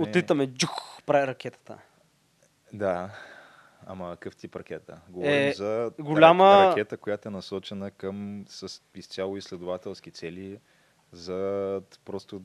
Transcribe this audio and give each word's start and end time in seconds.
Отлитаме, 0.00 0.46
джух, 0.46 1.02
прави 1.06 1.26
ракетата. 1.26 1.78
Да, 2.72 3.10
ама 3.86 4.10
какъв 4.10 4.36
тип 4.36 4.56
ракета? 4.56 5.00
Говорим 5.08 5.32
Е, 5.32 5.52
за 5.52 5.90
голяма- 5.98 6.44
ра- 6.44 6.70
ракета, 6.70 6.96
която 6.96 7.28
е 7.28 7.32
насочена 7.32 7.90
към 7.90 8.44
с 8.48 8.82
изцяло 8.94 9.36
изследователски 9.36 10.10
цели 10.10 10.60
за 11.12 11.36
просто 12.04 12.42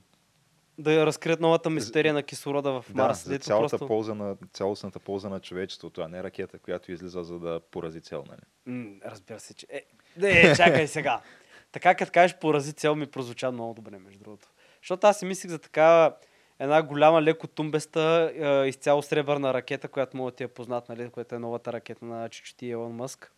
Да 0.77 0.93
я 0.93 1.05
разкрият 1.05 1.39
новата 1.39 1.69
мистерия 1.69 2.13
на 2.13 2.23
кислорода 2.23 2.71
в 2.71 2.85
да, 2.89 3.03
Марс. 3.03 3.23
за 3.23 3.29
дето 3.29 3.45
цялата 3.45 3.69
просто... 3.69 3.87
полза 3.87 4.13
на, 4.15 4.35
цялостната 4.53 4.99
полза 4.99 5.29
на 5.29 5.39
човечеството, 5.39 6.01
а 6.01 6.07
не 6.07 6.23
ракета, 6.23 6.59
която 6.59 6.91
излиза 6.91 7.23
за 7.23 7.39
да 7.39 7.59
порази 7.61 8.01
цел. 8.01 8.23
Нали? 8.27 8.41
М, 8.67 8.95
разбира 9.05 9.39
се, 9.39 9.53
че... 9.53 9.67
Е, 9.69 9.85
не, 10.17 10.55
чакай 10.55 10.87
сега. 10.87 11.21
Така, 11.71 11.95
като 11.95 12.11
кажеш 12.11 12.37
порази 12.37 12.73
цел, 12.73 12.95
ми 12.95 13.07
прозвуча 13.07 13.51
много 13.51 13.73
добре, 13.73 13.97
между 13.99 14.19
другото. 14.19 14.47
Защото 14.81 15.07
аз 15.07 15.19
си 15.19 15.25
мислих 15.25 15.51
за 15.51 15.59
такава 15.59 16.15
една 16.59 16.83
голяма, 16.83 17.21
леко 17.21 17.47
тумбеста, 17.47 18.31
е, 18.35 18.67
изцяло 18.67 19.01
сребърна 19.01 19.53
ракета, 19.53 19.87
която 19.87 20.17
мога 20.17 20.31
да 20.31 20.35
ти 20.35 20.43
е 20.43 20.47
познат, 20.47 20.89
нали, 20.89 21.09
която 21.09 21.35
е 21.35 21.39
новата 21.39 21.73
ракета 21.73 22.05
на 22.05 22.29
чичоти 22.29 22.71
Елон 22.71 22.91
Мъск. 22.91 23.31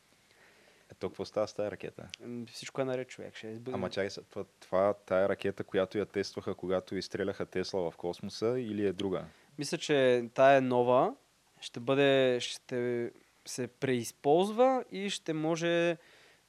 Е, 0.92 0.94
то 0.94 1.10
какво 1.10 1.26
става 1.26 1.48
с 1.48 1.54
тази 1.54 1.72
ракета? 1.72 2.08
Всичко 2.52 2.82
е 2.82 2.86
наред, 2.86 3.08
човек. 3.08 3.36
Ще 3.36 3.48
изб... 3.48 3.70
Ама 3.74 3.90
чакай 3.90 4.10
се, 4.10 4.22
това, 4.22 4.46
това, 4.60 4.94
тая 4.94 5.30
ракета, 5.30 5.64
която 5.64 5.98
я 5.98 6.06
тестваха, 6.06 6.56
когато 6.56 6.96
изстреляха 6.96 7.46
Тесла 7.46 7.92
в 7.92 7.98
космоса 7.98 8.60
или 8.60 8.86
е 8.86 8.94
друга? 8.94 9.26
Мисля, 9.58 9.78
че 9.78 10.26
тая 10.34 10.58
е 10.58 10.62
нова. 10.62 11.16
Ще 11.62 11.80
бъде, 11.80 12.38
ще 12.42 13.12
се 13.46 13.68
преизползва 13.68 14.84
и 14.92 15.10
ще 15.10 15.34
може 15.34 15.98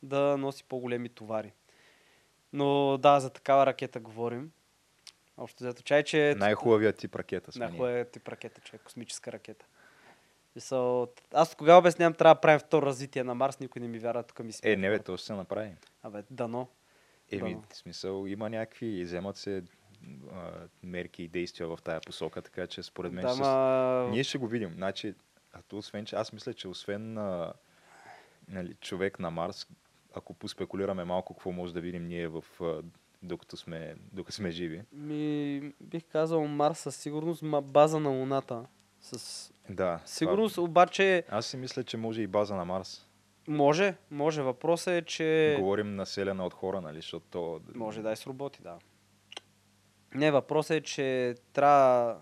да 0.03 0.36
носи 0.36 0.64
по-големи 0.64 1.08
товари. 1.08 1.53
Но 2.53 2.98
да, 2.98 3.20
за 3.20 3.30
такава 3.30 3.66
ракета 3.66 4.00
говорим. 4.00 4.50
Общо 5.39 5.64
взето 5.64 5.83
чай, 5.83 6.03
че... 6.03 6.34
Най-хубавият 6.39 6.97
тип 6.97 7.17
ракета 7.17 7.53
сме. 7.53 7.64
Най-хубавият 7.64 8.11
тип 8.11 8.28
ракета, 8.28 8.61
човек, 8.61 8.83
космическа 8.83 9.33
ракета. 9.33 9.67
Мисъл, 10.55 11.08
аз 11.33 11.55
кога 11.55 11.77
обяснявам, 11.77 12.14
трябва 12.14 12.34
да 12.34 12.41
правим 12.41 12.58
второ 12.61 12.86
развитие 12.86 13.25
на 13.25 13.34
Марс, 13.34 13.61
никой 13.61 13.83
не 13.83 13.89
ми 13.89 13.98
вярва, 13.98 14.22
тук 14.22 14.39
ми 14.39 14.53
си. 14.53 14.61
Е, 14.64 14.77
не 14.77 14.91
бе, 14.91 14.98
то 14.98 15.16
ще 15.16 15.27
се 15.27 15.33
направи. 15.33 15.70
Абе, 16.03 16.22
дано. 16.31 16.69
Еми, 17.31 17.55
Да. 17.55 17.75
в 17.75 17.77
смисъл, 17.77 18.27
има 18.27 18.50
някакви, 18.50 19.05
вземат 19.05 19.36
се 19.36 19.62
а, 20.33 20.50
мерки 20.83 21.22
и 21.22 21.28
действия 21.28 21.69
в 21.69 21.78
тая 21.84 22.00
посока, 22.00 22.42
така 22.42 22.66
че 22.66 22.83
според 22.83 23.12
мен 23.12 23.25
Да, 23.25 23.34
с... 23.34 23.39
ма... 23.39 24.09
ние 24.11 24.25
ще 24.25 24.39
го 24.39 24.47
видим. 24.47 24.72
Значи, 24.75 25.14
а 25.53 25.62
то 25.62 25.77
освен, 25.77 26.05
че 26.05 26.16
аз 26.16 26.33
мисля, 26.33 26.55
че 26.55 26.69
освен 26.69 27.19
а, 27.19 27.53
нали, 28.48 28.75
човек 28.75 29.19
на 29.19 29.31
Марс, 29.31 29.66
ако 30.14 30.34
поспекулираме 30.34 31.05
малко 31.05 31.34
какво 31.34 31.53
може 31.53 31.75
да 31.75 31.81
видим 31.81 32.09
ние 32.09 32.28
в, 32.28 32.44
а, 32.61 32.83
докато, 33.22 33.56
сме, 33.56 33.94
докато 34.12 34.37
сме 34.37 34.50
живи. 34.50 34.82
Ми, 34.93 35.60
бих 35.81 36.04
казал 36.04 36.47
Марс 36.47 36.78
със 36.78 36.97
сигурност, 36.97 37.43
ма 37.43 37.62
база 37.62 38.00
на 38.00 38.10
Луната. 38.10 38.65
С 39.00 39.53
Да. 39.70 40.00
сигурност, 40.04 40.54
Това, 40.54 40.65
обаче, 40.65 41.25
аз 41.31 41.47
си 41.47 41.56
мисля, 41.56 41.84
че 41.84 41.97
може 41.97 42.22
и 42.22 42.26
база 42.26 42.54
на 42.54 42.65
Марс. 42.65 43.04
може, 43.48 43.94
може. 44.10 44.43
Въпросът 44.43 44.88
е, 44.88 45.03
че... 45.03 45.56
Говорим 45.59 45.94
населена 45.97 46.47
от 46.47 46.54
хора, 46.54 46.81
нали, 46.81 46.97
защото 46.97 47.26
то... 47.31 47.60
Може 47.75 48.03
да 48.03 48.10
е 48.10 48.16
с 48.16 48.26
роботи, 48.26 48.62
да. 48.62 48.78
Не, 50.14 50.31
въпросът 50.31 50.70
е, 50.70 50.81
че 50.81 51.34
трябва, 51.53 52.16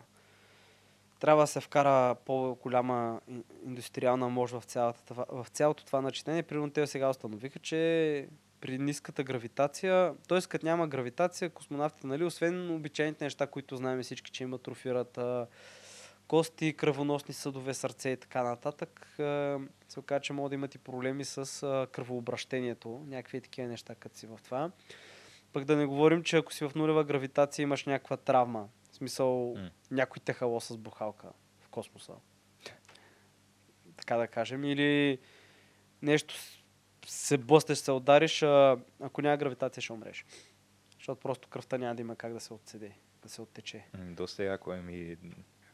трябва 1.20 1.42
да 1.42 1.46
се 1.46 1.60
вкара 1.60 2.14
по-голяма 2.16 3.20
ин- 3.30 3.42
индустриална 3.64 4.28
мощ 4.28 4.54
в, 4.54 4.62
цялата, 4.62 5.14
в 5.28 5.46
цялото 5.48 5.84
това 5.84 6.00
начинение. 6.00 6.42
Примерно 6.42 6.70
те 6.70 6.86
сега 6.86 7.10
установиха, 7.10 7.58
че 7.58 8.28
при 8.60 8.78
ниската 8.78 9.22
гравитация, 9.24 10.14
т.е. 10.28 10.40
като 10.40 10.66
няма 10.66 10.88
гравитация, 10.88 11.50
космонавтите, 11.50 12.06
нали, 12.06 12.24
освен 12.24 12.70
обичайните 12.70 13.24
неща, 13.24 13.46
които 13.46 13.76
знаем 13.76 14.02
всички, 14.02 14.30
че 14.30 14.44
им 14.44 14.54
атрофират 14.54 15.18
а, 15.18 15.46
кости, 16.28 16.76
кръвоносни 16.76 17.34
съдове, 17.34 17.74
сърце 17.74 18.10
и 18.10 18.16
така 18.16 18.42
нататък, 18.42 19.06
а, 19.18 19.58
се 19.88 20.00
оказа, 20.00 20.20
че 20.20 20.32
могат 20.32 20.50
да 20.50 20.54
имат 20.54 20.74
и 20.74 20.78
проблеми 20.78 21.24
с 21.24 21.62
а, 21.62 21.86
кръвообращението, 21.92 23.04
някакви 23.06 23.40
такива 23.40 23.68
неща, 23.68 23.94
като 23.94 24.16
си 24.16 24.26
в 24.26 24.40
това. 24.44 24.70
Пък 25.52 25.64
да 25.64 25.76
не 25.76 25.86
говорим, 25.86 26.22
че 26.22 26.36
ако 26.36 26.52
си 26.52 26.64
в 26.68 26.74
нулева 26.74 27.04
гравитация 27.04 27.62
имаш 27.62 27.84
някаква 27.84 28.16
травма. 28.16 28.68
В 28.92 28.94
смисъл, 28.96 29.54
М. 29.56 29.70
някой 29.90 30.20
те 30.24 30.32
хало 30.32 30.60
с 30.60 30.76
бухалка 30.76 31.28
в 31.60 31.68
космоса. 31.68 32.12
Така 33.96 34.16
да 34.16 34.26
кажем. 34.26 34.64
Или 34.64 35.18
нещо 36.02 36.34
се 37.06 37.38
блъснеш, 37.38 37.78
се 37.78 37.92
удариш, 37.92 38.42
а, 38.42 38.78
ако 39.00 39.22
няма 39.22 39.36
гравитация 39.36 39.82
ще 39.82 39.92
умреш. 39.92 40.26
Защото 40.98 41.20
просто 41.20 41.48
кръвта 41.48 41.78
няма 41.78 41.94
да 41.94 42.00
има 42.00 42.16
как 42.16 42.32
да 42.32 42.40
се 42.40 42.54
отседе, 42.54 42.92
да 43.22 43.28
се 43.28 43.42
оттече. 43.42 43.84
Доста 43.94 44.44
яко 44.44 44.72
е 44.72 44.80
ми... 44.82 45.16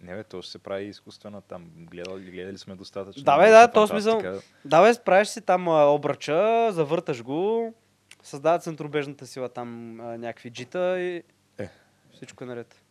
Не 0.01 0.15
бе, 0.17 0.25
то 0.25 0.43
ще 0.43 0.53
се 0.53 0.59
прави 0.59 0.85
изкуствена 0.85 1.43
там. 1.43 1.71
Гледали, 1.77 2.31
гледали 2.31 2.59
сме 2.59 2.75
достатъчно. 2.75 3.23
Да, 3.23 3.39
бе, 3.39 3.51
да, 3.51 3.73
то 3.73 3.87
смисъл-. 3.87 4.43
Да, 4.65 4.83
бе, 4.83 4.95
справиш 4.95 5.29
си 5.29 5.41
там 5.41 5.69
а, 5.69 5.85
обръча, 5.87 6.69
завърташ 6.73 7.23
го, 7.23 7.75
създават 8.23 8.63
центробежната 8.63 9.27
сила 9.27 9.49
там 9.49 10.01
а, 10.01 10.19
някакви 10.19 10.51
джита 10.51 11.01
и 11.01 11.23
Е. 11.59 11.69
всичко 12.15 12.45
е 12.45 12.47
наред. 12.47 12.83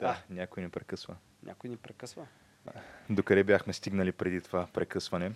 Да, 0.00 0.22
някой 0.30 0.62
ни 0.62 0.68
прекъсва. 0.68 1.16
Някой 1.42 1.70
ни 1.70 1.76
прекъсва. 1.76 2.26
Докъде 3.10 3.44
бяхме 3.44 3.72
стигнали 3.72 4.12
преди 4.12 4.40
това 4.40 4.66
прекъсване? 4.72 5.32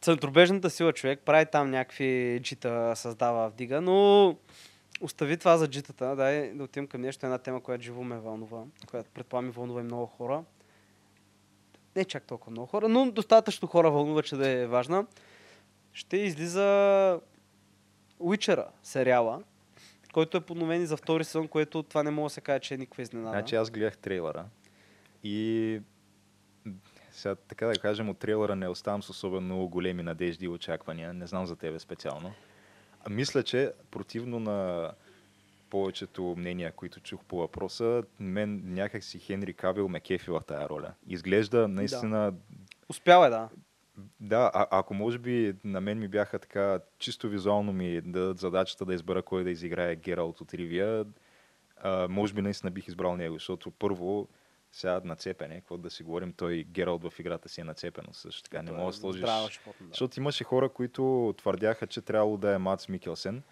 Центробежната 0.00 0.70
сила 0.70 0.92
човек 0.92 1.20
прави 1.24 1.46
там 1.52 1.70
някакви 1.70 2.40
джита, 2.42 2.92
създава, 2.96 3.48
вдига, 3.48 3.80
но 3.80 4.36
остави 5.00 5.36
това 5.36 5.58
за 5.58 5.68
джитата. 5.68 6.16
Дай 6.16 6.52
да 6.54 6.64
отидем 6.64 6.86
към 6.86 7.00
нещо, 7.00 7.26
една 7.26 7.38
тема, 7.38 7.60
която 7.60 7.84
живо 7.84 8.02
ме 8.02 8.18
вълнува, 8.18 8.62
която 8.86 9.10
предполагам 9.10 9.50
вълнува 9.50 9.80
и 9.80 9.84
много 9.84 10.06
хора. 10.06 10.44
Не 11.96 12.04
чак 12.04 12.24
толкова 12.24 12.50
много 12.50 12.66
хора, 12.66 12.88
но 12.88 13.10
достатъчно 13.10 13.68
хора 13.68 13.90
вълнува, 13.90 14.22
че 14.22 14.36
да 14.36 14.48
е 14.48 14.66
важна. 14.66 15.06
Ще 15.92 16.16
излиза 16.16 17.20
Уичера, 18.18 18.68
сериала, 18.82 19.42
който 20.12 20.36
е 20.36 20.40
подновен 20.40 20.82
и 20.82 20.86
за 20.86 20.96
втори 20.96 21.24
сезон, 21.24 21.48
което 21.48 21.82
това 21.82 22.02
не 22.02 22.10
мога 22.10 22.26
да 22.26 22.30
се 22.30 22.40
каже, 22.40 22.60
че 22.60 22.74
е 22.74 22.78
никаква 22.78 23.02
изненада. 23.02 23.30
Значи 23.30 23.54
аз 23.54 23.70
гледах 23.70 23.98
трейлера 23.98 24.44
и 25.24 25.80
сега 27.18 27.34
така 27.34 27.66
да 27.66 27.78
кажем 27.78 28.08
от 28.08 28.18
трейлера 28.18 28.56
не 28.56 28.68
оставам 28.68 29.02
с 29.02 29.10
особено 29.10 29.68
големи 29.68 30.02
надежди 30.02 30.44
и 30.44 30.48
очаквания. 30.48 31.12
Не 31.12 31.26
знам 31.26 31.46
за 31.46 31.56
тебе 31.56 31.78
специално. 31.78 32.32
А 33.04 33.10
мисля, 33.10 33.42
че 33.42 33.72
противно 33.90 34.40
на 34.40 34.90
повечето 35.70 36.34
мнения, 36.38 36.72
които 36.72 37.00
чух 37.00 37.24
по 37.24 37.36
въпроса, 37.36 38.02
мен 38.20 38.62
някак 38.64 39.04
си 39.04 39.18
Хенри 39.18 39.54
Кабел 39.54 39.88
ме 39.88 40.00
кефи 40.00 40.30
в 40.30 40.42
тая 40.46 40.68
роля. 40.68 40.92
Изглежда 41.08 41.68
наистина 41.68 42.32
Успял 42.88 43.24
е, 43.24 43.30
да. 43.30 43.48
Да, 44.20 44.50
а, 44.54 44.66
ако 44.70 44.94
може 44.94 45.18
би 45.18 45.54
на 45.64 45.80
мен 45.80 45.98
ми 45.98 46.08
бяха 46.08 46.38
така, 46.38 46.80
чисто 46.98 47.28
визуално 47.28 47.72
ми 47.72 48.00
дадат 48.00 48.38
задачата 48.38 48.84
да 48.84 48.94
избера 48.94 49.22
кой 49.22 49.44
да 49.44 49.50
изиграе 49.50 49.96
Гералт 49.96 50.40
от 50.40 50.54
Ривия, 50.54 51.04
а, 51.82 52.08
може 52.08 52.34
би 52.34 52.42
наистина 52.42 52.70
бих 52.70 52.88
избрал 52.88 53.16
него, 53.16 53.34
защото 53.34 53.70
първо 53.70 54.28
сега 54.72 55.00
нацепен 55.04 55.52
е, 55.52 55.54
какво 55.54 55.76
да 55.76 55.90
си 55.90 56.02
говорим, 56.02 56.32
той 56.32 56.64
Гералт 56.64 57.02
в 57.02 57.18
играта 57.18 57.48
си 57.48 57.60
е 57.60 57.64
нацепено 57.64 58.08
също 58.12 58.42
така, 58.42 58.62
не 58.62 58.72
мога 58.72 58.92
да 58.92 58.98
сложиш... 58.98 59.20
животно, 59.20 59.86
да. 59.86 59.88
Защото 59.88 60.20
имаше 60.20 60.44
хора, 60.44 60.68
които 60.68 61.34
твърдяха, 61.38 61.86
че 61.86 62.00
трябвало 62.00 62.36
да 62.36 62.54
е 62.54 62.58
Мац 62.58 62.88
Микелсен, 62.88 63.42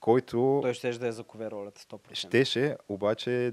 който 0.00 0.58
Той 0.62 0.74
ще 0.74 0.90
да 0.90 1.06
е 1.06 1.12
закове 1.12 1.50
ролята 1.50 1.80
100%. 1.80 2.14
щеше, 2.14 2.76
обаче 2.88 3.52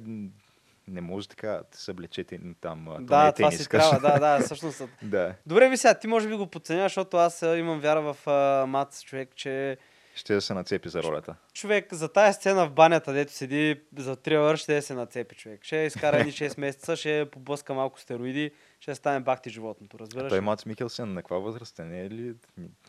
не 0.88 1.01
може 1.01 1.27
така 1.27 1.61
да 1.71 1.77
се 1.77 1.91
облечете 1.91 2.39
там. 2.61 2.88
не 3.00 3.05
Да, 3.05 3.27
е 3.27 3.33
това 3.33 3.51
си 3.51 3.69
трябва, 3.69 4.00
да, 4.00 4.19
да, 4.19 4.39
всъщност. 4.45 4.81
да. 5.01 5.35
Добре, 5.45 5.69
ви 5.69 5.77
сега, 5.77 6.00
ти 6.00 6.07
може 6.07 6.27
би 6.27 6.35
го 6.35 6.47
подценяваш, 6.47 6.91
защото 6.91 7.17
аз 7.17 7.41
имам 7.41 7.79
вяра 7.79 8.13
в 8.13 8.27
а, 8.27 8.65
Мац 8.65 9.01
човек, 9.01 9.35
че 9.35 9.77
Ще 10.15 10.42
се 10.42 10.54
нацепи 10.54 10.89
за 10.89 11.04
ролята. 11.04 11.36
Човек 11.54 11.94
за 11.94 12.10
тази 12.10 12.33
сцена 12.33 12.68
в 12.68 12.71
банята, 12.71 13.13
дето 13.13 13.31
седи 13.31 13.81
за 13.98 14.15
трилър, 14.15 14.57
ще 14.57 14.75
да 14.75 14.81
се 14.81 14.94
нацепи 14.94 15.36
човек. 15.36 15.63
Ще 15.63 15.75
изкара 15.77 16.18
едни 16.19 16.31
6 16.31 16.60
месеца, 16.60 16.95
ще 16.95 17.30
поблъска 17.31 17.74
малко 17.74 18.00
стероиди, 18.00 18.51
ще 18.80 18.95
стане 18.95 19.19
бахти 19.19 19.50
животното, 19.50 19.98
А 19.98 20.00
разбираш? 20.00 20.30
той 20.30 20.42
Мац 20.42 20.65
Микелсен 20.65 21.13
на 21.13 21.21
каква 21.21 21.38
възраст 21.38 21.80
е? 21.80 21.83
Не 21.83 22.01
е 22.01 22.10
ли? 22.10 22.36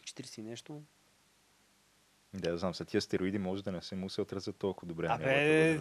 40 0.01 0.39
и 0.39 0.43
нещо. 0.43 0.83
Да, 2.35 2.51
я 2.51 2.59
знам, 2.59 2.75
са 2.75 2.85
тия 2.85 3.01
стероиди 3.01 3.39
може 3.39 3.65
да 3.65 3.73
не 3.73 3.83
се 3.83 3.95
му 3.95 4.11
се 4.11 4.21
отразят 4.21 4.57
толкова 4.57 4.89
добре. 4.89 5.09
на 5.09 5.15
Абе. 5.15 5.79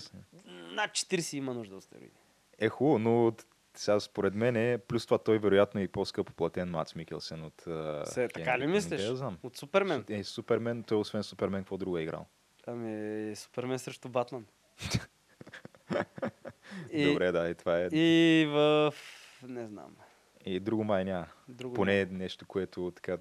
Над 0.72 0.92
40 0.92 1.34
има 1.34 1.54
нужда 1.54 1.76
от 1.76 1.84
стероиди. 1.84 2.12
Е, 2.60 2.70
хубаво, 2.70 3.00
но 3.00 3.34
сега 3.76 4.00
според 4.00 4.36
мен 4.36 4.56
е, 4.56 4.78
плюс 4.78 5.06
това 5.06 5.18
той 5.18 5.40
вероятно 5.40 5.80
е 5.80 5.84
и 5.84 5.88
по-скъпо 5.88 6.34
платен 6.34 6.70
Мац 6.70 6.96
Микелсен 6.96 7.44
от 7.44 7.62
Се, 8.08 8.28
така 8.28 8.60
ли 8.60 8.68
мислиш? 8.68 9.02
Знам. 9.02 9.38
От 9.44 9.58
Супермен. 9.58 10.06
Е, 10.10 10.24
Супермен, 10.24 10.84
той 10.84 10.98
освен 10.98 11.24
Супермен, 11.24 11.62
какво 11.62 11.78
друго 11.78 11.98
е 11.98 12.02
играл? 12.02 12.26
Ами, 12.68 13.36
Супермен 13.36 13.80
срещу 13.80 14.10
Батман. 14.10 14.46
и, 16.92 17.06
Добре, 17.06 17.32
да, 17.32 17.50
и 17.50 17.56
това 17.56 17.80
е. 17.80 17.88
И, 17.92 18.42
И 18.42 18.46
в... 18.46 18.94
Не 19.48 19.68
знам. 19.68 19.96
и 20.46 20.60
друго 20.60 20.84
май 20.84 21.06
няма. 21.06 21.28
Друго 21.48 21.74
Поне 21.74 22.02
е 22.02 22.06
нещо, 22.06 22.46
което 22.46 22.92
така 22.96 23.18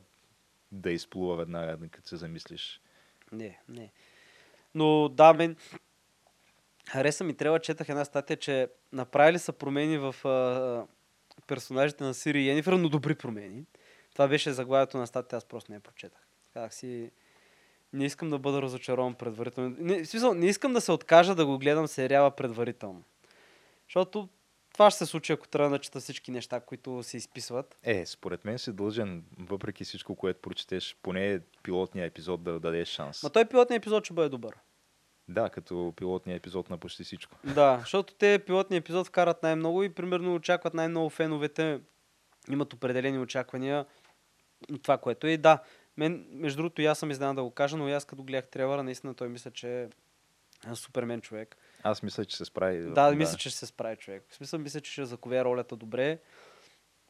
да 0.73 0.91
изплува 0.91 1.37
веднага, 1.37 1.89
като 1.89 2.09
се 2.09 2.17
замислиш. 2.17 2.81
Не, 3.33 3.61
не. 3.69 3.93
Но 4.75 5.09
да, 5.09 5.33
мен 5.33 5.57
хареса 6.89 7.25
ми, 7.25 7.35
трябва 7.35 7.59
четах 7.59 7.89
една 7.89 8.05
статия, 8.05 8.37
че 8.37 8.69
направили 8.93 9.39
са 9.39 9.53
промени 9.53 9.99
в 9.99 10.27
а, 10.29 10.87
персонажите 11.47 12.05
на 12.05 12.15
Сири 12.15 12.43
и 12.43 12.51
Енифер, 12.51 12.73
но 12.73 12.89
добри 12.89 13.15
промени. 13.15 13.65
Това 14.13 14.29
беше 14.29 14.53
заглавието 14.53 14.99
на 14.99 15.07
статия, 15.07 15.37
аз 15.37 15.45
просто 15.45 15.73
не 15.73 15.77
я 15.77 15.81
прочетах. 15.81 16.21
Казах 16.53 16.75
си, 16.75 17.11
не 17.93 18.05
искам 18.05 18.31
да 18.31 18.39
бъда 18.39 18.63
разочарован 18.63 19.15
предварително. 19.15 19.77
Не, 19.79 20.05
в 20.05 20.09
смисъл, 20.09 20.35
не 20.35 20.47
искам 20.47 20.73
да 20.73 20.81
се 20.81 20.93
откажа 20.93 21.35
да 21.35 21.47
го 21.47 21.59
гледам 21.59 21.89
сериала 21.89 22.31
предварително. 22.31 23.03
Защото 23.87 24.29
това 24.73 24.91
ще 24.91 24.99
се 24.99 25.07
случи, 25.07 25.33
ако 25.33 25.49
трябва 25.49 25.71
да 25.71 25.79
чета 25.79 26.01
всички 26.01 26.31
неща, 26.31 26.61
които 26.61 27.03
се 27.03 27.17
изписват. 27.17 27.79
Е, 27.83 28.07
според 28.07 28.45
мен 28.45 28.59
си 28.59 28.73
дължен, 28.73 29.25
въпреки 29.39 29.85
всичко, 29.85 30.17
което 30.17 30.41
прочетеш, 30.41 30.97
поне 31.03 31.41
пилотния 31.63 32.07
епизод 32.07 32.43
да 32.43 32.61
дадеш 32.61 32.89
шанс. 32.89 33.23
Ма 33.23 33.31
той 33.31 33.45
пилотният 33.45 33.83
епизод 33.83 34.05
ще 34.05 34.15
бъде 34.15 34.29
добър. 34.29 34.55
Да, 35.33 35.51
като 35.51 35.93
пилотния 35.97 36.37
епизод 36.37 36.71
на 36.71 36.79
почти 36.79 37.05
всичко. 37.05 37.37
Да, 37.45 37.77
защото 37.81 38.15
те 38.15 38.39
пилотния 38.47 38.79
епизод 38.79 39.07
вкарат 39.07 39.43
най-много 39.43 39.83
и 39.83 39.95
примерно 39.95 40.35
очакват 40.35 40.75
най-много 40.75 41.11
феновете. 41.11 41.81
Имат 42.51 42.73
определени 42.73 43.19
очаквания 43.19 43.87
от 44.73 44.83
това, 44.83 44.99
което 44.99 45.27
е. 45.27 45.37
Да, 45.37 45.59
мен, 45.97 46.27
между 46.31 46.57
другото, 46.57 46.83
и 46.83 46.87
аз 46.87 46.99
съм 46.99 47.11
изненадан 47.11 47.37
да 47.37 47.43
го 47.43 47.51
кажа, 47.51 47.77
но 47.77 47.89
аз 47.89 48.05
като 48.05 48.23
гледах 48.23 48.49
трейлера, 48.49 48.83
наистина 48.83 49.15
той 49.15 49.29
мисля, 49.29 49.51
че 49.51 49.83
е 49.83 49.89
супермен 50.75 51.21
човек. 51.21 51.57
Аз 51.83 52.03
мисля, 52.03 52.25
че 52.25 52.37
се 52.37 52.45
справи. 52.45 52.91
Да, 52.91 53.13
мисля, 53.13 53.37
че 53.37 53.51
ще 53.51 53.59
се 53.59 53.67
справи 53.67 53.97
човек. 53.97 54.25
В 54.29 54.35
смисъл, 54.35 54.61
мисля, 54.61 54.81
че 54.81 54.93
ще 54.93 55.05
закове 55.05 55.45
ролята 55.45 55.77
добре. 55.77 56.19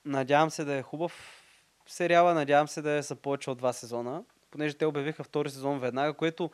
Надявам 0.05 0.51
се 0.51 0.65
да 0.65 0.75
е 0.75 0.83
хубав 0.83 1.43
сериала, 1.87 2.35
надявам 2.35 2.69
се 2.69 2.83
да 2.83 2.91
е 2.91 3.03
са 3.03 3.17
повече 3.17 3.51
от 3.51 3.59
два 3.59 3.73
сезона, 3.73 4.25
понеже 4.51 4.75
те 4.75 4.87
обявиха 4.87 5.25
втори 5.25 5.51
сезон 5.51 5.79
веднага, 5.79 6.13
което 6.13 6.51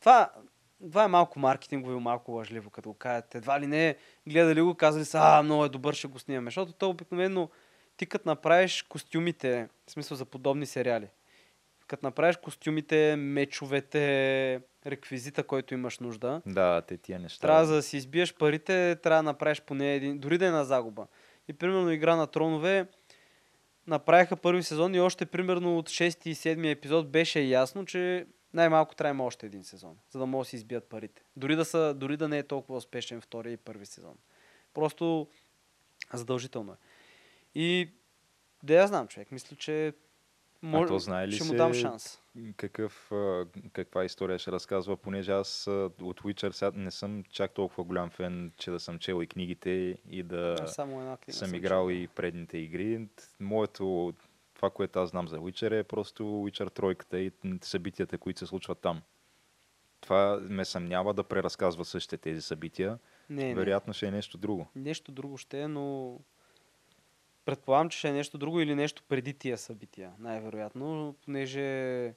това, 0.00 0.30
това 0.88 1.04
е 1.04 1.08
малко 1.08 1.38
маркетингово 1.38 1.96
и 1.96 2.00
малко 2.00 2.32
лъжливо, 2.32 2.70
като 2.70 2.88
го 2.88 2.94
кажат. 2.94 3.34
Едва 3.34 3.60
ли 3.60 3.66
не, 3.66 3.96
гледали 4.28 4.60
го, 4.60 4.74
казали 4.74 5.04
са, 5.04 5.18
а, 5.22 5.42
много 5.42 5.64
е 5.64 5.68
добър, 5.68 5.94
ще 5.94 6.08
го 6.08 6.18
снимаме. 6.18 6.46
Защото 6.50 6.72
то 6.72 6.90
обикновено 6.90 7.50
ти 7.96 8.06
като 8.06 8.28
направиш 8.28 8.82
костюмите, 8.82 9.68
в 9.86 9.90
смисъл 9.90 10.16
за 10.16 10.24
подобни 10.24 10.66
сериали, 10.66 11.06
като 11.86 12.06
направиш 12.06 12.36
костюмите, 12.36 13.16
мечовете, 13.16 14.60
реквизита, 14.86 15.42
който 15.42 15.74
имаш 15.74 15.98
нужда, 15.98 16.42
Да, 16.46 16.82
те 16.82 16.96
тия 16.96 17.18
неща. 17.18 17.40
трябва 17.46 17.64
за 17.66 17.74
да 17.74 17.82
си 17.82 17.96
избиеш 17.96 18.34
парите, 18.34 18.96
трябва 19.02 19.18
да 19.18 19.22
направиш 19.22 19.60
поне 19.60 19.94
един, 19.94 20.18
дори 20.18 20.38
да 20.38 20.46
е 20.46 20.50
на 20.50 20.64
загуба. 20.64 21.06
И 21.48 21.52
примерно 21.52 21.90
Игра 21.90 22.16
на 22.16 22.26
тронове 22.26 22.86
направиха 23.86 24.36
първи 24.36 24.62
сезон 24.62 24.94
и 24.94 25.00
още 25.00 25.26
примерно 25.26 25.78
от 25.78 25.88
6 25.88 26.26
и 26.26 26.34
7 26.34 26.70
епизод 26.72 27.10
беше 27.10 27.40
ясно, 27.40 27.84
че 27.84 28.26
най-малко 28.54 28.94
трябва 28.94 29.10
има 29.10 29.24
още 29.24 29.46
един 29.46 29.64
сезон, 29.64 29.98
за 30.10 30.18
да 30.18 30.26
могат 30.26 30.44
да 30.44 30.48
си 30.48 30.56
избият 30.56 30.84
парите. 30.84 31.22
Дори 31.36 31.56
да, 31.56 31.64
са, 31.64 31.94
дори 31.94 32.16
да 32.16 32.28
не 32.28 32.38
е 32.38 32.42
толкова 32.42 32.78
успешен 32.78 33.20
втори 33.20 33.52
и 33.52 33.56
първи 33.56 33.86
сезон. 33.86 34.14
Просто 34.74 35.28
задължително 36.12 36.72
е. 36.72 36.76
И 37.54 37.90
да 38.62 38.74
я 38.74 38.86
знам, 38.86 39.08
човек. 39.08 39.32
Мисля, 39.32 39.56
че 39.56 39.94
може, 40.62 40.88
то 40.88 40.98
знае 40.98 41.28
ли 41.28 41.32
ще 41.32 41.44
му 41.44 41.54
дам 41.54 41.74
шанс. 41.74 42.20
Какъв, 42.56 43.12
а, 43.12 43.46
каква 43.72 44.04
история 44.04 44.38
ще 44.38 44.52
разказва, 44.52 44.96
понеже 44.96 45.32
аз 45.32 45.66
а, 45.66 45.90
от 46.00 46.20
Witcher 46.20 46.50
сега 46.50 46.72
не 46.74 46.90
съм 46.90 47.24
чак 47.30 47.54
толкова 47.54 47.84
голям 47.84 48.10
фен, 48.10 48.52
че 48.56 48.70
да 48.70 48.80
съм 48.80 48.98
чел 48.98 49.22
и 49.22 49.26
книгите 49.26 49.96
и 50.10 50.22
да 50.22 50.56
Само 50.66 51.00
една 51.00 51.16
книга 51.16 51.38
съм 51.38 51.54
играл 51.54 51.88
чел. 51.88 51.94
и 51.94 52.08
предните 52.08 52.58
игри. 52.58 53.08
Моето, 53.40 54.12
това, 54.60 54.70
което 54.70 54.98
аз 54.98 55.10
знам 55.10 55.28
за 55.28 55.38
Witcher 55.38 55.80
е 55.80 55.84
просто 55.84 56.22
Witcher 56.22 56.74
тройката 56.74 57.20
и 57.20 57.32
събитията, 57.62 58.18
които 58.18 58.38
се 58.38 58.46
случват 58.46 58.78
там. 58.78 59.02
Това 60.00 60.40
ме 60.42 60.64
съмнява 60.64 61.14
да 61.14 61.24
преразказва 61.24 61.84
същите 61.84 62.16
тези 62.16 62.42
събития. 62.42 62.98
Не, 63.30 63.44
не. 63.44 63.54
Вероятно 63.54 63.92
ще 63.92 64.06
е 64.06 64.10
нещо 64.10 64.38
друго. 64.38 64.66
Нещо 64.76 65.12
друго 65.12 65.36
ще 65.38 65.60
е, 65.60 65.68
но 65.68 66.18
предполагам, 67.44 67.88
че 67.88 67.98
ще 67.98 68.08
е 68.08 68.12
нещо 68.12 68.38
друго 68.38 68.60
или 68.60 68.74
нещо 68.74 69.02
преди 69.08 69.34
тия 69.34 69.58
събития, 69.58 70.12
най-вероятно, 70.18 71.14
понеже 71.24 72.14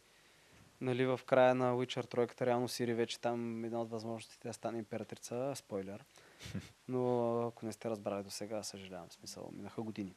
нали, 0.82 1.06
в 1.06 1.20
края 1.26 1.56
на 1.56 1.74
Witcher 1.74 2.10
тройката 2.10 2.46
реално 2.46 2.68
Сири 2.68 2.94
вече 2.94 3.20
там 3.20 3.66
една 3.66 3.82
от 3.82 3.90
възможностите 3.90 4.48
да 4.48 4.54
стане 4.54 4.78
императрица, 4.78 5.54
спойлер. 5.56 6.06
Но 6.88 7.42
ако 7.48 7.66
не 7.66 7.72
сте 7.72 7.90
разбрали 7.90 8.24
до 8.24 8.30
сега, 8.30 8.64
съжалявам, 8.64 9.12
смисъл, 9.12 9.52
минаха 9.54 9.82
години. 9.82 10.16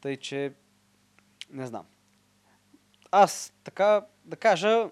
Тъй, 0.00 0.16
че 0.16 0.52
не 1.52 1.66
знам. 1.66 1.86
Аз 3.10 3.52
така 3.64 4.06
да 4.24 4.36
кажа, 4.36 4.90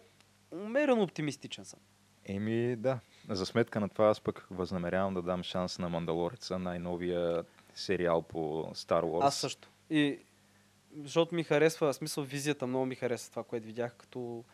умерено 0.53 1.03
оптимистичен 1.03 1.65
съм. 1.65 1.81
Еми, 2.25 2.77
да. 2.77 2.99
За 3.29 3.47
сметка 3.47 3.81
на 3.81 3.89
това 3.89 4.09
аз 4.09 4.21
пък 4.21 4.47
възнамерявам 4.51 5.15
да 5.15 5.23
дам 5.23 5.43
шанс 5.43 5.79
на 5.79 5.89
Мандалореца, 5.89 6.59
най-новия 6.59 7.45
сериал 7.75 8.23
по 8.23 8.39
Star 8.75 9.03
Wars. 9.03 9.27
Аз 9.27 9.37
също. 9.37 9.69
И 9.91 10.19
защото 11.03 11.35
ми 11.35 11.45
харесва, 11.45 11.93
в 11.93 11.97
смисъл 11.97 12.25
визията, 12.25 12.67
много 12.67 12.87
ми 12.87 12.95
харесва 12.95 13.31
това, 13.31 13.45
което 13.45 13.67
видях 13.67 13.95
като 13.97 14.45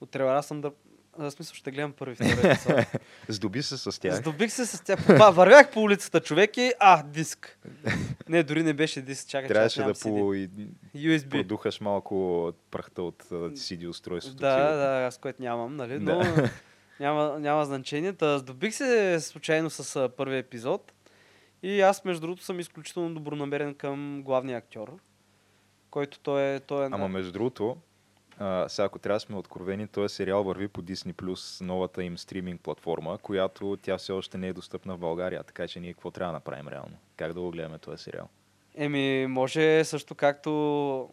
от 0.00 0.10
трейлера. 0.10 0.42
Съм 0.42 0.60
да... 0.60 0.72
В 1.18 1.30
смисъл 1.30 1.54
ще 1.54 1.70
гледам 1.70 1.92
първи, 1.92 2.14
втори 2.14 2.30
епизод. 2.50 2.86
Здоби 3.28 3.62
се 3.62 3.76
с 3.78 4.00
тях. 4.00 4.14
Здобих 4.14 4.52
се 4.52 4.66
с 4.66 4.84
тях. 4.84 4.98
Вървях 5.32 5.70
по 5.70 5.80
улицата 5.82 6.20
човек 6.20 6.56
и... 6.56 6.72
А, 6.80 7.02
диск. 7.02 7.58
Не, 8.28 8.42
дори 8.42 8.62
не 8.62 8.72
беше 8.72 9.02
диск. 9.02 9.28
Чакай, 9.28 9.48
Трябваше 9.48 9.80
нямам 9.80 9.92
да 9.92 10.00
по... 10.00 10.08
USB. 10.98 11.28
продухаш 11.28 11.80
малко 11.80 12.52
прахта 12.70 13.02
от 13.02 13.22
CD 13.30 13.88
устройството. 13.88 14.40
Да, 14.40 14.52
сигурно. 14.52 14.76
да, 14.76 15.04
аз 15.06 15.18
което 15.18 15.42
нямам, 15.42 15.76
нали? 15.76 15.98
Да. 15.98 16.14
Но 16.14 16.48
няма, 17.00 17.38
няма 17.38 17.64
значение. 17.64 18.12
Та, 18.12 18.38
здобих 18.38 18.74
се 18.74 19.20
случайно 19.20 19.70
с 19.70 19.96
а, 19.96 20.08
първия 20.08 20.38
епизод. 20.38 20.92
И 21.62 21.80
аз, 21.80 22.04
между 22.04 22.20
другото, 22.20 22.44
съм 22.44 22.60
изключително 22.60 23.14
добронамерен 23.14 23.74
към 23.74 24.22
главния 24.24 24.58
актьор, 24.58 24.98
който 25.90 26.18
той 26.18 26.54
е... 26.54 26.60
Той 26.60 26.84
е 26.84 26.88
Ама 26.92 27.08
между 27.08 27.32
другото, 27.32 27.76
а, 28.42 28.68
сега 28.68 28.86
ако 28.86 28.98
трябва 28.98 29.16
да 29.16 29.20
сме 29.20 29.36
откровени, 29.36 29.86
този 29.86 30.14
сериал 30.14 30.42
върви 30.42 30.68
по 30.68 30.82
Disney+, 30.82 31.64
новата 31.64 32.04
им 32.04 32.18
стриминг 32.18 32.60
платформа, 32.60 33.18
която 33.18 33.78
тя 33.82 33.98
все 33.98 34.12
още 34.12 34.38
не 34.38 34.48
е 34.48 34.52
достъпна 34.52 34.96
в 34.96 34.98
България, 34.98 35.42
така 35.42 35.68
че 35.68 35.80
ние 35.80 35.92
какво 35.92 36.10
трябва 36.10 36.32
да 36.32 36.36
направим 36.36 36.68
реално? 36.68 36.96
Как 37.16 37.32
да 37.32 37.40
го 37.40 37.50
гледаме 37.50 37.78
този 37.78 38.02
сериал? 38.02 38.28
Еми, 38.74 39.26
може 39.26 39.84
също 39.84 40.14
както 40.14 40.50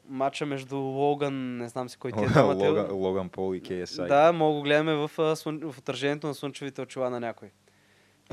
матча 0.10 0.46
между 0.46 0.78
Логан, 0.78 1.58
не 1.58 1.70
знам 1.70 1.90
си 1.90 1.98
кой 1.98 2.12
ти 2.12 2.24
е 2.24 2.28
двамата. 2.28 2.68
Логан, 2.68 2.92
Логан 2.92 3.30
Пол 3.30 3.56
и 3.56 3.62
KSI. 3.62 4.08
Да, 4.08 4.32
мога 4.34 4.56
го 4.56 4.62
гледаме 4.62 4.94
в, 4.94 5.12
в 5.18 5.78
отражението 5.78 6.28
на 6.28 6.34
слънчевите 6.34 6.82
очила 6.82 7.10
на 7.10 7.20
някой. 7.20 7.50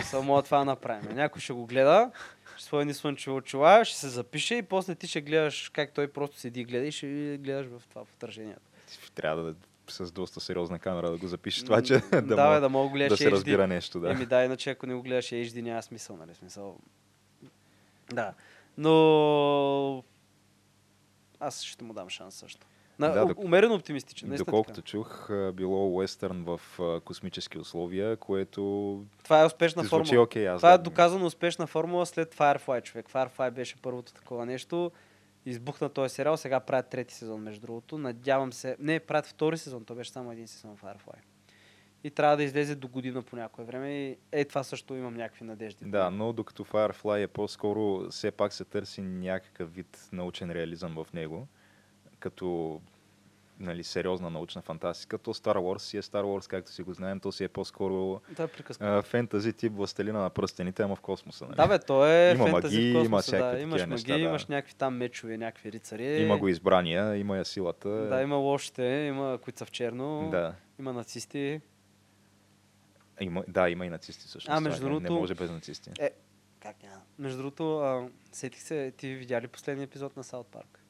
Само 0.02 0.42
това 0.42 0.64
направим. 0.64 1.16
Някой 1.16 1.40
ще 1.40 1.52
го 1.52 1.66
гледа, 1.66 2.10
ще 2.56 2.64
свои 2.64 2.84
ни 2.84 2.94
слънчеви 2.94 3.36
очила, 3.36 3.84
ще 3.84 3.98
се 3.98 4.08
запише 4.08 4.54
и 4.54 4.62
после 4.62 4.94
ти 4.94 5.06
ще 5.06 5.20
гледаш 5.20 5.70
как 5.74 5.92
той 5.92 6.08
просто 6.08 6.38
седи 6.38 6.60
и 6.60 6.64
гледа 6.64 6.86
и 6.86 6.92
ще 6.92 7.38
гледаш 7.40 7.66
в 7.66 7.82
това 7.88 8.04
в 8.04 8.12
отражението. 8.12 8.60
Трябва 9.14 9.42
да 9.42 9.54
с 9.88 10.12
доста 10.12 10.40
сериозна 10.40 10.78
камера 10.78 11.10
да 11.10 11.16
го 11.16 11.26
запишеш 11.26 11.64
това, 11.64 11.82
че 11.82 11.98
да, 12.02 12.22
да, 12.22 12.36
мога- 12.38 12.60
да 12.60 12.68
мога 12.68 12.98
да 13.00 13.16
се 13.16 13.24
HD. 13.24 13.30
разбира 13.30 13.66
нещо. 13.66 14.00
Да. 14.00 14.10
Еми 14.10 14.26
да, 14.26 14.44
иначе 14.44 14.70
ако 14.70 14.86
не 14.86 14.94
го 14.94 15.02
гледаш 15.02 15.26
HD 15.26 15.60
няма 15.60 15.82
смисъл, 15.82 16.16
нали? 16.16 16.34
Смисъл. 16.34 16.76
Да. 18.08 18.34
Но 18.78 20.04
аз 21.40 21.62
ще 21.62 21.84
му 21.84 21.92
дам 21.92 22.08
шанс 22.08 22.34
също. 22.34 22.66
На, 22.98 23.08
Да, 23.08 23.20
док- 23.22 23.38
умерено 23.38 23.74
оптимистичен. 23.74 24.30
Доколкото 24.30 24.74
така. 24.74 24.86
чух, 24.86 25.30
било 25.52 25.88
уестърн 25.88 26.44
в 26.44 26.60
космически 27.04 27.58
условия, 27.58 28.16
което 28.16 29.02
Това 29.24 29.42
е 29.42 29.46
успешна 29.46 29.82
звучи 29.82 30.08
формула. 30.08 30.26
Аз 30.46 30.58
Това 30.58 30.72
е 30.72 30.78
да- 30.78 30.82
доказано 30.82 31.26
успешна 31.26 31.66
формула 31.66 32.06
след 32.06 32.34
Firefly, 32.34 32.82
човек. 32.82 33.06
Firefly 33.08 33.50
беше 33.50 33.76
първото 33.76 34.12
такова 34.12 34.46
нещо. 34.46 34.90
Избухна 35.46 35.88
този 35.88 36.14
сериал, 36.14 36.36
сега 36.36 36.60
правят 36.60 36.88
трети 36.88 37.14
сезон, 37.14 37.42
между 37.42 37.60
другото. 37.60 37.98
Надявам 37.98 38.52
се... 38.52 38.76
Не, 38.78 39.00
правят 39.00 39.26
втори 39.26 39.58
сезон, 39.58 39.84
то 39.84 39.94
беше 39.94 40.10
само 40.10 40.32
един 40.32 40.48
сезон 40.48 40.76
Firefly. 40.76 41.18
и 42.04 42.10
трябва 42.10 42.36
да 42.36 42.42
излезе 42.42 42.74
до 42.74 42.88
година 42.88 43.22
по 43.22 43.36
някое 43.36 43.64
време. 43.64 43.92
И 43.92 44.18
е, 44.32 44.44
това 44.44 44.62
също 44.62 44.94
имам 44.94 45.14
някакви 45.14 45.44
надежди. 45.44 45.84
Да, 45.84 46.10
но 46.10 46.32
докато 46.32 46.64
Firefly 46.64 47.22
е 47.22 47.26
по-скоро, 47.26 48.10
все 48.10 48.30
пак 48.30 48.52
се 48.52 48.64
търси 48.64 49.02
някакъв 49.02 49.74
вид 49.74 50.08
научен 50.12 50.50
реализъм 50.50 50.94
в 50.94 51.12
него, 51.12 51.48
като 52.18 52.80
нали, 53.60 53.84
сериозна 53.84 54.30
научна 54.30 54.62
фантастика, 54.62 55.18
то 55.18 55.34
Star 55.34 55.56
Wars 55.56 55.78
си 55.78 55.96
е 55.96 56.02
Star 56.02 56.22
Wars, 56.22 56.50
както 56.50 56.72
си 56.72 56.82
го 56.82 56.92
знаем, 56.92 57.20
то 57.20 57.32
си 57.32 57.44
е 57.44 57.48
по-скоро 57.48 58.20
Да, 58.30 58.42
е 58.44 58.48
а, 58.80 59.02
фентази 59.02 59.52
тип 59.52 59.72
Властелина 59.72 60.20
на 60.20 60.30
пръстените, 60.30 60.82
ама 60.82 60.96
в 60.96 61.00
космоса. 61.00 61.44
Нали? 61.44 61.56
Да, 61.56 61.66
бе, 61.68 61.78
то 61.78 62.06
е 62.06 62.32
Има 62.36 62.44
фентази 62.46 62.76
магии, 62.76 62.92
в 62.92 62.94
космоса, 62.94 63.06
има 63.06 63.16
да. 63.16 63.22
всякакви 63.22 63.62
Имаш 63.62 63.80
такива 63.80 63.86
магии, 63.86 63.92
неща, 63.94 64.12
да. 64.14 64.20
имаш 64.20 64.46
някакви 64.46 64.74
там 64.74 64.96
мечове, 64.96 65.36
някакви 65.38 65.72
рицари. 65.72 66.22
Има 66.22 66.38
го 66.38 66.48
избрания, 66.48 67.16
има 67.16 67.36
я 67.36 67.44
силата. 67.44 67.88
Да, 67.88 68.22
има 68.22 68.36
лошите, 68.36 68.84
има 68.84 69.38
които 69.42 69.58
са 69.58 69.64
в 69.64 69.70
черно, 69.70 70.28
да. 70.30 70.54
има 70.78 70.92
нацисти. 70.92 71.60
Има, 73.20 73.44
да, 73.48 73.70
има 73.70 73.86
и 73.86 73.90
нацисти 73.90 74.26
всъщност. 74.26 74.56
А, 74.56 74.60
между 74.60 74.84
не, 74.84 74.94
не 74.94 75.00
другото- 75.00 75.20
може 75.20 75.34
без 75.34 75.50
нацисти. 75.50 75.90
Как 76.60 76.82
няма? 76.82 77.00
Между 77.18 77.38
другото, 77.38 77.78
а, 77.78 78.08
сетих 78.32 78.62
се, 78.62 78.92
ти 78.96 79.14
видя 79.14 79.40
ли 79.40 79.48
последния 79.48 79.84
епизод 79.84 80.16
на 80.16 80.24
Саут 80.24 80.46
Парк? 80.46 80.82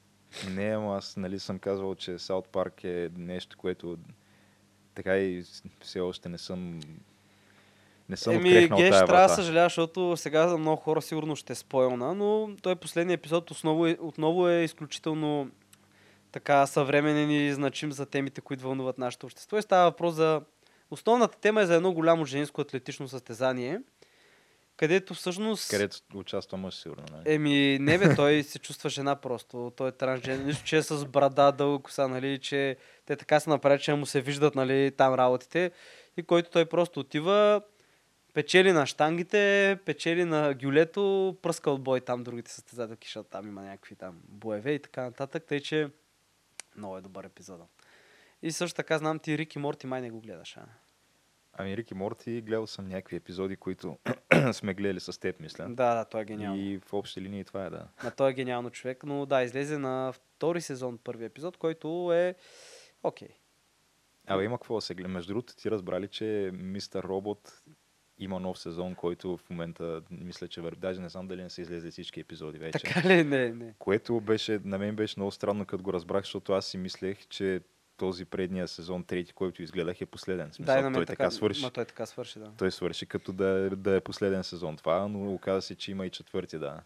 Не, 0.50 0.64
ама 0.64 0.96
аз 0.96 1.16
нали 1.16 1.38
съм 1.38 1.58
казвал, 1.58 1.94
че 1.94 2.18
Саут 2.18 2.48
Парк 2.48 2.84
е 2.84 3.10
нещо, 3.16 3.56
което 3.58 3.98
така 4.94 5.16
и 5.16 5.44
все 5.80 6.00
още 6.00 6.28
не 6.28 6.38
съм 6.38 6.80
не 8.08 8.16
съм 8.16 8.34
Еми, 8.34 8.50
Геш, 8.50 8.68
трябва 8.68 8.92
да 8.92 9.06
врата. 9.06 9.34
съжаля, 9.34 9.64
защото 9.64 10.16
сега 10.16 10.48
за 10.48 10.58
много 10.58 10.82
хора 10.82 11.02
сигурно 11.02 11.36
ще 11.36 11.52
е 11.52 11.56
спойлна, 11.56 12.14
но 12.14 12.50
той 12.62 12.76
последния 12.76 13.14
епизод 13.14 13.50
отново 13.50 13.86
е, 13.86 13.96
отново 14.00 14.48
е 14.48 14.62
изключително 14.62 15.50
така 16.32 16.66
съвременен 16.66 17.30
и 17.30 17.52
значим 17.52 17.92
за 17.92 18.06
темите, 18.06 18.40
които 18.40 18.64
вълнуват 18.64 18.98
нашето 18.98 19.26
общество. 19.26 19.58
И 19.58 19.62
става 19.62 19.90
въпрос 19.90 20.14
за... 20.14 20.40
Основната 20.90 21.38
тема 21.38 21.62
е 21.62 21.66
за 21.66 21.74
едно 21.74 21.92
голямо 21.92 22.24
женско 22.24 22.60
атлетично 22.60 23.08
състезание, 23.08 23.80
където 24.76 25.14
всъщност... 25.14 25.70
Където 25.70 25.98
участва 26.14 26.58
мъж, 26.58 26.74
сигурно. 26.74 27.04
Нали? 27.12 27.34
Еми, 27.34 27.78
не 27.80 27.98
бе, 27.98 28.14
той 28.14 28.42
се 28.42 28.58
чувства 28.58 28.90
жена 28.90 29.16
просто. 29.16 29.72
Той 29.76 29.88
е 29.88 29.92
трансжен. 29.92 30.46
Нищо, 30.46 30.64
че 30.64 30.76
е 30.76 30.82
с 30.82 31.04
брада, 31.04 31.52
дълга 31.52 31.82
коса, 31.82 32.08
нали, 32.08 32.38
че 32.38 32.76
те 33.06 33.16
така 33.16 33.40
се 33.40 33.50
направят, 33.50 33.82
че 33.82 33.94
му 33.94 34.06
се 34.06 34.20
виждат, 34.20 34.54
нали, 34.54 34.92
там 34.96 35.14
работите. 35.14 35.70
И 36.16 36.22
който 36.22 36.50
той 36.50 36.66
просто 36.66 37.00
отива, 37.00 37.62
печели 38.34 38.72
на 38.72 38.86
штангите, 38.86 39.78
печели 39.84 40.24
на 40.24 40.54
гюлето, 40.54 41.36
пръска 41.42 41.70
от 41.70 41.82
бой 41.82 42.00
там 42.00 42.24
другите 42.24 42.50
състезателки, 42.50 43.06
защото 43.08 43.30
там 43.30 43.48
има 43.48 43.62
някакви 43.62 43.94
там 43.94 44.20
боеве 44.28 44.72
и 44.72 44.82
така 44.82 45.02
нататък. 45.02 45.44
Тъй, 45.48 45.60
че 45.60 45.88
много 46.76 46.96
е 46.96 47.00
добър 47.00 47.24
епизода. 47.24 47.64
И 48.42 48.52
също 48.52 48.76
така 48.76 48.98
знам 48.98 49.18
ти 49.18 49.38
Рик 49.38 49.54
и 49.54 49.58
Морти 49.58 49.86
май 49.86 50.00
не 50.00 50.10
го 50.10 50.20
гледаш, 50.20 50.56
а? 50.56 50.64
Ами 51.58 51.76
Рик 51.76 51.90
и 51.90 51.94
Морти, 51.94 52.40
гледал 52.40 52.66
съм 52.66 52.88
някакви 52.88 53.16
епизоди, 53.16 53.56
които 53.56 53.98
сме 54.52 54.74
гледали 54.74 55.00
с 55.00 55.20
теб, 55.20 55.40
мисля. 55.40 55.66
Да, 55.68 55.94
да, 55.94 56.04
той 56.04 56.22
е 56.22 56.24
гениално. 56.24 56.62
И 56.62 56.78
в 56.78 56.92
общи 56.92 57.20
линии 57.20 57.44
това 57.44 57.66
е, 57.66 57.70
да. 57.70 57.88
На 58.04 58.10
той 58.10 58.30
е 58.30 58.34
гениално 58.34 58.70
човек, 58.70 59.04
но 59.04 59.26
да, 59.26 59.42
излезе 59.42 59.78
на 59.78 60.12
втори 60.12 60.60
сезон 60.60 60.98
първи 60.98 61.24
епизод, 61.24 61.56
който 61.56 62.12
е 62.12 62.34
окей. 63.02 63.28
Абе, 64.26 64.44
има 64.44 64.58
какво 64.58 64.74
да 64.74 64.80
се 64.80 64.94
гледа. 64.94 65.08
Между 65.08 65.32
другото, 65.32 65.56
ти 65.56 65.70
разбрали, 65.70 66.08
че 66.08 66.50
Мистер 66.54 67.02
Робот 67.02 67.62
има 68.18 68.40
нов 68.40 68.58
сезон, 68.58 68.94
който 68.94 69.36
в 69.36 69.50
момента 69.50 70.02
мисля, 70.10 70.48
че 70.48 70.60
върви. 70.60 70.80
Даже 70.80 71.00
не 71.00 71.08
знам 71.08 71.28
дали 71.28 71.42
не 71.42 71.50
са 71.50 71.60
излезли 71.60 71.90
всички 71.90 72.20
епизоди 72.20 72.58
вече. 72.58 72.78
Така 72.78 73.08
ли? 73.08 73.24
Не, 73.24 73.48
не. 73.48 73.74
Което 73.78 74.20
беше, 74.20 74.60
на 74.64 74.78
мен 74.78 74.96
беше 74.96 75.14
много 75.16 75.30
странно, 75.30 75.66
като 75.66 75.84
го 75.84 75.92
разбрах, 75.92 76.24
защото 76.24 76.52
аз 76.52 76.66
си 76.66 76.78
мислех, 76.78 77.26
че 77.28 77.60
този 77.96 78.24
предния 78.24 78.68
сезон, 78.68 79.04
трети, 79.04 79.32
който 79.32 79.62
изгледах, 79.62 80.00
е 80.00 80.06
последен. 80.06 80.52
Смисъл, 80.52 80.82
Да, 80.82 80.88
и 80.88 80.92
той 80.92 81.06
така, 81.06 81.30
свърши. 81.30 81.62
Ма 81.62 81.70
той 81.70 81.84
така 81.84 82.06
свърши, 82.06 82.38
да. 82.38 82.52
Той 82.58 82.72
свърши 82.72 83.06
като 83.06 83.32
да, 83.32 83.48
е- 83.48 83.76
да 83.76 83.96
е 83.96 84.00
последен 84.00 84.44
сезон 84.44 84.76
това, 84.76 85.08
но 85.08 85.34
оказа 85.34 85.62
се, 85.62 85.74
че 85.74 85.90
има 85.90 86.06
и 86.06 86.10
четвърти, 86.10 86.58
да. 86.58 86.82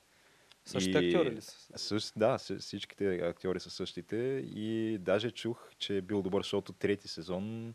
Същите 0.65 0.99
актьори 0.99 1.31
ли 1.31 1.41
са? 1.41 1.79
Същ, 1.79 2.13
да, 2.17 2.39
всичките 2.39 3.15
актьори 3.15 3.61
са 3.61 3.71
същите 3.71 4.17
и 4.55 4.99
даже 5.01 5.31
чух, 5.31 5.71
че 5.79 5.97
е 5.97 6.01
бил 6.01 6.23
добър, 6.23 6.43
защото 6.43 6.73
трети 6.73 7.09
сезон, 7.09 7.75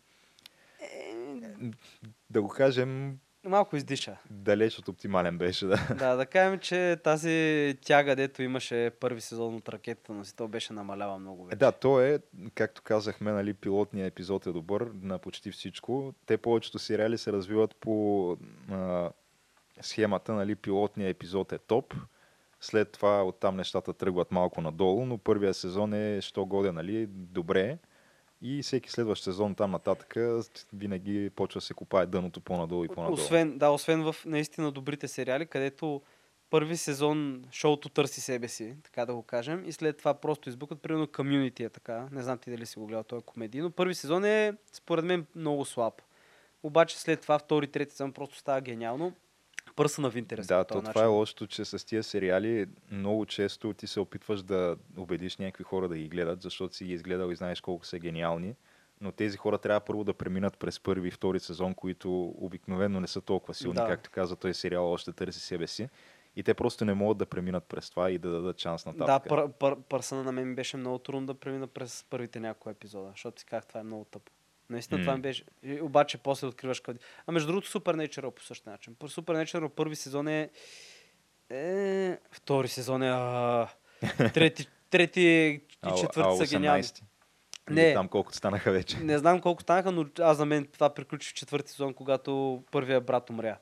да 2.29 2.41
го 2.41 2.47
кажем, 2.47 3.19
Малко 3.45 3.75
издиша. 3.75 4.17
далеч 4.29 4.79
от 4.79 4.87
оптимален 4.87 5.37
беше, 5.37 5.65
да. 5.65 5.95
да, 5.99 6.15
да 6.15 6.25
кажем, 6.25 6.59
че 6.59 6.97
тази 7.03 7.77
тяга, 7.81 8.15
дето 8.15 8.43
имаше 8.43 8.91
първи 8.99 9.21
сезон 9.21 9.55
от 9.55 9.69
ракетата 9.69 10.13
на 10.13 10.23
то 10.37 10.47
беше 10.47 10.73
намалява 10.73 11.19
много 11.19 11.45
вече. 11.45 11.55
Е, 11.55 11.57
да, 11.57 11.71
то 11.71 12.01
е, 12.01 12.19
както 12.55 12.81
казахме, 12.81 13.31
нали, 13.31 13.53
пилотният 13.53 14.11
епизод 14.11 14.47
е 14.47 14.51
добър 14.51 14.87
на 15.01 15.19
почти 15.19 15.51
всичко. 15.51 16.13
Те 16.25 16.37
повечето 16.37 16.79
сериали 16.79 17.17
се 17.17 17.31
развиват 17.31 17.75
по 17.75 18.37
а, 18.71 19.09
схемата, 19.81 20.33
нали, 20.33 20.55
пилотният 20.55 21.15
епизод 21.15 21.51
е 21.51 21.57
топ. 21.57 21.93
След 22.61 22.91
това 22.91 23.23
оттам 23.23 23.57
нещата 23.57 23.93
тръгват 23.93 24.31
малко 24.31 24.61
надолу, 24.61 25.05
но 25.05 25.17
първия 25.17 25.53
сезон 25.53 25.93
е 25.93 26.21
що 26.21 26.45
годе, 26.45 26.71
нали, 26.71 27.07
добре. 27.09 27.77
И 28.41 28.63
всеки 28.63 28.91
следващ 28.91 29.23
сезон 29.23 29.55
там 29.55 29.71
нататък 29.71 30.15
винаги 30.73 31.29
почва 31.35 31.59
да 31.59 31.65
се 31.65 31.73
копае 31.73 32.05
дъното 32.05 32.41
по-надолу 32.41 32.85
и 32.85 32.87
по-надолу. 32.87 33.13
Освен, 33.13 33.57
да, 33.57 33.69
освен 33.69 34.03
в 34.03 34.15
наистина 34.25 34.71
добрите 34.71 35.07
сериали, 35.07 35.45
където 35.45 36.01
първи 36.49 36.77
сезон 36.77 37.43
шоуто 37.51 37.89
търси 37.89 38.21
себе 38.21 38.47
си, 38.47 38.75
така 38.83 39.05
да 39.05 39.15
го 39.15 39.23
кажем, 39.23 39.63
и 39.65 39.71
след 39.71 39.97
това 39.97 40.13
просто 40.13 40.49
избукат, 40.49 40.81
примерно 40.81 41.07
Community 41.07 41.65
е 41.65 41.69
така, 41.69 42.07
не 42.11 42.23
знам 42.23 42.37
ти 42.37 42.51
дали 42.51 42.65
си 42.65 42.79
го 42.79 42.85
гледал, 42.87 43.03
той 43.03 43.19
е 43.19 43.21
комедий, 43.21 43.61
но 43.61 43.71
първи 43.71 43.95
сезон 43.95 44.25
е 44.25 44.53
според 44.73 45.05
мен 45.05 45.25
много 45.35 45.65
слаб. 45.65 46.01
Обаче 46.63 46.99
след 46.99 47.21
това 47.21 47.39
втори, 47.39 47.67
трети 47.67 47.91
сезон 47.91 48.13
просто 48.13 48.37
става 48.37 48.61
гениално. 48.61 49.13
Пърса 49.75 50.01
на 50.01 50.09
Винтерес. 50.09 50.47
Да, 50.47 50.63
то 50.63 50.81
това 50.81 51.03
е 51.03 51.07
лошото, 51.07 51.47
че 51.47 51.65
с 51.65 51.85
тия 51.85 52.03
сериали 52.03 52.67
много 52.91 53.25
често 53.25 53.73
ти 53.73 53.87
се 53.87 53.99
опитваш 53.99 54.43
да 54.43 54.77
убедиш 54.97 55.37
някакви 55.37 55.63
хора 55.63 55.87
да 55.87 55.97
ги 55.97 56.07
гледат, 56.07 56.41
защото 56.41 56.75
си 56.75 56.85
ги 56.85 56.93
изгледал 56.93 57.31
и 57.31 57.35
знаеш 57.35 57.61
колко 57.61 57.85
са 57.85 57.99
гениални. 57.99 58.55
Но 59.01 59.11
тези 59.11 59.37
хора 59.37 59.57
трябва 59.57 59.79
първо 59.79 60.03
да 60.03 60.13
преминат 60.13 60.57
през 60.57 60.79
първи 60.79 61.07
и 61.07 61.11
втори 61.11 61.39
сезон, 61.39 61.73
които 61.73 62.33
обикновено 62.37 62.99
не 62.99 63.07
са 63.07 63.21
толкова 63.21 63.53
силни, 63.53 63.75
Да. 63.75 63.87
както 63.87 64.09
каза 64.11 64.35
той 64.35 64.53
сериал, 64.53 64.91
още 64.91 65.11
търси 65.11 65.39
себе 65.39 65.67
си. 65.67 65.89
И 66.35 66.43
те 66.43 66.53
просто 66.53 66.85
не 66.85 66.93
могат 66.93 67.17
да 67.17 67.25
преминат 67.25 67.63
през 67.63 67.89
това 67.89 68.11
и 68.11 68.17
да 68.17 68.29
дадат 68.29 68.59
шанс 68.59 68.83
Да, 68.83 68.93
нататък. 68.93 69.29
пър, 69.29 69.51
пър, 69.51 69.75
пърсъна 69.89 70.23
на 70.23 70.31
мен 70.31 70.55
беше 70.55 70.77
много 70.77 70.99
трудно 70.99 71.25
да 71.27 71.33
премина 71.33 71.67
през 71.67 72.05
първите 72.09 72.39
няколко 72.39 72.69
епизода, 72.69 73.09
защото 73.11 73.39
си 73.39 73.45
казах, 73.45 73.65
това 73.65 73.79
е 73.79 73.83
много 73.83 74.05
тъпо. 74.05 74.31
Наистина 74.69 75.01
това 75.01 75.11
М. 75.11 75.17
ми 75.17 75.21
беше. 75.21 75.43
И, 75.63 75.81
обаче 75.81 76.17
после 76.17 76.47
откриваш 76.47 76.79
къде. 76.79 76.99
А 77.27 77.31
между 77.31 77.47
другото 77.47 77.79
Supernatural 77.79 78.31
по 78.31 78.43
същия 78.43 78.71
начин. 78.71 78.95
По 78.95 79.09
Supernatural 79.09 79.69
първи 79.69 79.95
сезон 79.95 80.27
е... 80.27 80.49
е... 81.49 82.17
Втори 82.31 82.67
сезон 82.67 83.03
е... 83.03 83.09
А... 83.09 83.67
Трети, 84.33 84.67
трети 84.89 85.21
и 85.21 85.61
четвърти 86.01 86.47
са 86.47 86.55
гениални. 86.55 86.83
18. 86.83 87.03
Не. 87.69 87.81
Или 87.81 87.93
там 87.93 88.07
колкото 88.07 88.37
станаха 88.37 88.71
вече. 88.71 88.97
Не 88.97 89.17
знам 89.17 89.41
колко 89.41 89.61
станаха, 89.61 89.91
но 89.91 90.05
аз 90.19 90.37
за 90.37 90.45
мен 90.45 90.65
това 90.65 90.93
приключи 90.93 91.29
в 91.29 91.33
четвърти 91.33 91.71
сезон, 91.71 91.93
когато 91.93 92.63
първия 92.71 93.01
брат 93.01 93.29
умря. 93.29 93.57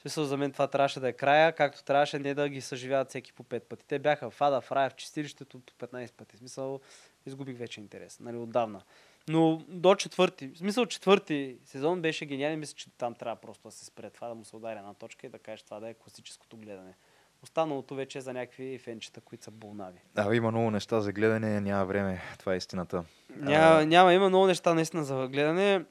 Смисъл, 0.00 0.24
за 0.24 0.36
мен 0.36 0.52
това 0.52 0.66
трябваше 0.66 1.00
да 1.00 1.08
е 1.08 1.12
края, 1.12 1.52
както 1.52 1.84
трябваше 1.84 2.18
не 2.18 2.34
да 2.34 2.48
ги 2.48 2.60
съживяват 2.60 3.08
всеки 3.08 3.32
по 3.32 3.42
пет 3.42 3.68
пъти. 3.68 3.84
Те 3.86 3.98
бяха 3.98 4.30
в 4.30 4.40
Ада, 4.40 4.60
в 4.60 4.72
Рая, 4.72 4.90
в 4.90 4.94
чистилището 4.94 5.60
по 5.60 5.86
15 5.86 6.12
пъти. 6.12 6.36
Смисъл, 6.36 6.80
изгубих 7.26 7.58
вече 7.58 7.80
интерес, 7.80 8.20
нали, 8.20 8.36
отдавна. 8.36 8.82
Но 9.28 9.62
до 9.68 9.94
четвърти, 9.94 10.48
в 10.48 10.58
смисъл 10.58 10.86
четвърти 10.86 11.56
сезон 11.64 12.02
беше 12.02 12.26
гениален, 12.26 12.58
мисля, 12.58 12.74
че 12.76 12.90
там 12.90 13.14
трябва 13.14 13.36
просто 13.40 13.68
да 13.68 13.72
се 13.72 13.84
спре 13.84 14.10
това, 14.10 14.28
да 14.28 14.34
му 14.34 14.44
се 14.44 14.56
удари 14.56 14.78
една 14.78 14.94
точка 14.94 15.26
и 15.26 15.30
да 15.30 15.38
кажеш 15.38 15.62
това 15.62 15.80
да 15.80 15.88
е 15.88 15.94
класическото 15.94 16.56
гледане. 16.56 16.94
Останалото 17.42 17.94
вече 17.94 18.18
е 18.18 18.20
за 18.20 18.32
някакви 18.32 18.78
фенчета, 18.78 19.20
които 19.20 19.44
са 19.44 19.50
болнави. 19.50 19.98
Да, 20.14 20.36
има 20.36 20.50
много 20.50 20.70
неща 20.70 21.00
за 21.00 21.12
гледане, 21.12 21.60
няма 21.60 21.84
време. 21.84 22.22
Това 22.38 22.54
е 22.54 22.56
истината. 22.56 23.04
Няма, 23.36 23.80
А, 23.80 23.86
няма, 23.86 24.14
има 24.14 24.28
много 24.28 24.46
неща 24.46 24.74
наистина 24.74 25.04
за 25.04 25.28
гледане. 25.28 25.84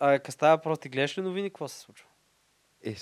А 0.00 0.18
къде 0.18 0.32
става 0.32 0.56
въпрос, 0.56 0.78
ти 0.78 0.88
гледаш 0.88 1.18
ли 1.18 1.22
новини, 1.22 1.50
какво 1.50 1.68
се 1.68 1.78
случва? 1.78 2.06
Е, 2.84 2.94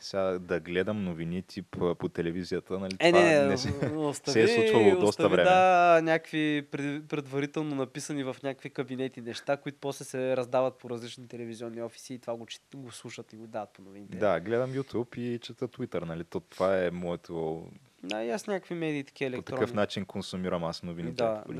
сега 0.00 0.22
да 0.22 0.60
гледам 0.60 1.04
новини 1.04 1.42
тип 1.42 1.66
по 1.98 2.08
телевизията, 2.08 2.78
нали? 2.78 2.96
Е, 3.00 3.12
това 3.12 3.24
не, 3.24 3.46
не, 3.46 3.56
се- 3.58 3.86
остави, 3.96 4.32
се 4.48 4.54
е 4.54 4.58
случвало 4.58 4.90
доста 4.90 5.04
остави, 5.04 5.28
време. 5.30 5.50
Да, 5.50 6.00
някакви 6.02 6.66
пред, 6.70 7.08
предварително 7.08 7.74
написани 7.76 8.24
в 8.24 8.36
някакви 8.42 8.70
кабинети 8.70 9.20
неща, 9.20 9.56
които 9.56 9.78
после 9.80 10.04
се 10.04 10.36
раздават 10.36 10.78
по 10.78 10.90
различни 10.90 11.28
телевизионни 11.28 11.82
офиси 11.82 12.14
и 12.14 12.18
това 12.18 12.36
го, 12.36 12.46
го 12.74 12.92
слушат 12.92 13.32
и 13.32 13.36
го 13.36 13.46
дават 13.46 13.70
по 13.70 13.82
новините. 13.82 14.16
Да, 14.16 14.40
гледам 14.40 14.70
YouTube 14.72 15.18
и 15.18 15.38
чета 15.38 15.68
Twitter, 15.68 16.04
нали? 16.04 16.24
То, 16.24 16.40
това 16.40 16.84
е 16.84 16.90
моето... 16.90 17.66
Да, 18.02 18.24
и 18.24 18.30
аз 18.30 18.46
някакви 18.46 18.74
медии 18.74 19.04
такива 19.04 19.30
По 19.30 19.34
електронни. 19.36 19.60
такъв 19.60 19.74
начин 19.74 20.04
консумирам 20.04 20.64
аз 20.64 20.82
новините. 20.82 21.14
Да, 21.14 21.42
по 21.46 21.52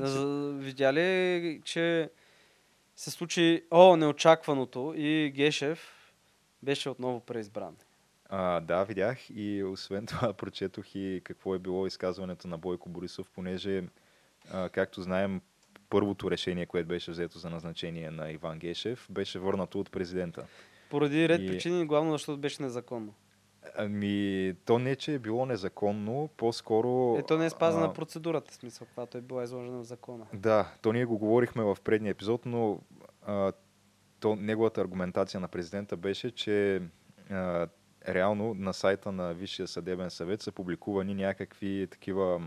видя 0.57 0.93
ли, 0.93 1.61
че 1.65 2.09
се 2.95 3.11
случи, 3.11 3.63
о, 3.71 3.95
неочакваното 3.95 4.93
и 4.97 5.31
Гешев 5.35 6.11
беше 6.63 6.89
отново 6.89 7.19
преизбран. 7.19 7.75
А, 8.29 8.59
да, 8.59 8.83
видях 8.83 9.17
и 9.29 9.63
освен 9.63 10.05
това 10.05 10.33
прочетох 10.33 10.95
и 10.95 11.21
какво 11.23 11.55
е 11.55 11.59
било 11.59 11.87
изказването 11.87 12.47
на 12.47 12.57
Бойко 12.57 12.89
Борисов, 12.89 13.29
понеже, 13.35 13.83
а, 14.51 14.69
както 14.69 15.01
знаем, 15.01 15.41
първото 15.89 16.31
решение, 16.31 16.65
което 16.65 16.87
беше 16.87 17.11
взето 17.11 17.39
за 17.39 17.49
назначение 17.49 18.11
на 18.11 18.31
Иван 18.31 18.59
Гешев, 18.59 19.07
беше 19.09 19.39
върнато 19.39 19.79
от 19.79 19.91
президента. 19.91 20.47
Поради 20.89 21.29
ред 21.29 21.41
И- 21.41 21.47
причини, 21.47 21.85
главно 21.85 22.11
защото 22.11 22.37
беше 22.37 22.63
незаконно. 22.63 23.13
Ами, 23.75 24.55
то 24.65 24.79
не, 24.79 24.95
че 24.95 25.13
е 25.13 25.19
било 25.19 25.45
незаконно, 25.45 26.29
по-скоро... 26.37 27.15
Ето 27.19 27.37
не 27.37 27.45
е 27.45 27.49
спазена 27.49 27.85
а, 27.85 27.93
процедурата, 27.93 28.53
смисъл, 28.53 28.87
която 28.95 29.17
е 29.17 29.21
била 29.21 29.43
изложена 29.43 29.79
в 29.79 29.83
закона. 29.83 30.25
Да, 30.33 30.71
то 30.81 30.93
ние 30.93 31.05
го 31.05 31.17
говорихме 31.17 31.63
в 31.63 31.77
предния 31.83 32.11
епизод, 32.11 32.45
но 32.45 32.79
а, 33.25 33.51
то, 34.19 34.35
неговата 34.35 34.81
аргументация 34.81 35.39
на 35.39 35.47
президента 35.47 35.97
беше, 35.97 36.31
че 36.31 36.81
а, 37.29 37.67
реално 38.07 38.53
на 38.53 38.73
сайта 38.73 39.11
на 39.11 39.33
Висшия 39.33 39.67
съдебен 39.67 40.09
съвет 40.09 40.41
са 40.41 40.51
публикувани 40.51 41.13
някакви 41.13 41.87
такива 41.91 42.41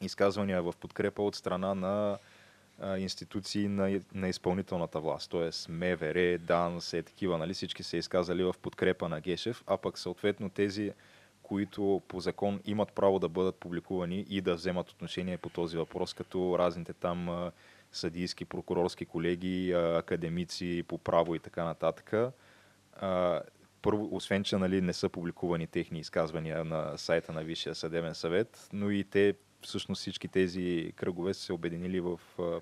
изказвания 0.00 0.62
в 0.62 0.74
подкрепа 0.80 1.22
от 1.22 1.34
страна 1.34 1.74
на 1.74 2.18
институции 2.98 3.68
на, 3.68 4.00
на 4.14 4.28
изпълнителната 4.28 5.00
власт, 5.00 5.30
т.е. 5.30 5.72
МВР, 5.72 6.38
ДАНС, 6.38 6.92
е 6.92 7.02
такива, 7.02 7.38
нали, 7.38 7.54
всички 7.54 7.82
се 7.82 7.96
изказали 7.96 8.44
в 8.44 8.54
подкрепа 8.62 9.08
на 9.08 9.20
Гешев, 9.20 9.64
а 9.66 9.76
пък 9.76 9.98
съответно 9.98 10.50
тези, 10.50 10.92
които 11.42 12.02
по 12.08 12.20
закон 12.20 12.60
имат 12.64 12.92
право 12.92 13.18
да 13.18 13.28
бъдат 13.28 13.56
публикувани 13.56 14.26
и 14.28 14.40
да 14.40 14.54
вземат 14.54 14.90
отношение 14.90 15.38
по 15.38 15.48
този 15.48 15.76
въпрос, 15.76 16.14
като 16.14 16.58
разните 16.58 16.92
там 16.92 17.50
съдийски, 17.92 18.44
прокурорски 18.44 19.04
колеги, 19.04 19.72
академици 19.72 20.84
по 20.88 20.98
право 20.98 21.34
и 21.34 21.38
така 21.38 21.64
нататък. 21.64 22.14
Първо, 23.86 24.08
освен, 24.12 24.44
че 24.44 24.56
нали, 24.56 24.80
не 24.80 24.92
са 24.92 25.08
публикувани 25.08 25.66
техни 25.66 25.98
изказвания 25.98 26.64
на 26.64 26.98
сайта 26.98 27.32
на 27.32 27.42
Висшия 27.42 27.74
съдебен 27.74 28.14
съвет, 28.14 28.68
но 28.72 28.90
и 28.90 29.04
те, 29.04 29.34
всъщност 29.62 30.00
всички 30.00 30.28
тези 30.28 30.92
кръгове 30.96 31.34
са 31.34 31.40
се 31.40 31.52
обединили 31.52 32.00
в 32.00 32.20
а, 32.38 32.60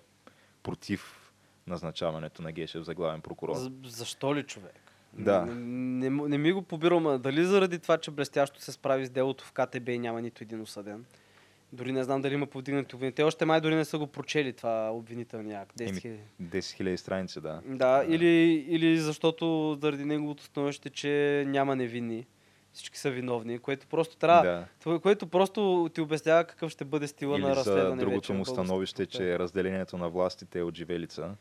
против 0.62 1.33
назначаването 1.66 2.43
на 2.43 2.52
Гешев 2.52 2.83
за 2.83 2.95
главен 2.95 3.21
прокурор. 3.21 3.54
За, 3.57 3.73
защо 3.85 4.35
ли 4.35 4.43
човек? 4.43 4.81
Да. 5.12 5.47
Не, 5.47 6.11
не, 6.11 6.28
не 6.28 6.38
ми 6.38 6.52
го 6.52 6.62
побирам, 6.62 7.21
дали 7.23 7.45
заради 7.45 7.78
това, 7.78 7.99
че 7.99 8.11
блестящо 8.11 8.61
се 8.61 8.73
справи 8.73 9.07
с 9.07 9.11
делото 9.11 9.45
в 9.45 9.52
КТБ 9.52 9.88
и 9.88 9.99
няма 9.99 10.23
нито 10.23 10.45
един 10.45 10.61
осъден. 10.61 11.04
Дори 11.75 11.93
не 11.93 12.04
знам 12.04 12.23
дали 12.23 12.35
има 12.35 12.47
повдигнати 12.47 12.95
обвинения. 12.95 13.14
Те 13.14 13.23
още 13.23 13.45
май 13.45 13.61
дори 13.61 13.75
не 13.75 13.85
са 13.85 13.99
го 13.99 14.07
прочели 14.07 14.52
това 14.52 14.90
обвинителния 14.93 15.61
акт. 15.61 15.76
10 15.78 15.88
Еми, 15.88 16.00
хиляди. 16.00 16.21
10 16.43 16.59
000 16.59 16.97
страници, 16.97 17.40
да. 17.40 17.61
Да, 17.66 18.04
или, 18.09 18.26
или 18.69 18.99
защото 18.99 19.76
заради 19.83 20.04
неговото 20.04 20.43
становище, 20.43 20.90
че 20.90 21.45
няма 21.47 21.76
невинни. 21.76 22.26
Всички 22.73 22.99
са 22.99 23.11
виновни, 23.11 23.59
което 23.59 23.87
просто 23.87 24.16
трябва. 24.16 24.66
да. 24.85 24.99
Което 25.00 25.26
просто 25.26 25.90
ти 25.95 26.00
обяснява 26.00 26.45
какъв 26.45 26.71
ще 26.71 26.85
бъде 26.85 27.07
стила 27.07 27.38
на 27.38 27.47
Или 27.47 27.54
за 27.54 27.57
разследване. 27.61 28.00
другото 28.00 28.16
вече 28.16 28.33
му 28.33 28.45
становище, 28.45 29.07
че 29.07 29.38
разделението 29.38 29.99
на 29.99 30.09
властите 30.09 30.59
е 30.59 30.62
от 30.62 30.76
живелица. 30.76 31.35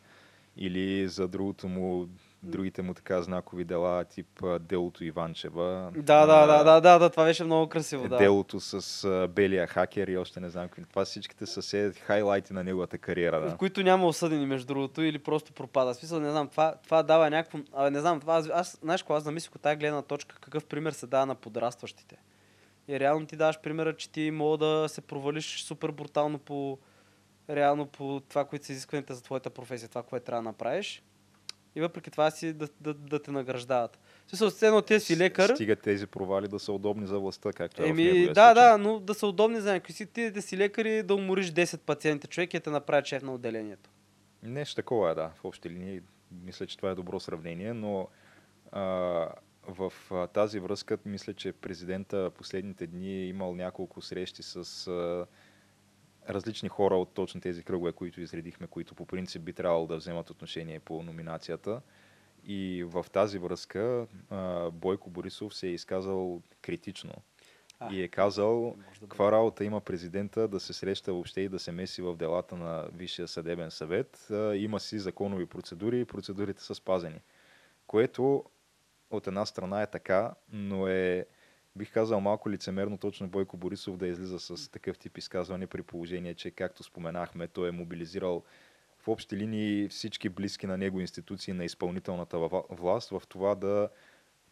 Или 0.57 1.07
за 1.07 1.27
другото 1.27 1.67
му, 1.67 2.07
другите 2.43 2.81
му 2.81 2.93
така 2.93 3.21
знакови 3.21 3.63
дела, 3.63 4.05
тип 4.05 4.43
делото 4.59 5.03
Иванчева. 5.03 5.91
Да, 5.95 6.25
да, 6.25 6.45
да, 6.47 6.63
да, 6.63 6.81
да, 6.81 6.99
да, 6.99 7.09
това 7.09 7.23
беше 7.23 7.43
много 7.43 7.69
красиво. 7.69 8.07
Да. 8.07 8.17
Делото 8.17 8.59
с 8.59 9.03
а, 9.03 9.27
белия 9.27 9.67
хакер 9.67 10.07
и 10.07 10.17
още 10.17 10.39
не 10.39 10.49
знам 10.49 10.67
какви. 10.67 10.85
Това 10.85 11.05
всичките 11.05 11.45
са 11.45 11.61
се 11.61 11.93
хайлайти 12.01 12.53
на 12.53 12.63
неговата 12.63 12.97
кариера. 12.97 13.41
в 13.41 13.49
Да. 13.49 13.57
които 13.57 13.83
няма 13.83 14.07
осъдени, 14.07 14.45
между 14.45 14.67
другото, 14.67 15.01
или 15.01 15.19
просто 15.19 15.53
пропада. 15.53 15.93
В 15.93 15.97
Смисъл, 15.97 16.19
не 16.19 16.31
знам, 16.31 16.47
това, 16.47 16.75
това 16.83 17.03
дава 17.03 17.29
някакво... 17.29 17.57
А, 17.73 17.89
не 17.89 17.99
знам, 17.99 18.19
това, 18.19 18.35
аз, 18.35 18.49
аз, 18.53 18.79
знаеш, 18.81 19.01
какво, 19.01 19.13
аз 19.13 19.23
замислих 19.23 19.55
от 19.55 19.61
тази 19.61 19.75
гледна 19.75 20.01
точка, 20.01 20.35
какъв 20.41 20.65
пример 20.65 20.91
се 20.91 21.07
дава 21.07 21.25
на 21.25 21.35
подрастващите. 21.35 22.17
И 22.87 22.99
реално 22.99 23.25
ти 23.25 23.35
даваш 23.35 23.59
примера, 23.59 23.95
че 23.95 24.09
ти 24.09 24.31
мога 24.31 24.57
да 24.57 24.89
се 24.89 25.01
провалиш 25.01 25.63
супер 25.63 25.91
брутално 25.91 26.39
по 26.39 26.77
реално 27.49 27.85
по 27.85 28.21
това, 28.29 28.45
които 28.45 28.65
са 28.65 28.71
изискваните 28.71 29.13
за 29.13 29.23
твоята 29.23 29.49
професия, 29.49 29.89
това, 29.89 30.03
което 30.03 30.25
трябва 30.25 30.41
да 30.43 30.49
направиш. 30.49 31.03
И 31.75 31.81
въпреки 31.81 32.11
това 32.11 32.31
си 32.31 32.53
да, 32.53 32.67
да, 32.81 32.93
да 32.93 33.21
те 33.21 33.31
награждават. 33.31 33.99
Смисъл, 34.27 34.67
едно 34.67 34.81
ти 34.81 34.99
си 34.99 35.17
лекар. 35.17 35.55
Стига 35.55 35.75
тези 35.75 36.07
провали 36.07 36.47
да 36.47 36.59
са 36.59 36.71
удобни 36.71 37.07
за 37.07 37.19
властта, 37.19 37.53
както 37.53 37.83
е 37.83 37.85
в 37.85 37.89
Еми, 37.89 38.03
да, 38.03 38.25
случай. 38.25 38.53
да, 38.53 38.77
но 38.77 38.99
да 38.99 39.13
са 39.13 39.27
удобни 39.27 39.61
за 39.61 39.73
някой 39.73 39.93
си. 39.93 40.05
Ти 40.05 40.31
да 40.31 40.41
си 40.41 40.57
лекар 40.57 40.85
и 40.85 41.03
да 41.03 41.15
умориш 41.15 41.51
10 41.51 41.77
пациенти 41.77 42.27
човек 42.27 42.53
и 42.53 42.57
да 42.57 42.63
те 42.63 42.69
направи 42.69 43.05
шеф 43.05 43.23
на 43.23 43.33
отделението. 43.33 43.89
Нещо 44.43 44.75
такова 44.75 45.11
е, 45.11 45.15
да. 45.15 45.31
В 45.35 45.45
общи 45.45 45.69
линии 45.69 46.01
мисля, 46.43 46.65
че 46.65 46.77
това 46.77 46.89
е 46.89 46.95
добро 46.95 47.19
сравнение, 47.19 47.73
но 47.73 48.07
а, 48.71 48.81
в 49.67 49.93
а, 50.11 50.27
тази 50.27 50.59
връзка 50.59 50.97
мисля, 51.05 51.33
че 51.33 51.51
президента 51.51 52.31
последните 52.37 52.87
дни 52.87 53.13
е 53.13 53.27
имал 53.27 53.55
няколко 53.55 54.01
срещи 54.01 54.43
с 54.43 54.87
а, 54.87 55.25
различни 56.29 56.69
хора 56.69 56.95
от 56.95 57.13
точно 57.13 57.41
тези 57.41 57.63
кръгове, 57.63 57.91
които 57.91 58.21
изредихме, 58.21 58.67
които 58.67 58.95
по 58.95 59.05
принцип 59.05 59.41
би 59.41 59.53
трябвало 59.53 59.87
да 59.87 59.97
вземат 59.97 60.29
отношение 60.29 60.79
по 60.79 61.03
номинацията. 61.03 61.81
И 62.45 62.83
в 62.87 63.05
тази 63.11 63.37
връзка 63.37 64.07
Бойко 64.71 65.09
Борисов 65.09 65.55
се 65.55 65.67
е 65.67 65.71
изказал 65.71 66.41
критично. 66.61 67.13
А, 67.79 67.93
и 67.93 68.03
е 68.03 68.07
казал 68.07 68.75
да 68.77 69.07
каква 69.07 69.31
работа 69.31 69.63
има 69.63 69.81
президента 69.81 70.47
да 70.47 70.59
се 70.59 70.73
среща 70.73 71.13
въобще 71.13 71.41
и 71.41 71.49
да 71.49 71.59
се 71.59 71.71
меси 71.71 72.01
в 72.01 72.15
делата 72.15 72.55
на 72.55 72.87
Висшия 72.93 73.27
съдебен 73.27 73.71
съвет. 73.71 74.27
Има 74.55 74.79
си 74.79 74.99
законови 74.99 75.45
процедури 75.45 75.99
и 75.99 76.05
процедурите 76.05 76.63
са 76.63 76.75
спазени. 76.75 77.19
Което 77.87 78.43
от 79.09 79.27
една 79.27 79.45
страна 79.45 79.81
е 79.81 79.87
така, 79.87 80.33
но 80.51 80.87
е, 80.87 81.25
бих 81.75 81.93
казал, 81.93 82.19
малко 82.19 82.49
лицемерно 82.49 82.97
точно 82.97 83.27
Бойко 83.27 83.57
Борисов 83.57 83.97
да 83.97 84.07
излиза 84.07 84.39
с 84.39 84.71
такъв 84.71 84.97
тип 84.97 85.17
изказване 85.17 85.67
при 85.67 85.83
положение, 85.83 86.33
че, 86.33 86.51
както 86.51 86.83
споменахме, 86.83 87.47
той 87.47 87.69
е 87.69 87.71
мобилизирал 87.71 88.43
в 88.99 89.07
общи 89.07 89.37
линии 89.37 89.89
всички 89.89 90.29
близки 90.29 90.67
на 90.67 90.77
него 90.77 90.99
институции 90.99 91.53
на 91.53 91.65
изпълнителната 91.65 92.37
вла- 92.37 92.65
власт 92.71 93.09
в 93.09 93.21
това 93.29 93.55
да 93.55 93.89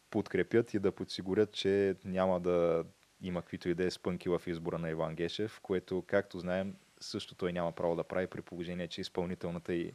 подкрепят 0.10 0.74
и 0.74 0.80
да 0.80 0.92
подсигурят, 0.92 1.52
че 1.52 1.96
няма 2.06 2.40
да 2.40 2.84
има 3.22 3.42
каквито 3.42 3.70
и 3.70 3.74
да 3.74 3.86
е 3.86 3.92
спънки 3.92 4.30
в 4.30 4.42
избора 4.48 4.78
на 4.78 4.90
Иван 4.90 5.16
Гешев, 5.16 5.60
което, 5.62 6.04
както 6.08 6.40
знаем, 6.40 6.76
също 7.00 7.36
той 7.36 7.54
няма 7.54 7.72
право 7.72 7.96
да 7.96 8.04
прави 8.04 8.28
при 8.28 8.42
положение, 8.42 8.88
че 8.88 9.02
изпълнителната 9.02 9.74
и 9.74 9.94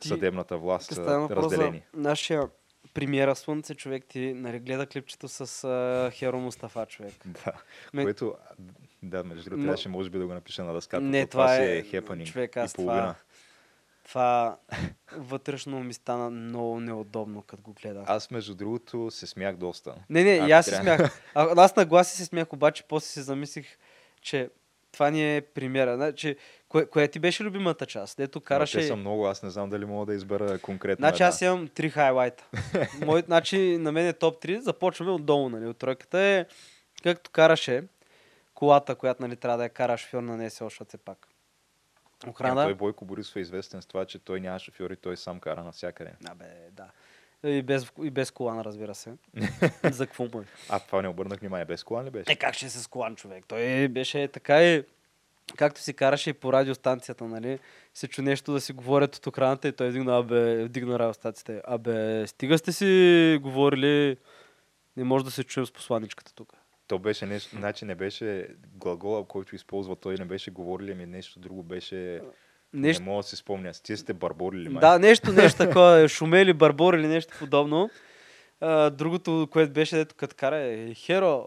Ти- 0.00 0.08
съдебната 0.08 0.58
власт 0.58 0.94
са 0.94 1.02
въпрос 1.02 1.28
за 1.28 1.36
разделени. 1.36 1.82
нашия 1.94 2.48
премиера 2.88 3.36
Слънце, 3.36 3.74
човек 3.74 4.04
ти 4.04 4.32
нали, 4.34 4.58
гледа 4.58 4.86
клипчето 4.86 5.28
с 5.28 5.64
а, 5.64 6.10
Херо 6.12 6.38
Мустафа, 6.38 6.86
човек. 6.86 7.14
Да, 7.26 7.52
Ме- 7.94 8.02
което, 8.02 8.34
да, 9.02 9.24
между 9.24 9.44
другото, 9.44 9.62
трябваше 9.62 9.88
може 9.88 10.10
би 10.10 10.18
да 10.18 10.26
го 10.26 10.34
напиша 10.34 10.64
на 10.64 10.72
дъската. 10.72 11.00
Не, 11.02 11.22
то 11.22 11.30
това 11.30 11.54
си 11.56 11.62
е- 11.62 11.78
е 11.78 11.82
хепанинг 11.82 12.28
човек, 12.28 12.56
и 12.56 12.58
аз 12.58 12.74
половина. 12.74 13.02
това- 13.02 13.14
Това 14.04 14.56
вътрешно 15.12 15.80
ми 15.80 15.94
стана 15.94 16.30
много 16.30 16.80
неудобно, 16.80 17.42
като 17.42 17.62
го 17.62 17.72
гледах. 17.72 18.04
Аз, 18.06 18.30
между 18.30 18.54
другото, 18.54 19.10
се 19.10 19.26
смях 19.26 19.56
доста. 19.56 19.94
Не, 20.10 20.24
не, 20.24 20.30
и 20.30 20.38
Ако 20.38 20.50
аз 20.50 20.64
се 20.66 20.76
смях. 20.76 21.20
А, 21.34 21.54
аз 21.56 21.76
на 21.76 21.84
гласи 21.84 22.16
се 22.16 22.24
смях, 22.24 22.52
обаче 22.52 22.82
после 22.82 23.06
си 23.06 23.22
замислих, 23.22 23.66
че 24.20 24.50
това 24.92 25.10
ни 25.10 25.36
е 25.36 25.40
примера. 25.40 25.96
Значи, 25.96 26.36
кое, 26.68 26.86
кое 26.86 27.08
ти 27.08 27.18
беше 27.18 27.44
любимата 27.44 27.86
част? 27.86 28.16
Дето 28.16 28.40
караше... 28.40 28.78
Те 28.78 28.86
са 28.86 28.96
много, 28.96 29.26
аз 29.26 29.42
не 29.42 29.50
знам 29.50 29.70
дали 29.70 29.84
мога 29.84 30.06
да 30.06 30.14
избера 30.14 30.58
конкретно. 30.58 31.02
Значи 31.02 31.22
една. 31.22 31.28
аз 31.28 31.42
имам 31.42 31.68
три 31.68 31.90
хайлайта. 31.90 32.44
Мой, 33.06 33.22
значи 33.26 33.78
на 33.78 33.92
мен 33.92 34.06
е 34.06 34.12
топ 34.12 34.42
3. 34.42 34.58
Започваме 34.58 35.12
отдолу, 35.12 35.48
нали? 35.48 35.66
От 35.66 35.78
тройката 35.78 36.18
е 36.18 36.46
както 37.02 37.30
караше 37.30 37.84
колата, 38.54 38.94
която 38.94 39.22
нали, 39.22 39.36
трябва 39.36 39.58
да 39.58 39.64
я 39.64 39.70
кара 39.70 39.98
шофьор 39.98 40.22
на 40.22 40.36
НСО, 40.36 40.64
защото 40.64 40.88
все 40.88 40.98
пак. 40.98 41.28
Охрана. 42.26 42.64
Той 42.64 42.74
Бойко 42.74 43.04
Борисов 43.04 43.36
е 43.36 43.40
известен 43.40 43.82
с 43.82 43.86
това, 43.86 44.04
че 44.04 44.18
той 44.18 44.40
няма 44.40 44.58
шофьор 44.58 44.90
и 44.90 44.96
той 44.96 45.16
сам 45.16 45.40
кара 45.40 45.64
навсякъде. 45.64 46.12
Абе, 46.30 46.44
да. 46.72 46.90
И 47.44 47.62
без, 47.62 47.92
и 48.02 48.10
без 48.10 48.30
колан, 48.30 48.60
разбира 48.60 48.94
се. 48.94 49.12
За 49.90 50.06
какво 50.06 50.24
му 50.24 50.40
е? 50.40 50.44
А, 50.68 50.80
това 50.80 51.02
не 51.02 51.08
обърнах 51.08 51.40
внимание. 51.40 51.64
Без 51.64 51.84
колан 51.84 52.06
ли 52.06 52.10
беше? 52.10 52.32
Е, 52.32 52.36
как 52.36 52.54
ще 52.54 52.66
е 52.66 52.70
с 52.70 52.86
колан 52.86 53.16
човек? 53.16 53.44
Той 53.48 53.88
беше 53.88 54.28
така 54.28 54.64
и 54.64 54.84
както 55.56 55.80
си 55.80 55.94
караше 55.94 56.30
и 56.30 56.32
по 56.32 56.52
радиостанцията, 56.52 57.24
нали, 57.24 57.58
се 57.94 58.08
чу 58.08 58.22
нещо 58.22 58.52
да 58.52 58.60
си 58.60 58.72
говорят 58.72 59.16
от 59.16 59.26
охраната 59.26 59.68
и 59.68 59.72
той 59.72 59.88
вдигна, 59.90 60.18
абе, 60.18 60.64
вдигна 60.64 60.98
радиостанцията. 60.98 61.62
Абе, 61.64 62.26
стига 62.26 62.58
сте 62.58 62.72
си 62.72 63.38
говорили, 63.42 64.16
не 64.96 65.04
може 65.04 65.24
да 65.24 65.30
се 65.30 65.44
чуем 65.44 65.66
с 65.66 65.72
посланичката 65.72 66.34
тук. 66.34 66.52
То 66.86 66.98
беше 66.98 67.26
нещо, 67.26 67.56
значи 67.56 67.84
не 67.84 67.94
беше 67.94 68.48
глагола, 68.74 69.24
който 69.24 69.54
използва 69.54 69.96
той, 69.96 70.14
не 70.14 70.24
беше 70.24 70.50
говорили, 70.50 70.94
ми 70.94 71.06
нещо 71.06 71.40
друго 71.40 71.62
беше... 71.62 72.22
Нещо, 72.72 73.02
Не 73.02 73.08
мога 73.08 73.22
да 73.22 73.28
си 73.28 73.36
спомня. 73.36 73.72
Ти 73.72 73.96
сте 73.96 74.12
барборили, 74.12 74.68
май. 74.68 74.80
да, 74.80 74.98
нещо, 74.98 75.32
нещо 75.32 75.58
такова, 75.58 76.08
шумели, 76.08 76.52
барбор 76.52 76.94
или 76.94 77.06
нещо 77.06 77.34
подобно. 77.38 77.90
А, 78.60 78.90
другото, 78.90 79.48
което 79.50 79.72
беше, 79.72 79.96
дето 79.96 80.14
като 80.14 80.36
кара 80.38 80.56
е, 80.56 80.94
Херо, 80.94 81.46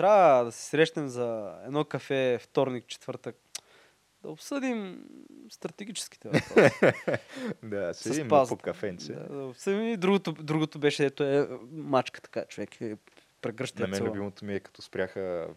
трябва 0.00 0.44
да 0.44 0.52
се 0.52 0.64
срещнем 0.64 1.08
за 1.08 1.54
едно 1.66 1.84
кафе 1.84 2.38
вторник, 2.40 2.86
четвъртък. 2.86 3.36
Да 4.22 4.30
обсъдим 4.30 5.04
стратегическите 5.50 6.28
въпроси. 6.28 6.92
да, 7.62 7.94
седим 7.94 8.28
по 8.28 8.56
кафенце. 8.56 9.12
Да, 9.12 9.34
да 9.34 9.44
обсъдим 9.44 9.88
и 9.88 9.96
другото, 9.96 10.32
другото 10.32 10.78
беше, 10.78 11.04
ето 11.04 11.22
е 11.22 11.48
мачка 11.72 12.20
така, 12.20 12.44
човек. 12.44 12.80
Е, 12.80 12.96
прегръща 13.42 13.82
На 13.82 13.88
мен 13.88 14.04
любимото 14.04 14.44
ми 14.44 14.54
е 14.54 14.60
като 14.60 14.82
спряха 14.82 15.48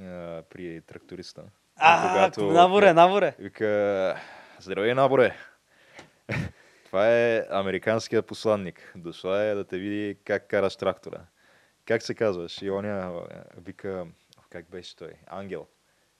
а, 0.00 0.42
при 0.50 0.80
тракториста. 0.80 1.42
А, 1.76 2.12
Когато- 2.12 2.52
наборе, 2.52 2.92
наборе. 2.92 3.34
Вика, 3.38 4.16
здравей, 4.60 4.94
наборе. 4.94 5.36
Това 6.86 7.08
е 7.08 7.46
американският 7.50 8.26
посланник. 8.26 8.92
Дошла 8.96 9.42
е 9.42 9.54
да 9.54 9.64
те 9.64 9.78
види 9.78 10.16
как 10.24 10.48
караш 10.48 10.76
трактора. 10.76 11.20
Как 11.90 12.02
се 12.02 12.14
казваш? 12.14 12.62
И 12.62 12.70
оня 12.70 13.22
вика, 13.56 14.06
как 14.50 14.70
беше 14.70 14.96
той? 14.96 15.10
Ангел. 15.26 15.66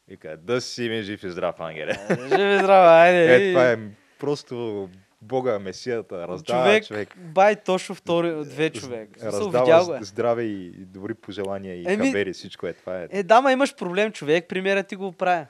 Вика, 0.09 0.37
да 0.37 0.61
си 0.61 0.89
ми 0.89 1.03
жив 1.03 1.23
и 1.23 1.31
здрав, 1.31 1.61
ангеле. 1.61 2.07
Живи 2.11 2.59
здраво, 2.59 2.89
айде. 2.89 3.49
Е, 3.49 3.53
това 3.53 3.71
е 3.71 3.79
просто 4.19 4.89
Бога, 5.23 5.59
Месията, 5.59 6.29
раздава 6.29 6.65
човек, 6.65 6.87
човек. 6.87 7.19
бай 7.19 7.57
точно 7.57 7.95
втори, 7.95 8.45
две 8.45 8.71
човек. 8.71 9.11
Раздава 9.23 9.85
го 9.85 9.95
е. 9.95 9.99
здраве 10.03 10.43
и 10.43 10.71
добри 10.71 11.15
пожелания 11.15 11.75
и 11.75 11.85
Еми- 11.85 12.07
хабери, 12.07 12.33
всичко 12.33 12.67
е. 12.67 12.73
Това 12.73 13.03
е. 13.03 13.09
Е, 13.11 13.23
дама, 13.23 13.53
имаш 13.53 13.77
проблем, 13.77 14.13
човек, 14.13 14.49
примерът 14.49 14.87
ти 14.87 14.97
го 14.97 15.07
оправя. 15.07 15.47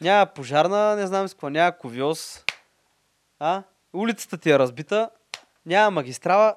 Няма 0.00 0.26
пожарна, 0.26 0.96
не 0.96 1.06
знам 1.06 1.28
с 1.28 1.34
какво, 1.34 1.50
няма 1.50 1.78
ковиоз. 1.78 2.44
А? 3.38 3.62
Улицата 3.92 4.38
ти 4.38 4.50
е 4.50 4.58
разбита, 4.58 5.10
няма 5.66 5.90
магистрала, 5.90 6.54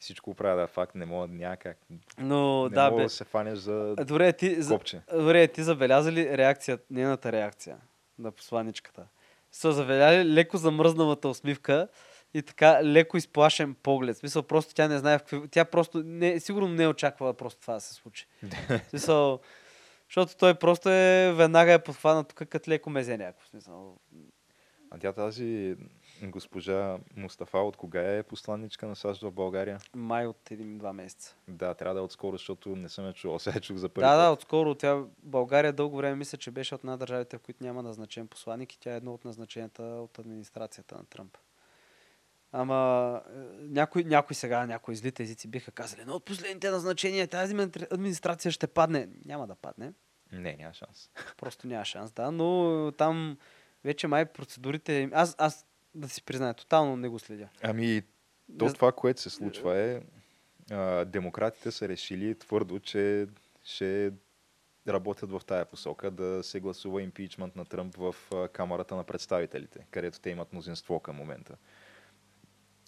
Всичко 0.00 0.34
правя 0.34 0.56
да 0.56 0.62
е 0.62 0.66
факт, 0.66 0.94
не 0.94 1.06
мога, 1.06 1.28
няма 1.28 1.56
как. 1.56 1.78
но 2.18 2.64
не 2.64 2.74
да, 2.74 2.90
мога 2.90 2.96
бе. 2.96 3.02
да 3.02 3.08
се 3.08 3.24
фанеш 3.24 3.58
за 3.58 3.94
Добре, 3.96 4.32
ти, 4.32 4.62
за, 4.62 4.74
копче. 4.74 5.00
добре, 5.12 5.48
ти 5.48 5.62
забеляза 5.62 6.12
ли 6.12 6.38
реакция, 6.38 6.78
нейната 6.90 7.32
реакция 7.32 7.76
на 8.18 8.30
посланичката? 8.30 9.06
Са 9.52 9.72
забеляли 9.72 10.24
леко 10.24 10.56
замръзналата 10.56 11.28
усмивка 11.28 11.88
и 12.34 12.42
така 12.42 12.84
леко 12.84 13.16
изплашен 13.16 13.74
поглед. 13.74 14.16
В 14.16 14.18
смисъл, 14.18 14.42
просто 14.42 14.74
тя 14.74 14.88
не 14.88 14.98
знае 14.98 15.18
в 15.18 15.22
какви... 15.22 15.48
Тя 15.48 15.64
просто 15.64 16.02
не, 16.04 16.40
сигурно 16.40 16.68
не 16.68 16.82
е 16.82 16.88
очаквала 16.88 17.34
просто 17.34 17.60
това 17.60 17.74
да 17.74 17.80
се 17.80 17.94
случи. 17.94 18.26
В 18.68 18.80
смисъл, 18.90 19.40
защото 20.08 20.36
той 20.36 20.54
просто 20.54 20.88
е 20.88 21.32
веднага 21.32 21.72
е 21.72 21.82
подхванат 21.82 22.28
тук 22.28 22.48
като 22.48 22.70
леко 22.70 22.90
мезе 22.90 23.18
някакво. 23.18 23.46
Смисъл. 23.46 23.96
А 24.90 24.98
тя 24.98 25.12
тази 25.12 25.76
госпожа 26.22 26.98
Мустафа, 27.16 27.58
от 27.58 27.76
кога 27.76 28.16
е 28.16 28.22
посланничка 28.22 28.86
на 28.86 28.96
САЩ 28.96 29.22
в 29.22 29.30
България? 29.30 29.78
Май 29.94 30.26
от 30.26 30.50
един-два 30.50 30.92
месеца. 30.92 31.36
Да, 31.48 31.74
трябва 31.74 31.94
да 31.94 32.00
е 32.00 32.04
отскоро, 32.04 32.36
защото 32.36 32.76
не 32.76 32.88
съм 32.88 33.06
я 33.06 33.12
чувал. 33.12 33.38
Сега 33.38 33.54
я 33.54 33.60
чух 33.60 33.76
за 33.76 33.88
първи 33.88 34.06
Да, 34.08 34.16
да, 34.16 34.30
път. 34.32 34.38
отскоро. 34.38 34.74
Тя, 34.74 35.02
България 35.22 35.72
дълго 35.72 35.96
време 35.96 36.16
мисля, 36.16 36.38
че 36.38 36.50
беше 36.50 36.74
от 36.74 36.80
една 36.80 36.96
държавите, 36.96 37.36
в 37.38 37.40
които 37.40 37.64
няма 37.64 37.82
назначен 37.82 38.28
посланник 38.28 38.72
и 38.72 38.80
тя 38.80 38.92
е 38.92 38.96
едно 38.96 39.14
от 39.14 39.24
назначенията 39.24 39.82
от 39.82 40.18
администрацията 40.18 40.94
на 40.94 41.04
Тръмп. 41.04 41.38
Ама 42.52 43.20
е, 43.26 43.38
някой, 43.60 44.04
някой 44.04 44.34
сега, 44.36 44.66
някои 44.66 44.96
злите 44.96 45.22
езици 45.22 45.48
биха 45.48 45.70
казали, 45.70 46.02
но 46.06 46.14
от 46.14 46.24
последните 46.24 46.70
назначения 46.70 47.28
тази 47.28 47.54
админи- 47.54 47.92
администрация 47.92 48.52
ще 48.52 48.66
падне. 48.66 49.08
Няма 49.24 49.46
да 49.46 49.54
падне. 49.54 49.92
Не, 50.32 50.56
няма 50.58 50.74
шанс. 50.74 51.10
Просто 51.36 51.66
няма 51.66 51.84
шанс, 51.84 52.12
да. 52.12 52.30
Но 52.30 52.92
там 52.98 53.38
вече 53.84 54.06
май 54.06 54.26
процедурите... 54.26 55.10
Аз, 55.12 55.34
аз 55.38 55.66
да 55.94 56.08
си 56.08 56.22
призная, 56.22 56.54
тотално 56.54 56.96
не 56.96 57.08
го 57.08 57.18
следя. 57.18 57.48
Ами, 57.62 58.02
то 58.58 58.64
Не- 58.64 58.72
това, 58.72 58.92
което 58.92 59.20
се 59.20 59.30
случва 59.30 59.78
е, 59.78 60.00
а, 60.70 61.04
демократите 61.04 61.70
са 61.70 61.88
решили 61.88 62.38
твърдо, 62.38 62.78
че 62.78 63.26
ще 63.64 64.12
работят 64.88 65.30
в 65.30 65.42
тая 65.46 65.64
посока 65.64 66.10
да 66.10 66.42
се 66.42 66.60
гласува 66.60 67.02
импичмент 67.02 67.56
на 67.56 67.64
Тръмп 67.64 67.96
в 67.96 68.14
Камерата 68.52 68.96
на 68.96 69.04
представителите, 69.04 69.86
където 69.90 70.20
те 70.20 70.30
имат 70.30 70.52
мнозинство 70.52 71.00
към 71.00 71.16
момента. 71.16 71.56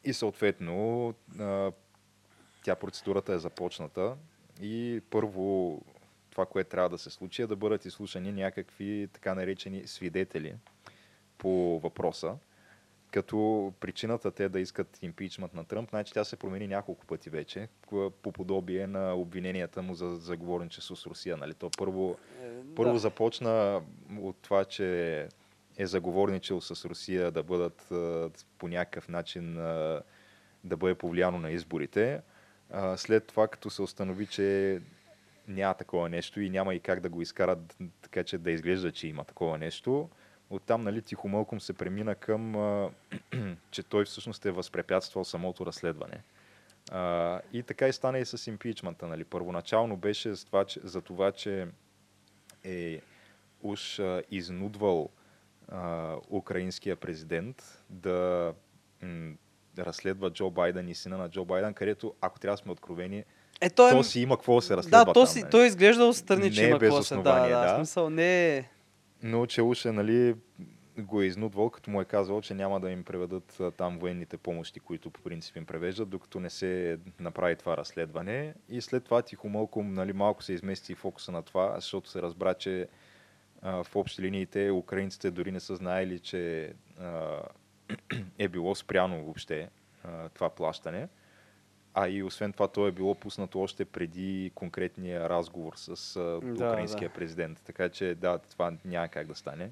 И 0.05 0.12
съответно, 0.12 1.15
тя 2.65 2.77
процедурата 2.81 3.33
е 3.33 3.38
започната 3.38 4.17
и 4.61 5.03
първо 5.11 5.79
това, 6.31 6.47
което 6.47 6.71
трябва 6.71 6.88
да 6.88 6.99
се 6.99 7.11
случи 7.11 7.43
е 7.43 7.47
да 7.47 7.57
бъдат 7.57 7.85
изслушани 7.85 8.33
някакви 8.33 9.09
така 9.12 9.35
наречени 9.35 9.87
свидетели 9.87 10.55
по 11.38 11.81
въпроса 11.81 12.37
като 13.12 13.72
причината 13.81 14.31
те 14.31 14.48
да 14.48 14.61
искат 14.61 14.98
импичмент 15.03 15.55
на 15.55 15.64
Тръмп, 15.64 15.90
значи 15.90 16.12
тя 16.12 16.25
се 16.25 16.37
промени 16.37 16.66
няколко 16.66 17.07
пъти 17.07 17.31
вече, 17.31 17.68
по 18.22 18.33
подобие 18.33 18.87
на 18.87 19.14
обвиненията 19.14 19.83
му 19.83 19.94
за 19.94 20.16
заговорничество 20.16 20.96
с 20.96 21.07
Русия. 21.07 21.37
Нали? 21.37 21.55
То 21.55 21.70
първо, 21.79 22.16
първо 22.77 22.92
да. 22.92 22.98
започна 22.98 23.83
от 24.20 24.37
това, 24.42 24.64
че 24.64 25.29
е 25.77 25.87
заговорничал 25.87 26.61
с 26.61 26.85
Русия 26.85 27.31
да 27.31 27.42
бъдат 27.42 27.92
по 28.59 28.68
някакъв 28.68 29.09
начин 29.09 29.55
да 30.64 30.77
бъде 30.77 30.94
повлияно 30.94 31.38
на 31.38 31.51
изборите. 31.51 32.20
След 32.96 33.27
това, 33.27 33.48
като 33.48 33.70
се 33.70 33.83
установи, 33.83 34.27
че 34.27 34.81
няма 35.48 35.75
такова 35.75 36.09
нещо 36.09 36.40
и 36.40 36.51
няма 36.51 36.75
и 36.75 36.81
как 36.81 37.01
да 37.01 37.09
го 37.09 37.22
изкарат 37.22 37.77
така, 38.03 38.25
че 38.25 38.38
да 38.38 38.51
изглежда, 38.51 38.92
че 38.92 39.09
има 39.09 39.25
такова 39.25 39.59
нещо, 39.59 40.09
оттам 40.53 40.83
нали, 40.83 41.03
тихомълком 41.03 41.61
се 41.61 41.73
премина 41.73 42.15
към, 42.15 42.57
а, 42.57 42.91
че 43.71 43.83
той 43.83 44.05
всъщност 44.05 44.47
е 44.47 44.51
възпрепятствал 44.51 45.25
самото 45.25 45.67
разследване. 45.67 46.23
А, 46.91 47.41
и 47.53 47.62
така 47.62 47.88
и 47.88 47.93
стана 47.93 48.19
и 48.19 48.25
с 48.25 48.47
импичмента. 48.47 49.07
Нали. 49.07 49.25
Първоначално 49.25 49.97
беше 49.97 50.35
за 50.35 50.47
това, 50.47 50.65
че, 50.65 50.81
за 50.85 51.01
това, 51.01 51.33
че 51.33 51.67
е 52.65 53.01
уж 53.62 53.99
а, 53.99 54.23
изнудвал 54.31 55.09
а, 55.69 56.17
украинския 56.31 56.97
президент 56.97 57.85
да, 57.91 58.53
м, 59.03 59.35
разследва 59.79 60.31
Джо 60.31 60.51
Байден 60.51 60.88
и 60.88 60.95
сина 60.95 61.19
на 61.19 61.31
Джо 61.31 61.45
Байден, 61.45 61.75
където, 61.75 62.15
ако 62.21 62.41
трябва 62.41 62.55
да 62.55 62.62
сме 62.62 62.73
откровени, 62.73 63.25
Е, 63.61 63.71
той, 63.71 63.91
то 63.91 64.03
си 64.03 64.21
има 64.21 64.37
какво 64.37 64.55
да 64.55 64.62
се 64.62 64.77
разследва 64.77 65.05
да, 65.05 65.12
то 65.12 65.21
там. 65.21 65.27
си, 65.27 65.41
нали. 65.41 65.51
той 65.51 65.65
е 65.65 65.67
изглеждал 65.67 66.12
страни, 66.12 66.53
че 66.53 66.61
Не 66.61 66.67
е 66.67 66.71
има 66.71 66.79
без 66.79 66.88
какво 66.88 67.03
се... 67.03 67.17
Да, 67.17 67.49
да, 67.49 67.49
да. 67.49 67.77
смисъл, 67.77 68.11
не 68.11 68.69
е... 69.23 69.27
Но 69.27 69.47
че 69.47 69.63
уж 69.63 69.85
е, 69.85 69.93
нали, 69.93 70.35
го 70.99 71.23
е 71.23 71.27
изнудвал, 71.27 71.71
като 71.71 71.91
му 71.91 72.01
е 72.01 72.05
казал, 72.05 72.41
че 72.41 72.55
няма 72.55 72.81
да 72.81 72.91
им 72.91 73.05
преведат 73.05 73.61
там 73.77 73.99
военните 73.99 74.37
помощи, 74.37 74.81
които 74.81 75.11
по 75.11 75.21
принцип 75.21 75.57
им 75.57 75.67
превеждат, 75.67 76.09
докато 76.09 76.41
не 76.41 76.51
се 76.51 76.99
направи 77.21 77.57
това 77.57 77.77
разследване. 77.77 78.55
И 78.69 78.81
след 78.81 79.05
това 79.05 79.23
тихомълко, 79.23 79.83
нали, 79.83 80.13
малко 80.13 80.43
се 80.43 80.53
измести 80.53 80.95
фокуса 80.95 81.33
на 81.33 81.43
това, 81.43 81.75
защото 81.75 82.11
се 82.11 82.23
разбра, 82.23 82.55
че 82.55 82.89
а, 83.63 83.85
в 83.85 83.97
общи 83.97 84.23
линии 84.23 84.47
те, 84.47 84.71
украинците 84.71 85.31
дори 85.31 85.53
не 85.53 85.61
са 85.61 85.77
знаели, 85.77 86.19
че 86.19 86.73
а, 86.99 87.41
е 88.39 88.49
било 88.49 88.75
спряно 88.75 89.25
въобще 89.25 89.69
а, 90.05 90.29
това 90.29 90.51
плащане. 90.51 91.09
А 91.94 92.09
и 92.09 92.22
освен 92.22 92.52
това, 92.52 92.68
то 92.68 92.87
е 92.87 92.92
било 92.92 93.14
пуснато 93.14 93.61
още 93.61 93.85
преди 93.85 94.52
конкретния 94.55 95.28
разговор 95.28 95.72
с 95.76 96.14
Да, 96.42 96.52
украинския 96.55 97.09
да. 97.09 97.14
президент. 97.14 97.62
Така 97.64 97.88
че 97.88 98.14
да, 98.14 98.38
това 98.38 98.72
няма 98.85 99.09
как 99.09 99.26
да 99.26 99.35
стане. 99.35 99.70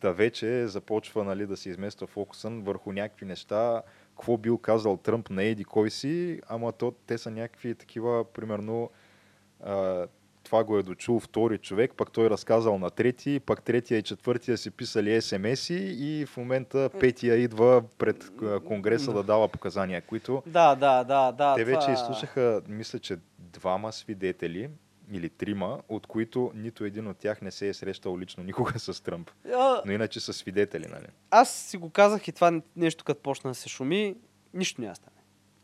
Та 0.00 0.12
вече 0.12 0.66
започва 0.66 1.24
нали, 1.24 1.46
да 1.46 1.56
се 1.56 1.70
измества 1.70 2.06
фокуса 2.06 2.50
върху 2.50 2.92
някакви 2.92 3.26
неща. 3.26 3.82
Какво 4.08 4.36
бил 4.36 4.58
казал 4.58 4.96
Тръмп 4.96 5.30
на 5.30 5.42
еди 5.42 5.64
кой 5.64 5.90
си, 5.90 6.40
ама 6.48 6.72
то, 6.72 6.90
те 7.06 7.18
са 7.18 7.30
някакви 7.30 7.74
такива, 7.74 8.24
примерно, 8.32 8.90
а, 9.64 10.06
това 10.46 10.64
го 10.64 10.78
е 10.78 10.82
дочул 10.82 11.20
втори 11.20 11.58
човек, 11.58 11.92
пък 11.96 12.12
той 12.12 12.30
разказал 12.30 12.78
на 12.78 12.90
трети, 12.90 13.40
пък 13.40 13.62
третия 13.62 13.98
и 13.98 14.02
четвъртия 14.02 14.58
си 14.58 14.70
писали 14.70 15.22
СМС-и 15.22 15.96
и 15.98 16.26
в 16.26 16.36
момента 16.36 16.90
петия 17.00 17.36
идва 17.36 17.82
пред 17.98 18.30
Конгреса 18.66 19.12
да 19.12 19.22
дава 19.22 19.48
показания, 19.48 20.02
които 20.02 20.42
Да, 20.46 20.74
да, 20.74 21.04
да, 21.04 21.32
да. 21.32 21.54
те 21.54 21.64
това... 21.64 21.78
вече 21.78 21.92
изслушаха, 21.92 22.62
мисля, 22.68 22.98
че 22.98 23.16
двама 23.38 23.92
свидетели 23.92 24.68
или 25.12 25.28
трима, 25.28 25.80
от 25.88 26.06
които 26.06 26.52
нито 26.54 26.84
един 26.84 27.06
от 27.06 27.16
тях 27.16 27.42
не 27.42 27.50
се 27.50 27.68
е 27.68 27.74
срещал 27.74 28.18
лично 28.18 28.44
никога 28.44 28.72
с 28.78 29.02
Тръмп. 29.02 29.30
Но 29.86 29.92
иначе 29.92 30.20
са 30.20 30.32
свидетели, 30.32 30.86
нали? 30.90 31.06
Аз 31.30 31.54
си 31.54 31.76
го 31.76 31.90
казах 31.90 32.28
и 32.28 32.32
това 32.32 32.60
нещо, 32.76 33.04
като 33.04 33.22
почна 33.22 33.50
да 33.50 33.54
се 33.54 33.68
шуми, 33.68 34.16
нищо 34.54 34.82
да 34.82 34.94
стане. 34.94 35.15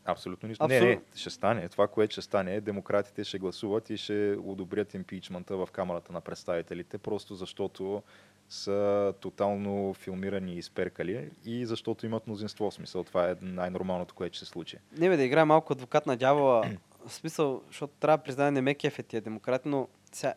Абсолютно 0.05 0.49
нищо. 0.49 0.65
Абсолютно. 0.65 0.89
Не, 0.89 0.95
не, 0.95 1.01
ще 1.17 1.31
стане. 1.31 1.69
Това, 1.69 1.89
което 1.89 2.13
ще 2.13 2.23
стане, 2.23 2.55
е 2.55 2.61
демократите 2.61 3.25
ще 3.25 3.39
гласуват 3.39 3.91
и 3.91 3.97
ще 3.97 4.37
одобрят 4.45 4.95
импичмента 4.95 5.57
в 5.57 5.69
Камерата 5.73 6.13
на 6.13 6.21
представителите, 6.21 6.99
просто 6.99 7.35
защото 7.35 8.03
са 8.49 9.15
тотално 9.21 9.95
филмирани 9.95 10.55
и 10.55 10.59
изперкали 10.59 11.31
и 11.45 11.67
защото 11.67 12.07
имат 12.07 12.27
мнозинство. 12.27 12.71
В 12.71 12.75
смисъл, 12.75 13.05
това 13.05 13.31
е 13.31 13.37
най-нормалното, 13.43 14.15
което 14.15 14.37
ще 14.37 14.45
се 14.45 14.51
случи. 14.51 14.79
Не 14.99 15.09
бе 15.09 15.17
да 15.17 15.23
играе 15.23 15.45
малко 15.45 15.73
адвокат 15.73 16.07
на 16.07 16.17
дявола. 16.17 16.63
В 17.07 17.13
смисъл, 17.13 17.63
защото 17.67 17.93
трябва 18.01 18.19
да 18.19 18.23
признае, 18.23 18.51
не 18.51 18.63
ме 18.63 18.75
кефе 18.75 19.03
тия 19.03 19.23
демократи, 19.23 19.69
но 19.69 19.89
сега, 20.13 20.35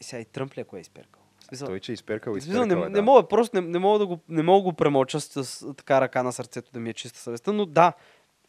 сега 0.00 0.20
и 0.20 0.24
Тръмп 0.24 0.58
леко 0.58 0.76
е 0.76 0.80
изперкал. 0.80 1.22
Смисъл, 1.48 1.68
Той, 1.68 1.80
че 1.80 1.92
е 1.92 1.94
изперкал, 1.94 2.36
изперкал 2.36 2.66
не, 2.66 2.74
е, 2.74 2.76
не, 2.76 2.90
да. 2.90 3.02
мога, 3.02 3.28
просто 3.28 3.60
не, 3.60 3.68
не, 3.68 3.78
мога 3.78 3.98
да 3.98 4.06
го, 4.06 4.20
не 4.28 4.42
мога 4.42 4.62
го 4.62 4.72
премълча 4.72 5.20
с, 5.20 5.44
с 5.44 5.74
така 5.74 6.00
ръка 6.00 6.22
на 6.22 6.32
сърцето 6.32 6.72
да 6.72 6.80
ми 6.80 6.90
е 6.90 6.94
чиста 6.94 7.18
съвестта, 7.18 7.52
но 7.52 7.66
да, 7.66 7.92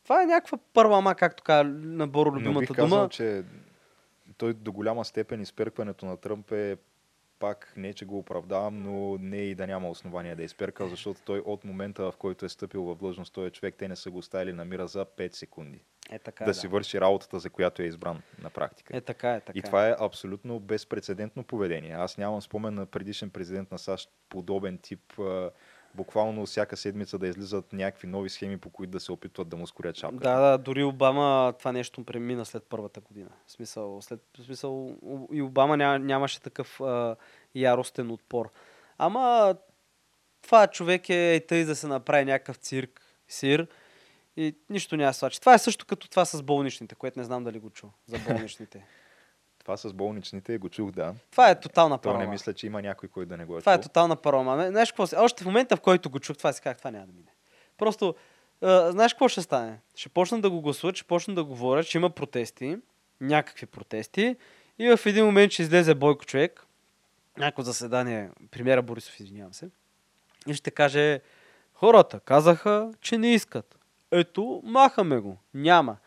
това 0.09 0.23
е 0.23 0.25
някаква 0.25 0.57
първа 0.73 0.97
ама, 0.97 1.15
както 1.15 1.43
каза 1.43 1.63
на 1.63 2.07
Боро 2.07 2.31
Но 2.31 2.35
любимата 2.35 2.59
бих 2.59 2.75
казал, 2.75 2.97
дума. 2.97 3.09
че 3.09 3.43
той 4.37 4.53
до 4.53 4.71
голяма 4.71 5.05
степен 5.05 5.41
изперкването 5.41 6.05
на 6.05 6.17
Тръмп 6.17 6.51
е 6.51 6.77
пак 7.39 7.73
не, 7.77 7.93
че 7.93 8.05
го 8.05 8.17
оправдавам, 8.17 8.83
но 8.83 9.17
не 9.17 9.37
и 9.37 9.55
да 9.55 9.67
няма 9.67 9.89
основания 9.89 10.35
да 10.35 10.41
е 10.41 10.45
изперкал, 10.45 10.87
защото 10.87 11.21
той 11.25 11.39
от 11.39 11.63
момента, 11.63 12.11
в 12.11 12.17
който 12.17 12.45
е 12.45 12.49
стъпил 12.49 12.83
в 12.83 12.95
длъжност, 12.95 13.33
той 13.33 13.47
е 13.47 13.49
човек, 13.49 13.75
те 13.77 13.87
не 13.87 13.95
са 13.95 14.11
го 14.11 14.17
оставили 14.17 14.53
на 14.53 14.65
мира 14.65 14.87
за 14.87 15.05
5 15.05 15.35
секунди. 15.35 15.81
Е 16.11 16.19
така, 16.19 16.45
да, 16.45 16.49
да. 16.49 16.53
си 16.53 16.67
върши 16.67 17.01
работата, 17.01 17.39
за 17.39 17.49
която 17.49 17.81
е 17.81 17.85
избран 17.85 18.21
на 18.41 18.49
практика. 18.49 18.97
Е 18.97 19.01
така, 19.01 19.33
е 19.33 19.41
така. 19.41 19.59
И 19.59 19.61
това 19.61 19.87
е 19.89 19.95
абсолютно 19.99 20.59
безпредседентно 20.59 21.43
поведение. 21.43 21.91
Аз 21.91 22.17
нямам 22.17 22.41
спомен 22.41 22.73
на 22.73 22.85
предишен 22.85 23.29
президент 23.29 23.71
на 23.71 23.79
САЩ 23.79 24.09
подобен 24.29 24.77
тип 24.77 25.13
буквално 25.99 26.45
всяка 26.45 26.77
седмица 26.77 27.17
да 27.17 27.27
излизат 27.27 27.73
някакви 27.73 28.07
нови 28.07 28.29
схеми, 28.29 28.57
по 28.57 28.69
които 28.69 28.91
да 28.91 28.99
се 28.99 29.11
опитват 29.11 29.49
да 29.49 29.55
му 29.55 29.67
скорят 29.67 29.95
шапката. 29.95 30.29
Да, 30.29 30.39
да, 30.39 30.57
дори 30.57 30.83
Обама 30.83 31.53
това 31.59 31.71
нещо 31.71 32.03
премина 32.03 32.45
след 32.45 32.63
първата 32.69 32.99
година. 32.99 33.29
В 33.47 33.51
смисъл, 33.51 34.01
след, 34.01 34.19
в 34.39 34.43
смисъл 34.43 34.95
и 35.31 35.41
Обама 35.41 35.77
ня, 35.77 35.99
нямаше 35.99 36.41
такъв 36.41 36.81
а, 36.81 37.15
яростен 37.55 38.11
отпор. 38.11 38.51
Ама 38.97 39.55
това 40.41 40.67
човек 40.67 41.09
е 41.09 41.35
и 41.35 41.47
тъй 41.47 41.65
да 41.65 41.75
се 41.75 41.87
направи 41.87 42.25
някакъв 42.25 42.55
цирк, 42.55 43.01
сир 43.27 43.67
и 44.37 44.55
нищо 44.69 44.97
няма 44.97 45.13
свачи. 45.13 45.39
Това 45.39 45.53
е 45.53 45.59
също 45.59 45.85
като 45.85 46.09
това 46.09 46.25
с 46.25 46.43
болничните, 46.43 46.95
което 46.95 47.19
не 47.19 47.25
знам 47.25 47.43
дали 47.43 47.59
го 47.59 47.69
чу 47.69 47.87
за 48.07 48.17
болничните. 48.27 48.85
Това 49.69 49.77
с 49.77 49.93
болничните 49.93 50.57
го 50.57 50.69
чух, 50.69 50.91
да. 50.91 51.13
Това 51.31 51.49
е 51.49 51.59
тотална 51.59 51.97
То 51.97 52.01
парома. 52.01 52.19
не 52.19 52.27
мисля, 52.27 52.53
че 52.53 52.67
има 52.67 52.81
някой, 52.81 53.09
който 53.09 53.29
да 53.29 53.37
не 53.37 53.45
го 53.45 53.57
е 53.57 53.59
Това 53.59 53.73
е 53.73 53.77
чул. 53.77 53.83
тотална 53.83 54.15
парома. 54.15 54.67
Знаеш 54.69 54.91
какво? 54.91 55.05
Още 55.17 55.43
в 55.43 55.45
момента, 55.45 55.77
в 55.77 55.81
който 55.81 56.09
го 56.09 56.19
чух, 56.19 56.37
това 56.37 56.53
си 56.53 56.61
казах, 56.61 56.77
това 56.77 56.91
няма 56.91 57.05
да 57.05 57.13
мине. 57.13 57.31
Просто, 57.77 58.15
а, 58.61 58.91
знаеш 58.91 59.13
какво 59.13 59.27
ще 59.27 59.41
стане? 59.41 59.79
Ще 59.95 60.09
почна 60.09 60.41
да 60.41 60.49
го 60.49 60.61
гласуват, 60.61 60.95
ще 60.95 61.07
почна 61.07 61.35
да 61.35 61.43
говорят, 61.43 61.87
че 61.87 61.97
има 61.97 62.09
протести, 62.09 62.77
някакви 63.21 63.65
протести 63.65 64.35
и 64.79 64.95
в 64.95 65.05
един 65.05 65.25
момент 65.25 65.51
ще 65.51 65.61
излезе 65.61 65.95
Бойко 65.95 66.25
човек, 66.25 66.65
някакво 67.37 67.61
заседание, 67.61 68.29
премиера 68.51 68.81
Борисов, 68.81 69.19
извинявам 69.19 69.53
се, 69.53 69.69
и 70.47 70.53
ще 70.53 70.71
каже, 70.71 71.21
хората 71.73 72.19
казаха, 72.19 72.91
че 73.01 73.17
не 73.17 73.33
искат. 73.33 73.79
Ето, 74.11 74.61
махаме 74.63 75.17
го. 75.19 75.37
Няма. 75.53 75.97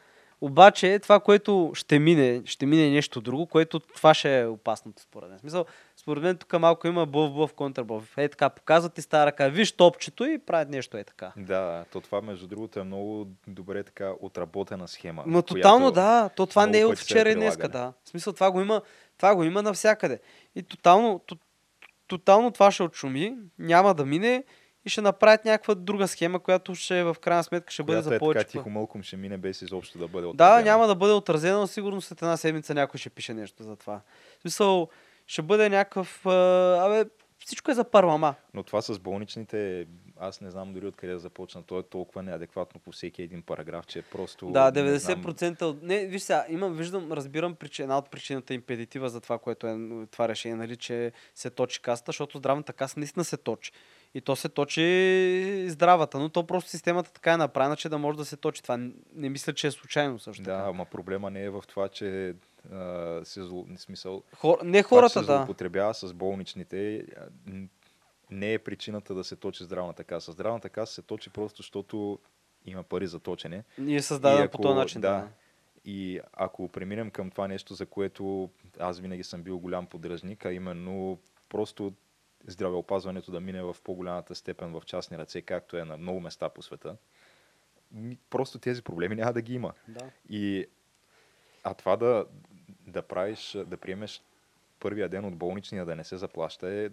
Обаче 0.44 0.98
това, 0.98 1.20
което 1.20 1.70
ще 1.74 1.98
мине, 1.98 2.42
ще 2.44 2.66
мине 2.66 2.90
нещо 2.90 3.20
друго, 3.20 3.46
което 3.46 3.80
това 3.80 4.14
ще 4.14 4.40
е 4.40 4.46
опасното 4.46 5.02
според 5.02 5.30
мен. 5.30 5.38
Смисъл, 5.38 5.64
според 5.96 6.22
мен 6.22 6.36
тук 6.36 6.52
малко 6.52 6.86
има 6.86 7.06
бъв, 7.06 7.32
бъв, 7.32 7.54
контрабъв. 7.54 8.18
Е 8.18 8.28
така, 8.28 8.48
показват 8.48 8.98
и 8.98 9.02
стара 9.02 9.26
ръка, 9.26 9.48
виж 9.48 9.72
топчето 9.72 10.24
и 10.24 10.38
правят 10.38 10.68
нещо 10.68 10.96
е 10.96 11.04
така. 11.04 11.32
Да, 11.36 11.84
то 11.92 12.00
това 12.00 12.20
между 12.20 12.46
другото 12.46 12.80
е 12.80 12.84
много 12.84 13.26
добре 13.46 13.82
така 13.82 14.12
отработена 14.20 14.88
схема. 14.88 15.24
Но 15.26 15.42
тотално 15.42 15.90
да, 15.90 16.30
то 16.36 16.46
това 16.46 16.66
не 16.66 16.80
е 16.80 16.84
от 16.84 16.98
вчера 16.98 17.30
и 17.30 17.34
днеска, 17.34 17.68
да. 17.68 17.92
В 18.04 18.08
смисъл 18.08 18.32
това 18.32 18.50
го 18.50 18.60
има, 18.60 18.82
това 19.16 19.34
го 19.34 19.44
има 19.44 19.62
навсякъде. 19.62 20.20
И 20.54 20.62
тотално, 20.62 21.18
то, 21.26 21.36
тотално 22.06 22.50
това 22.50 22.70
ще 22.70 22.82
отшуми, 22.82 23.36
няма 23.58 23.94
да 23.94 24.04
мине 24.04 24.44
и 24.84 24.90
ще 24.90 25.00
направят 25.00 25.44
някаква 25.44 25.74
друга 25.74 26.08
схема, 26.08 26.40
която 26.40 26.74
ще 26.74 27.02
в 27.02 27.16
крайна 27.20 27.44
сметка 27.44 27.72
ще 27.72 27.82
бъде 27.82 27.92
която 27.96 28.08
за 28.08 28.14
е 28.14 28.18
повече. 28.18 28.38
така 28.38 28.50
тихо 28.50 28.70
мълком 28.70 29.02
ще 29.02 29.16
мине 29.16 29.38
без 29.38 29.62
изобщо 29.62 29.98
да 29.98 30.08
бъде 30.08 30.26
Да, 30.26 30.28
отразена. 30.28 30.70
няма 30.70 30.86
да 30.86 30.94
бъде 30.94 31.12
отразено, 31.12 31.60
но 31.60 31.66
сигурно 31.66 32.00
след 32.00 32.22
една 32.22 32.36
седмица 32.36 32.74
някой 32.74 32.98
ще 32.98 33.10
пише 33.10 33.34
нещо 33.34 33.62
за 33.62 33.76
това. 33.76 34.00
В 34.38 34.42
смисъл, 34.42 34.88
ще 35.26 35.42
бъде 35.42 35.68
някакъв... 35.68 36.26
Абе, 36.26 37.04
всичко 37.46 37.70
е 37.70 37.74
за 37.74 37.84
парлама. 37.84 38.34
Но 38.54 38.62
това 38.62 38.82
с 38.82 38.98
болничните, 38.98 39.86
аз 40.20 40.40
не 40.40 40.50
знам 40.50 40.72
дори 40.72 40.86
откъде 40.86 41.12
да 41.12 41.18
започна. 41.18 41.62
То 41.62 41.78
е 41.78 41.82
толкова 41.82 42.22
неадекватно 42.22 42.80
по 42.80 42.92
всеки 42.92 43.22
един 43.22 43.42
параграф, 43.42 43.86
че 43.86 43.98
е 43.98 44.02
просто... 44.02 44.50
Да, 44.50 44.70
не 44.70 44.98
знам. 44.98 45.22
90% 45.22 45.62
от... 45.62 45.82
Не, 45.82 46.06
виж 46.06 46.22
сега, 46.22 46.44
имам, 46.48 46.74
виждам, 46.74 47.12
разбирам 47.12 47.54
причина, 47.54 47.84
една 47.84 47.98
от 47.98 48.10
причината 48.10 48.54
импедитива 48.54 49.08
за 49.08 49.20
това, 49.20 49.38
което 49.38 49.66
е 49.66 49.76
това 50.10 50.28
решение, 50.28 50.56
нали, 50.56 50.76
че 50.76 51.12
се 51.34 51.50
точи 51.50 51.82
касата, 51.82 52.08
защото 52.08 52.38
здравната 52.38 52.72
каса 52.72 53.00
наистина 53.00 53.24
се 53.24 53.36
точи. 53.36 53.72
И 54.14 54.20
то 54.20 54.36
се 54.36 54.48
точи 54.48 55.66
здравата, 55.68 56.18
но 56.18 56.28
то 56.28 56.46
просто 56.46 56.70
системата 56.70 57.12
така 57.12 57.32
е 57.32 57.36
направена, 57.36 57.76
че 57.76 57.88
да 57.88 57.98
може 57.98 58.18
да 58.18 58.24
се 58.24 58.36
точи. 58.36 58.62
Това 58.62 58.76
не 59.14 59.28
мисля, 59.28 59.52
че 59.52 59.66
е 59.66 59.70
случайно 59.70 60.18
също 60.18 60.42
Да, 60.42 60.58
така. 60.58 60.68
ама 60.68 60.84
проблема 60.84 61.30
не 61.30 61.44
е 61.44 61.50
в 61.50 61.62
това, 61.68 61.88
че 61.88 62.34
а, 62.72 63.20
се 63.24 63.42
зло... 63.42 63.66
смисъл, 63.76 64.22
Хор... 64.36 64.58
Не 64.64 64.82
това, 64.82 64.88
хората, 64.88 65.12
се 65.12 65.18
да. 65.18 65.24
злоупотребява 65.24 65.94
с 65.94 66.14
болничните, 66.14 67.06
не 68.30 68.52
е 68.52 68.58
причината 68.58 69.14
да 69.14 69.24
се 69.24 69.36
точи 69.36 69.64
здравната 69.64 70.04
каса. 70.04 70.32
Здравната 70.32 70.68
каса 70.68 70.94
се 70.94 71.02
точи 71.02 71.30
просто, 71.30 71.62
защото 71.62 72.18
има 72.66 72.82
пари 72.82 73.06
за 73.06 73.18
точене. 73.18 73.64
И 73.86 73.96
е 73.96 74.02
създаден 74.02 74.44
И 74.44 74.48
по 74.48 74.58
този 74.58 74.74
начин. 74.74 75.00
да, 75.00 75.08
Да. 75.08 75.28
И 75.84 76.20
ако 76.32 76.68
преминем 76.68 77.10
към 77.10 77.30
това 77.30 77.48
нещо, 77.48 77.74
за 77.74 77.86
което 77.86 78.50
аз 78.78 79.00
винаги 79.00 79.24
съм 79.24 79.42
бил 79.42 79.58
голям 79.58 79.86
поддръжник, 79.86 80.46
а 80.46 80.52
именно 80.52 81.18
просто 81.48 81.92
здравеопазването 82.46 83.32
да 83.32 83.40
мине 83.40 83.62
в 83.62 83.76
по-голямата 83.84 84.34
степен 84.34 84.72
в 84.72 84.82
частни 84.86 85.18
ръце, 85.18 85.42
както 85.42 85.76
е 85.76 85.84
на 85.84 85.96
много 85.96 86.20
места 86.20 86.48
по 86.48 86.62
света, 86.62 86.96
просто 88.30 88.58
тези 88.58 88.82
проблеми 88.82 89.14
няма 89.14 89.32
да 89.32 89.42
ги 89.42 89.54
има. 89.54 89.72
да. 89.88 90.10
И, 90.28 90.66
а 91.64 91.74
това 91.74 91.96
да, 91.96 92.26
да 92.86 93.02
правиш, 93.02 93.56
да 93.66 93.76
приемеш 93.76 94.22
първия 94.80 95.08
ден 95.08 95.24
от 95.24 95.36
болничния 95.36 95.84
да 95.84 95.96
не 95.96 96.04
се 96.04 96.16
заплаща 96.16 96.74
е 96.74 96.90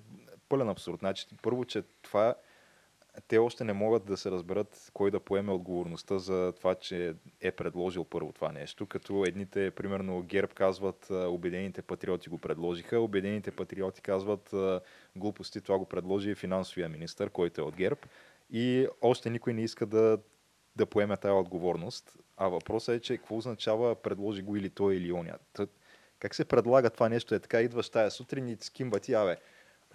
пълен 0.50 0.70
абсурд. 0.70 1.00
Значи, 1.00 1.28
първо, 1.42 1.66
че 1.66 1.84
това 2.02 2.36
те 3.28 3.38
още 3.38 3.64
не 3.64 3.74
могат 3.74 4.06
да 4.06 4.18
се 4.18 4.32
разберат 4.32 4.92
кой 4.94 5.12
да 5.12 5.20
поеме 5.20 5.52
отговорността 5.52 6.20
за 6.20 6.54
това, 6.58 6.76
че 6.76 7.16
е 7.42 7.52
предложил 7.52 8.04
първо 8.04 8.32
това 8.32 8.52
нещо. 8.52 8.86
Като 8.86 9.24
едните, 9.28 9.72
примерно 9.72 10.22
ГЕРБ 10.24 10.54
казват, 10.54 11.08
а, 11.12 11.28
Обединените 11.28 11.82
патриоти 11.82 12.30
го 12.30 12.38
предложиха, 12.38 13.00
Обединените 13.00 13.52
патриоти 13.52 14.02
казват 14.02 14.54
глупости, 15.16 15.62
това 15.62 15.78
го 15.78 15.86
предложи 15.86 16.36
финансовия 16.36 16.90
министр, 16.90 17.30
който 17.30 17.62
е 17.62 17.64
от 17.64 17.76
ГЕРБ. 17.76 18.02
И 18.52 18.88
още 19.02 19.30
никой 19.30 19.54
не 19.54 19.62
иска 19.62 19.86
да, 19.86 20.18
да 20.76 20.86
поеме 20.86 21.18
тази 21.18 21.32
отговорност. 21.32 22.14
А 22.38 22.48
въпросът 22.48 22.96
е, 22.96 23.00
че 23.00 23.18
какво 23.18 23.38
означава 23.38 23.96
предложи 23.96 24.42
го 24.42 24.56
или 24.56 24.70
той 24.70 24.96
или 24.96 25.14
оня. 25.14 25.38
Как 26.20 26.36
се 26.36 26.46
предлага 26.46 26.90
това 26.90 27.10
нещо? 27.10 27.36
Е 27.36 27.40
така, 27.40 27.62
идваш 27.62 27.90
тая 27.90 28.12
сутрин 28.12 28.48
и 28.48 28.58
скимба 28.60 29.00
ти, 29.00 29.14
абе, 29.14 29.38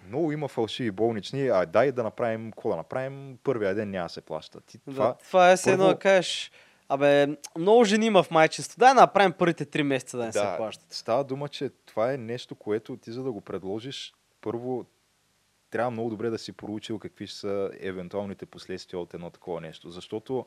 много 0.07 0.31
има 0.31 0.47
фалшиви 0.47 0.91
болнични, 0.91 1.47
а 1.47 1.65
дай 1.65 1.91
да 1.91 2.03
направим, 2.03 2.51
какво 2.51 2.69
да 2.69 2.75
направим, 2.75 3.37
първия 3.43 3.75
ден 3.75 3.89
няма 3.89 4.05
да 4.05 4.09
се 4.09 4.21
плаща. 4.21 4.61
Ти, 4.61 4.77
Това, 4.77 4.93
това, 4.93 5.07
да, 5.07 5.17
това 5.17 5.51
е 5.51 5.57
все 5.57 5.71
едно 5.71 5.87
да 5.87 5.99
кажеш, 5.99 6.51
абе, 6.89 7.27
много 7.57 7.83
жени 7.83 8.05
има 8.05 8.23
в 8.23 8.31
майчество. 8.31 8.79
Дай 8.79 8.93
да 8.93 9.01
направим 9.01 9.33
първите 9.33 9.65
три 9.65 9.83
месеца 9.83 10.17
да 10.17 10.25
не 10.25 10.31
се 10.31 10.39
да, 10.39 10.57
плащат. 10.57 10.93
става 10.93 11.23
дума, 11.23 11.49
че 11.49 11.69
това 11.85 12.13
е 12.13 12.17
нещо, 12.17 12.55
което 12.55 12.97
ти 12.97 13.11
за 13.11 13.23
да 13.23 13.31
го 13.31 13.41
предложиш, 13.41 14.13
първо 14.41 14.85
трябва 15.69 15.91
много 15.91 16.09
добре 16.09 16.29
да 16.29 16.37
си 16.37 16.51
проучил 16.51 16.99
какви 16.99 17.27
ще 17.27 17.37
са 17.37 17.71
евентуалните 17.79 18.45
последствия 18.45 18.99
от 18.99 19.13
едно 19.13 19.29
такова 19.29 19.61
нещо. 19.61 19.89
Защото 19.89 20.45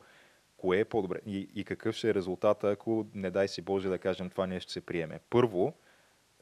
кое 0.57 0.79
е 0.79 0.85
по-добре 0.85 1.19
и, 1.25 1.49
и 1.55 1.63
какъв 1.63 1.95
ще 1.95 2.09
е 2.09 2.13
резултата, 2.13 2.69
ако 2.69 3.05
не 3.13 3.31
дай 3.31 3.47
си 3.47 3.61
Боже 3.61 3.89
да 3.89 3.97
кажем 3.97 4.29
това 4.29 4.47
нещо 4.47 4.71
се 4.71 4.81
приеме. 4.81 5.19
Първо, 5.29 5.73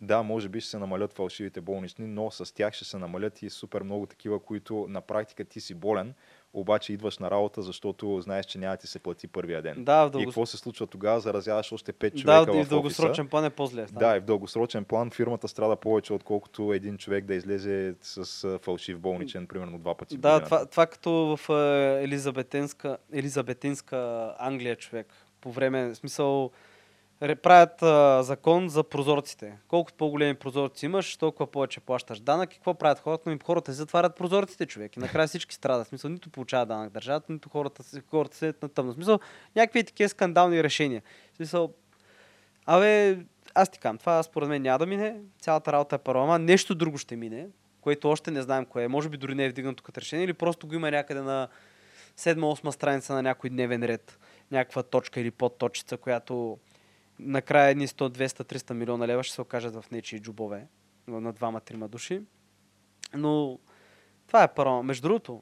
да, 0.02 0.24
може 0.24 0.50
би 0.50 0.62
ще 0.62 0.70
се 0.70 0.78
намалят 0.78 1.14
фалшивите 1.14 1.62
болнични, 1.62 2.08
но 2.08 2.32
с 2.32 2.54
тях 2.54 2.74
ще 2.74 2.86
се 2.86 2.98
намалят 2.98 3.42
и 3.42 3.50
супер 3.50 3.82
много 3.82 4.06
такива, 4.06 4.40
които 4.40 4.86
на 4.90 5.02
практика 5.02 5.46
ти 5.46 5.60
си 5.62 5.74
болен, 5.74 6.14
обаче 6.54 6.94
идваш 6.94 7.18
на 7.18 7.32
работа, 7.32 7.62
защото 7.62 8.22
знаеш, 8.22 8.46
че 8.46 8.60
няма 8.60 8.74
да 8.74 8.78
ти 8.78 8.88
се 8.88 9.00
плати 9.00 9.28
първия 9.28 9.62
ден. 9.62 9.84
Да, 9.84 10.06
в 10.06 10.08
И 10.08 10.12
дългос... 10.12 10.26
какво 10.26 10.46
се 10.46 10.58
случва 10.58 10.88
тогава? 10.88 11.20
Заразяваш 11.20 11.72
още 11.72 11.94
5 11.94 12.14
да, 12.14 12.20
човека 12.22 12.60
и 12.60 12.64
в 12.64 12.66
в 12.66 12.70
дългосрочен 12.70 13.28
план 13.28 13.46
е 13.46 13.50
по-зле. 13.50 13.86
Да, 13.92 14.18
и 14.18 14.20
в 14.20 14.24
дългосрочен 14.24 14.86
план 14.86 15.12
фирмата 15.12 15.48
страда 15.48 15.76
повече, 15.76 16.14
отколкото 16.14 16.74
един 16.74 16.98
човек 16.98 17.26
да 17.26 17.36
излезе 17.36 17.96
с 18.02 18.60
фалшив 18.60 19.00
болничен, 19.00 19.48
примерно 19.48 19.80
два 19.80 19.96
пъти. 19.96 20.18
Да, 20.18 20.44
това, 20.44 20.66
това 20.66 20.86
като 20.86 21.38
в 21.38 21.50
елизабетинска, 22.04 22.98
елизабетинска 23.14 24.34
Англия 24.40 24.76
човек. 24.76 25.14
По 25.42 25.52
време, 25.52 25.90
в 25.90 25.96
смисъл, 25.96 26.52
правят 27.20 27.84
а, 27.84 28.24
закон 28.24 28.70
за 28.70 28.84
прозорците. 28.84 29.58
Колкото 29.68 29.98
по-големи 29.98 30.36
прозорци 30.36 30.86
имаш, 30.86 31.18
толкова 31.18 31.52
повече 31.52 31.80
плащаш 31.80 32.20
данък. 32.20 32.54
И 32.54 32.56
какво 32.56 32.74
правят 32.74 33.00
хората? 33.00 33.24
Ами 33.30 33.40
хората 33.46 33.72
си 33.72 33.78
затварят 33.78 34.16
прозорците, 34.16 34.66
човек. 34.66 34.96
И 34.98 35.00
накрая 35.00 35.28
всички 35.28 35.56
страдат. 35.56 35.88
Смисъл, 35.88 36.10
нито 36.10 36.30
получават 36.30 36.68
данък 36.68 36.92
държавата, 36.92 37.34
нито 37.34 37.50
хората, 37.50 37.84
хората 38.10 38.38
седят 38.38 38.62
на 38.62 38.70
тъмно. 38.70 38.94
Смисъл, 38.94 39.20
някакви 39.56 39.84
такива 39.84 40.10
скандални 40.10 40.64
решения. 40.64 41.02
Смисъл, 41.36 41.74
абе, 42.66 43.18
аз 43.56 43.70
ти 43.70 43.80
кам, 43.80 43.98
това 43.98 44.24
според 44.24 44.50
мен 44.50 44.62
няма 44.62 44.80
да 44.80 44.86
мине. 44.86 45.16
Цялата 45.42 45.72
работа 45.72 45.96
е 45.96 46.00
паралама. 46.00 46.40
Нещо 46.40 46.76
друго 46.76 46.98
ще 46.98 47.16
мине, 47.16 47.48
което 47.82 48.10
още 48.10 48.32
не 48.32 48.42
знаем 48.42 48.66
кое 48.66 48.84
е. 48.84 48.88
Може 48.88 49.10
би 49.10 49.18
дори 49.18 49.36
не 49.36 49.46
е 49.46 49.50
вдигнато 49.50 49.84
като 49.84 50.02
решение, 50.02 50.26
или 50.26 50.34
просто 50.34 50.68
го 50.68 50.76
има 50.76 50.92
някъде 50.92 51.22
на 51.22 51.48
7-8 52.18 52.70
страница 52.70 53.14
на 53.14 53.22
някой 53.22 53.50
дневен 53.50 53.84
ред. 53.84 54.20
Някаква 54.52 54.84
точка 54.84 55.20
или 55.20 55.32
подточица, 55.32 55.98
която 55.98 56.58
накрая 57.20 57.70
едни 57.70 57.88
100, 57.88 58.10
200, 58.10 58.54
300 58.54 58.74
милиона 58.74 59.08
лева 59.08 59.24
ще 59.24 59.36
се 59.36 59.42
окажат 59.42 59.76
в 59.76 59.92
нечии 59.92 60.20
джубове 60.20 60.68
на 61.08 61.34
двама-трима 61.34 61.88
души. 61.88 62.22
Но 63.14 63.60
това 64.28 64.44
е 64.44 64.54
първо. 64.54 64.84
Между 64.84 65.08
другото, 65.08 65.42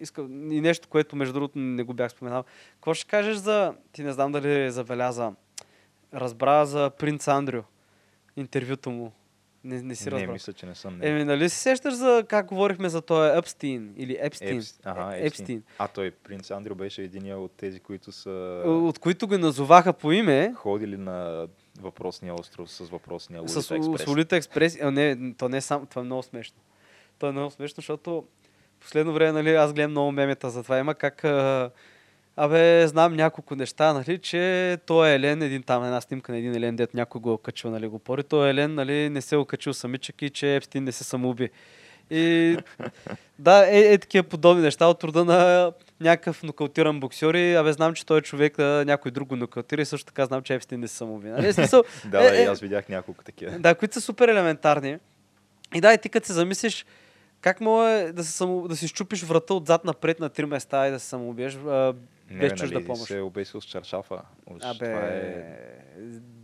искам 0.00 0.52
и 0.52 0.60
нещо, 0.60 0.88
което 0.88 1.16
между 1.16 1.34
другото 1.34 1.58
не 1.58 1.82
го 1.82 1.94
бях 1.94 2.10
споменал. 2.10 2.44
Какво 2.74 2.94
ще 2.94 3.06
кажеш 3.10 3.36
за, 3.36 3.74
ти 3.92 4.02
не 4.02 4.12
знам 4.12 4.32
дали 4.32 4.70
забеляза, 4.70 5.32
разбра 6.14 6.66
за 6.66 6.90
принц 6.98 7.28
Андрю, 7.28 7.62
интервюто 8.36 8.90
му. 8.90 9.12
Не, 9.64 9.82
не 9.82 9.94
си 9.94 10.04
не, 10.04 10.10
разбрал. 10.10 10.32
мисля, 10.32 10.52
че 10.52 10.66
не 10.66 10.74
съм. 10.74 10.98
Не. 10.98 11.08
Еми, 11.08 11.24
нали 11.24 11.48
се 11.48 11.56
сещаш 11.56 11.94
за 11.94 12.24
как 12.28 12.46
говорихме 12.46 12.88
за 12.88 13.02
този 13.02 13.38
Епстин 13.38 13.94
или 13.96 14.16
Епстин? 14.20 14.60
Епс- 14.60 14.80
ага, 14.84 15.16
Е- 15.16 15.26
Епстин. 15.26 15.62
А 15.78 15.88
той, 15.88 16.10
принц 16.12 16.50
Андрю, 16.50 16.74
беше 16.74 17.02
един 17.02 17.34
от 17.34 17.52
тези, 17.52 17.80
които 17.80 18.12
са 18.12 18.30
От 18.66 18.98
които 18.98 19.28
го 19.28 19.38
назоваха 19.38 19.92
по 19.92 20.12
име. 20.12 20.52
ходили 20.56 20.96
на 20.96 21.46
въпросния 21.80 22.34
остров 22.34 22.70
с 22.70 22.78
въпросния 22.80 23.42
С 23.42 23.70
Лолита 23.70 23.76
Експрес. 23.76 24.06
Лолита 24.08 24.36
Експрес. 24.36 24.78
А, 24.82 24.90
не, 24.90 25.34
то 25.34 25.48
не 25.48 25.56
е 25.56 25.60
сам, 25.60 25.86
това 25.86 26.02
е 26.02 26.04
много 26.04 26.22
смешно. 26.22 26.56
То 27.18 27.26
е 27.26 27.32
много 27.32 27.50
смешно, 27.50 27.74
защото 27.76 28.24
последно 28.80 29.12
време, 29.12 29.32
нали, 29.32 29.54
аз 29.54 29.72
гледам 29.72 29.90
много 29.90 30.12
мемета 30.12 30.50
за 30.50 30.62
това. 30.62 30.78
Има 30.78 30.94
как... 30.94 31.24
А, 31.24 31.70
абе, 32.36 32.86
знам 32.86 33.14
няколко 33.14 33.56
неща, 33.56 33.92
нали, 33.92 34.18
че 34.18 34.78
той 34.86 35.10
е 35.10 35.14
Елен, 35.14 35.42
един 35.42 35.62
там, 35.62 35.84
една 35.84 36.00
снимка 36.00 36.32
на 36.32 36.38
един 36.38 36.54
Елен, 36.54 36.76
дет 36.76 36.94
някой 36.94 37.20
го 37.20 37.32
е 37.32 37.38
качил, 37.44 37.70
нали, 37.70 37.86
го 37.86 37.98
пори. 37.98 38.22
Той 38.22 38.50
Елен, 38.50 38.74
нали, 38.74 39.10
не 39.10 39.20
се 39.20 39.34
е 39.34 39.38
окачил 39.38 39.74
самичък 39.74 40.22
и 40.22 40.30
че 40.30 40.56
Епстин 40.56 40.84
не 40.84 40.92
се 40.92 41.04
самоуби. 41.04 41.50
И 42.10 42.56
да, 43.38 43.66
е, 43.70 43.92
е 43.92 43.98
такива 43.98 44.24
подобни 44.24 44.62
неща 44.62 44.86
от 44.86 45.04
рода 45.04 45.24
на 45.24 45.72
някакъв 46.00 46.42
нокаутиран 46.42 47.00
боксер 47.00 47.34
и 47.34 47.54
абе 47.54 47.72
знам, 47.72 47.94
че 47.94 48.06
той 48.06 48.18
е 48.18 48.22
човек 48.22 48.56
да 48.56 48.84
някой 48.86 49.10
друг 49.10 49.28
го 49.28 49.36
нокаутира 49.36 49.82
и 49.82 49.84
също 49.84 50.06
така 50.06 50.26
знам, 50.26 50.42
че 50.42 50.54
Епстин 50.54 50.80
не 50.80 50.88
се 50.88 50.96
самоуби. 50.96 51.28
Нали? 51.28 51.52
Смисъл, 51.52 51.82
да, 52.04 52.36
е, 52.36 52.42
е, 52.42 52.46
аз 52.46 52.60
видях 52.60 52.88
няколко 52.88 53.24
такива. 53.24 53.58
да, 53.58 53.74
които 53.74 53.94
са 53.94 54.00
супер 54.00 54.28
елементарни. 54.28 54.98
И 55.74 55.80
да, 55.80 55.94
и 55.94 55.98
ти 55.98 56.08
като 56.08 56.26
се 56.26 56.32
замислиш, 56.32 56.86
как 57.40 57.60
може 57.60 58.12
да, 58.12 58.24
се 58.24 58.32
само, 58.32 58.68
да 58.68 58.76
си 58.76 58.88
щупиш 58.88 59.22
врата 59.22 59.54
отзад 59.54 59.84
напред 59.84 60.20
на 60.20 60.28
три 60.28 60.46
места 60.46 60.88
и 60.88 60.90
да 60.90 61.00
се 61.00 61.06
самоубиеш 61.06 61.56
а, 61.56 61.94
Не, 62.32 62.38
без 62.38 62.52
бе, 62.52 62.58
чужда 62.58 62.74
нали, 62.74 62.86
помощ? 62.86 63.06
се 63.06 63.20
обесил 63.20 63.60
с 63.60 63.64
чаршафа. 63.64 64.22
Уж, 64.46 64.62
Абе, 64.64 64.86
това 64.86 65.00
е... 65.00 65.58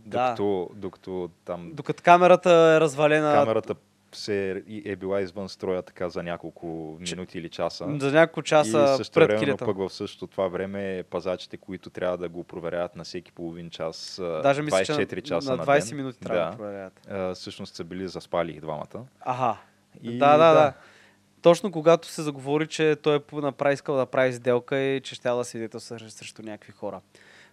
да. 0.05 0.29
Докато, 0.29 0.69
докато 0.75 1.29
там 1.45 1.71
Докато 1.73 2.03
камерата 2.03 2.49
е 2.51 2.79
развалена 2.79 3.33
камерата 3.33 3.75
се 4.15 4.63
е, 4.69 4.81
е 4.91 4.95
била 4.95 5.21
извън 5.21 5.49
строя 5.49 5.81
така 5.81 6.09
за 6.09 6.23
няколко 6.23 6.97
минути 6.99 7.37
или 7.37 7.49
часа. 7.49 7.85
за 7.99 8.11
няколко 8.11 8.39
и 8.39 8.43
часа 8.43 8.97
също 8.97 9.13
пред 9.13 9.39
килята. 9.39 9.65
пък 9.65 9.77
в 9.77 9.89
същото 9.89 10.27
това 10.27 10.47
време 10.47 11.03
пазачите, 11.09 11.57
които 11.57 11.89
трябва 11.89 12.17
да 12.17 12.29
го 12.29 12.43
проверяват 12.43 12.95
на 12.95 13.03
всеки 13.03 13.31
половин 13.31 13.69
час, 13.69 14.21
Даже 14.43 14.61
мисля, 14.61 14.85
че 14.85 14.91
24 14.91 15.15
на, 15.15 15.21
часа 15.21 15.51
на 15.51 15.57
на, 15.57 15.65
20 15.65 15.87
ден, 15.89 15.97
минути 15.97 16.19
трябва 16.19 16.45
да, 16.45 16.51
да, 16.51 16.57
проверяват. 16.57 17.37
всъщност 17.37 17.75
са 17.75 17.83
били 17.83 18.07
заспали 18.07 18.51
и 18.51 18.59
двамата. 18.59 19.05
Аха. 19.19 19.57
И, 20.03 20.17
да, 20.17 20.37
да, 20.37 20.53
да. 20.53 20.73
Точно 21.41 21.71
когато 21.71 22.07
се 22.07 22.21
заговори, 22.21 22.67
че 22.67 22.95
той 22.95 23.15
е 23.15 23.35
направи, 23.35 23.73
искал 23.73 23.95
да 23.95 24.05
прави 24.05 24.33
сделка 24.33 24.79
и 24.79 25.01
че 25.01 25.15
ще 25.15 25.29
да 25.29 25.43
свидетелства 25.43 25.99
срещу- 25.99 26.43
някакви 26.43 26.71
хора. 26.71 27.01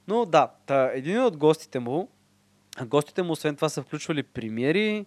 Но 0.08 0.24
да, 0.24 0.50
та, 0.66 0.90
един 0.94 1.22
от 1.22 1.36
гостите 1.36 1.78
му, 1.78 2.08
гостите 2.84 3.22
му 3.22 3.32
освен 3.32 3.56
това 3.56 3.68
са 3.68 3.82
включвали 3.82 4.22
премиери, 4.22 5.06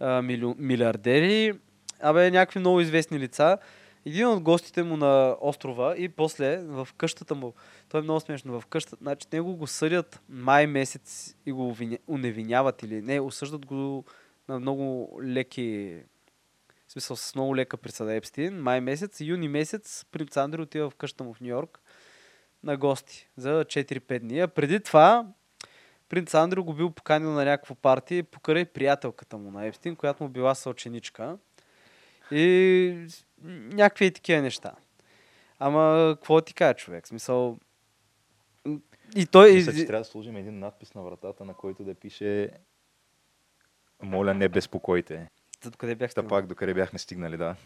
а, 0.00 0.22
милио, 0.22 0.54
милиардери, 0.58 1.58
абе 2.00 2.30
някакви 2.30 2.60
много 2.60 2.80
известни 2.80 3.18
лица. 3.18 3.58
Един 4.06 4.26
от 4.26 4.42
гостите 4.42 4.82
му 4.82 4.96
на 4.96 5.36
острова 5.40 5.96
и 5.96 6.08
после 6.08 6.56
в 6.56 6.88
къщата 6.96 7.34
му, 7.34 7.52
той 7.88 8.00
е 8.00 8.02
много 8.02 8.20
смешно, 8.20 8.60
в 8.60 8.66
къщата, 8.66 8.96
значи 9.00 9.26
него 9.32 9.56
го 9.56 9.66
съдят 9.66 10.20
май 10.28 10.66
месец 10.66 11.36
и 11.46 11.52
го 11.52 11.76
уневиняват 12.08 12.82
или 12.82 13.02
не, 13.02 13.20
осъждат 13.20 13.66
го 13.66 14.04
на 14.48 14.60
много 14.60 15.10
леки 15.24 15.96
в 16.92 17.00
смисъл 17.00 17.16
с 17.16 17.34
много 17.34 17.56
лека 17.56 17.76
присъда 17.76 18.14
Епстин, 18.14 18.62
май 18.62 18.80
месец, 18.80 19.20
юни 19.20 19.48
месец 19.48 20.04
принц 20.04 20.36
Андри 20.36 20.62
отива 20.62 20.90
в 20.90 20.94
къща 20.94 21.24
му 21.24 21.34
в 21.34 21.40
Нью 21.40 21.48
Йорк 21.48 21.80
на 22.62 22.76
гости 22.76 23.28
за 23.36 23.64
4-5 23.64 24.18
дни. 24.18 24.40
А 24.40 24.48
преди 24.48 24.80
това 24.80 25.26
принц 26.08 26.34
Андрю 26.34 26.64
го 26.64 26.74
бил 26.74 26.90
поканил 26.90 27.30
на 27.30 27.44
някакво 27.44 27.74
парти 27.74 28.22
покрай 28.22 28.64
приятелката 28.64 29.36
му 29.38 29.50
на 29.50 29.66
Епстин, 29.66 29.96
която 29.96 30.22
му 30.22 30.28
била 30.28 30.54
съученичка. 30.54 31.38
И 32.30 33.06
някакви 33.72 34.12
такива 34.12 34.42
неща. 34.42 34.72
Ама, 35.58 36.14
какво 36.16 36.40
ти 36.40 36.54
кажа 36.54 36.74
човек? 36.74 37.08
Смисъл... 37.08 37.58
И 39.16 39.26
той... 39.26 39.52
Мисля, 39.52 39.72
че 39.72 39.86
трябва 39.86 40.00
да 40.00 40.04
сложим 40.04 40.36
един 40.36 40.58
надпис 40.58 40.94
на 40.94 41.02
вратата, 41.02 41.44
на 41.44 41.54
който 41.54 41.84
да 41.84 41.94
пише 41.94 42.50
Моля, 44.02 44.34
не 44.34 44.48
безпокойте. 44.48 45.28
За 45.62 45.70
къде 45.70 45.94
бях 45.94 46.10
стигнал? 46.10 46.28
пак 46.28 46.46
докъде 46.46 46.74
бяхме 46.74 46.98
стигнали, 46.98 47.36
да. 47.36 47.56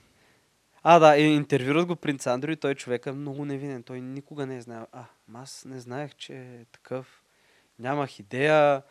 А, 0.82 0.98
да, 0.98 1.16
интервюрат 1.18 1.86
го 1.86 1.96
принц 1.96 2.26
Андрю 2.26 2.50
и 2.50 2.56
той 2.56 2.74
човек 2.74 3.06
е 3.06 3.12
много 3.12 3.44
невинен. 3.44 3.82
Той 3.82 4.00
никога 4.00 4.46
не 4.46 4.56
е 4.56 4.60
знаел. 4.60 4.86
А, 4.92 5.04
аз 5.34 5.64
не 5.64 5.80
знаех, 5.80 6.14
че 6.14 6.34
е 6.34 6.64
такъв. 6.72 7.22
Нямах 7.78 8.18
идея. 8.18 8.82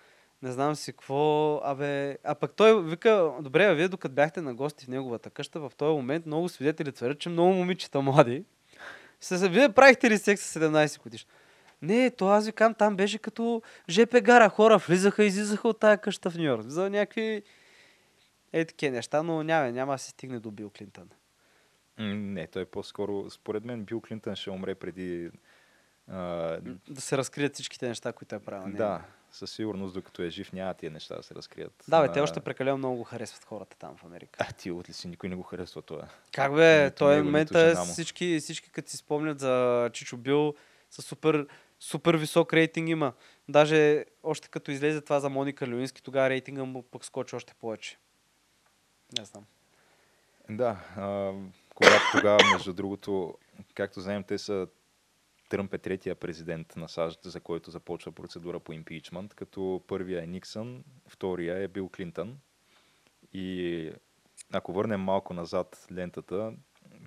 Не 0.42 0.52
знам 0.52 0.76
си 0.76 0.92
какво. 0.92 1.56
Абе, 1.64 2.18
а 2.24 2.36
пък 2.36 2.54
той 2.54 2.84
вика, 2.84 3.32
добре, 3.42 3.66
а 3.66 3.74
вие 3.74 3.88
докато 3.88 4.16
бяхте 4.16 4.42
на 4.42 4.54
гости 4.54 4.86
в 4.86 4.88
неговата 4.88 5.30
къща, 5.30 5.60
в 5.60 5.72
този 5.78 5.96
момент 5.96 6.26
много 6.26 6.50
свидетели 6.50 6.92
твърдят, 6.92 7.20
че 7.20 7.30
много 7.30 7.54
момичета 7.54 8.02
млади. 8.02 8.44
Се, 9.22 9.38
се- 9.38 9.50
вие 9.50 9.70
правихте 9.70 10.10
ли 10.10 10.18
секс 10.18 10.42
с 10.44 10.60
17 10.60 11.02
годиш? 11.04 11.28
Не, 11.82 12.10
то 12.10 12.28
аз 12.28 12.46
ви 12.46 12.52
кам, 12.52 12.74
там 12.74 12.96
беше 12.96 13.18
като 13.18 13.62
ЖП 13.90 14.22
гара. 14.22 14.50
Хора 14.50 14.78
влизаха 14.78 15.24
и 15.24 15.28
излизаха 15.28 15.68
от 15.68 15.80
тая 15.80 15.98
къща 15.98 16.30
в 16.30 16.36
Нью 16.38 16.44
Йорк. 16.44 16.68
За 16.68 16.90
някакви 16.90 17.44
е 18.60 18.66
такива 18.66 18.96
неща, 18.96 19.24
но 19.24 19.44
няма, 19.44 19.72
няма 19.72 19.94
да 19.94 19.98
се 19.98 20.10
стигне 20.10 20.40
до 20.40 20.52
Бил 20.52 20.72
Клинтън. 20.78 21.10
Не, 21.98 22.48
той 22.48 22.66
по-скоро, 22.66 23.30
според 23.30 23.66
мен, 23.66 23.84
Бил 23.84 24.02
Клинтън 24.02 24.36
ще 24.36 24.50
умре 24.50 24.76
преди... 24.76 25.30
А, 26.08 26.18
да 26.90 27.02
се 27.02 27.18
разкрият 27.18 27.54
всичките 27.54 27.88
неща, 27.88 28.14
които 28.14 28.36
е 28.36 28.40
правил. 28.40 28.78
Да, 28.78 29.02
със 29.32 29.52
сигурност, 29.52 29.94
докато 29.94 30.22
е 30.22 30.30
жив, 30.30 30.54
няма 30.54 30.74
тия 30.74 30.92
неща 30.92 31.16
да 31.16 31.24
се 31.24 31.36
разкрият. 31.36 31.84
Да, 31.88 32.02
бе, 32.02 32.12
те 32.12 32.20
още 32.20 32.40
прекалено 32.40 32.78
много 32.78 32.98
го 32.98 33.04
харесват 33.04 33.44
хората 33.44 33.78
там 33.78 33.96
в 33.98 34.04
Америка. 34.04 34.40
А, 34.50 34.54
ти 34.54 34.72
от 34.72 34.90
ли 34.90 34.94
си? 34.94 35.08
Никой 35.08 35.30
не 35.30 35.36
го 35.36 35.44
харесва 35.44 35.82
това. 35.82 36.08
Как 36.32 36.56
бе, 36.56 36.84
Нито 36.84 36.96
той 36.96 37.22
момента 37.22 37.60
е 37.62 37.74
му. 37.74 37.86
всички, 37.86 38.40
всички 38.40 38.70
като 38.70 38.90
си 38.90 38.98
спомнят 38.98 39.40
за 39.40 39.90
Чичо 39.94 40.18
Бил, 40.18 40.54
са 40.90 41.02
супер, 41.02 41.48
супер 41.80 42.16
висок 42.16 42.54
рейтинг 42.54 42.90
има. 42.90 43.14
Даже 43.50 44.06
още 44.24 44.50
като 44.50 44.72
излезе 44.72 45.02
това 45.02 45.20
за 45.20 45.30
Моника 45.30 45.68
Люински, 45.68 46.04
тогава 46.04 46.30
рейтинга 46.30 46.64
му 46.64 46.84
пък 46.84 47.06
скочи 47.06 47.36
още 47.36 47.54
повече. 47.54 47.98
Не 49.18 49.26
знам. 49.26 49.46
Да, 50.50 50.86
а, 50.98 51.34
когато 51.76 52.04
тогава, 52.12 52.40
между 52.54 52.74
другото, 52.74 53.38
както 53.74 54.02
знаем, 54.02 54.24
те 54.24 54.38
са 54.38 54.68
Тръмп 55.50 55.74
е 55.74 55.78
третия 55.78 56.16
президент 56.16 56.76
на 56.76 56.90
САЩ, 56.90 57.20
за 57.24 57.40
който 57.40 57.72
започва 57.72 58.12
процедура 58.12 58.60
по 58.60 58.74
импичмент, 58.74 59.34
като 59.34 59.84
първия 59.88 60.24
е 60.24 60.28
Никсън, 60.28 60.84
втория 61.08 61.58
е 61.58 61.68
Бил 61.68 61.90
Клинтън. 61.90 62.38
И 63.34 63.92
ако 64.54 64.74
върнем 64.74 65.02
малко 65.02 65.34
назад 65.34 65.88
лентата, 65.92 66.54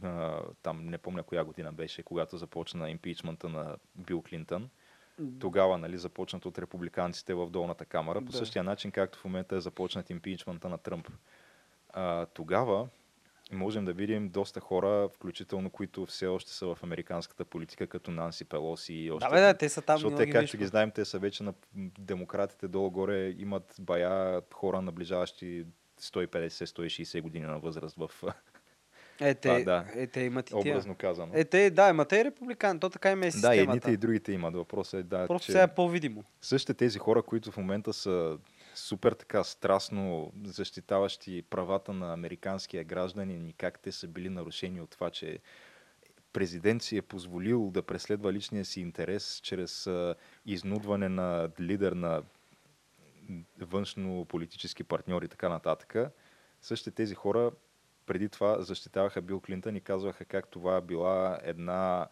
а, 0.02 0.42
там 0.62 0.86
не 0.86 0.98
помня 0.98 1.22
коя 1.22 1.44
година 1.44 1.72
беше, 1.72 2.02
когато 2.02 2.36
започна 2.36 2.90
импичмента 2.90 3.48
на 3.48 3.76
Бил 3.94 4.22
Клинтън, 4.22 4.70
тогава 5.40 5.78
нали, 5.78 5.98
започнат 5.98 6.46
от 6.46 6.58
републиканците 6.58 7.34
в 7.34 7.50
долната 7.50 7.84
камера, 7.84 8.20
по 8.20 8.32
Да. 8.32 8.38
същия 8.38 8.64
начин, 8.64 8.90
както 8.90 9.18
в 9.18 9.24
момента 9.24 9.56
е 9.56 9.60
започнат 9.60 10.10
импичмента 10.10 10.68
на 10.68 10.78
Тръмп. 10.78 11.08
А, 11.88 12.26
тогава 12.26 12.88
можем 13.52 13.84
да 13.84 13.92
видим 13.92 14.28
доста 14.28 14.60
хора, 14.60 15.08
включително 15.08 15.70
които 15.70 16.06
все 16.06 16.26
още 16.26 16.50
са 16.52 16.66
в 16.66 16.78
американската 16.82 17.44
политика, 17.44 17.86
като 17.86 18.10
Нанси 18.10 18.44
Пелоси 18.44 18.94
и 18.94 19.10
още. 19.10 19.28
Да, 19.28 19.34
бе, 19.34 19.40
да, 19.40 19.54
те 19.54 19.68
са 19.68 19.82
там. 19.82 19.96
Защото 19.96 20.16
те, 20.16 20.30
както 20.30 20.56
ги 20.56 20.66
знаем, 20.66 20.90
те 20.90 21.04
са 21.04 21.18
вече 21.18 21.42
на 21.42 21.54
демократите 21.98 22.68
долу-горе, 22.68 23.34
имат 23.38 23.74
бая 23.80 24.42
хора, 24.54 24.82
наближаващи 24.82 25.64
150-160 26.00 27.20
години 27.20 27.46
на 27.46 27.58
възраст 27.58 27.96
в 27.96 28.10
Е, 29.20 29.34
те, 29.34 29.48
А, 29.48 29.64
да. 29.64 29.84
е, 29.94 30.06
те 30.06 30.20
имат 30.20 30.50
и 30.50 30.54
образно 30.54 30.94
казано. 30.94 31.32
Е, 31.34 31.44
те, 31.44 31.70
да, 31.70 31.82
ама 31.82 32.04
те 32.04 32.20
и 32.20 32.24
републикан, 32.24 32.80
то 32.80 32.90
така 32.90 33.10
им 33.10 33.18
е 33.18 33.20
да, 33.22 33.28
и 33.28 33.32
системата. 33.32 33.60
едните 33.62 33.90
и 33.90 33.96
другите 33.96 34.32
имат. 34.32 34.54
Въпросът 34.54 35.00
е 35.00 35.02
да, 35.02 35.26
Просто 35.26 35.46
че 35.46 35.52
сега 35.52 35.62
е 35.62 35.74
по-видимо. 35.74 36.24
същите 36.40 36.74
тези 36.74 36.98
хора, 36.98 37.22
които 37.22 37.52
в 37.52 37.56
момента 37.56 37.92
са 37.92 38.38
супер 38.78 39.12
така 39.12 39.44
страстно 39.44 40.32
защитаващи 40.44 41.42
правата 41.50 41.92
на 41.92 42.12
американския 42.12 42.84
гражданин 42.84 43.48
и 43.48 43.52
как 43.52 43.80
те 43.80 43.92
са 43.92 44.08
били 44.08 44.28
нарушени 44.28 44.80
от 44.80 44.90
това, 44.90 45.10
че 45.10 45.38
президент 46.32 46.82
си 46.82 46.96
е 46.96 47.02
позволил 47.02 47.70
да 47.70 47.82
преследва 47.82 48.32
личния 48.32 48.64
си 48.64 48.80
интерес 48.80 49.40
чрез 49.42 49.88
изнудване 50.46 51.08
на 51.08 51.50
лидер 51.60 51.92
на 51.92 52.22
външно 53.60 54.24
политически 54.24 54.84
партньори 54.84 55.24
и 55.24 55.28
така 55.28 55.48
нататък. 55.48 55.96
Същите 56.60 56.90
тези 56.90 57.14
хора 57.14 57.50
преди 58.06 58.28
това 58.28 58.62
защитаваха 58.62 59.22
Бил 59.22 59.40
Клинтън 59.40 59.76
и 59.76 59.80
казваха 59.80 60.24
как 60.24 60.48
това 60.48 60.80
била 60.80 61.38
една 61.42 62.08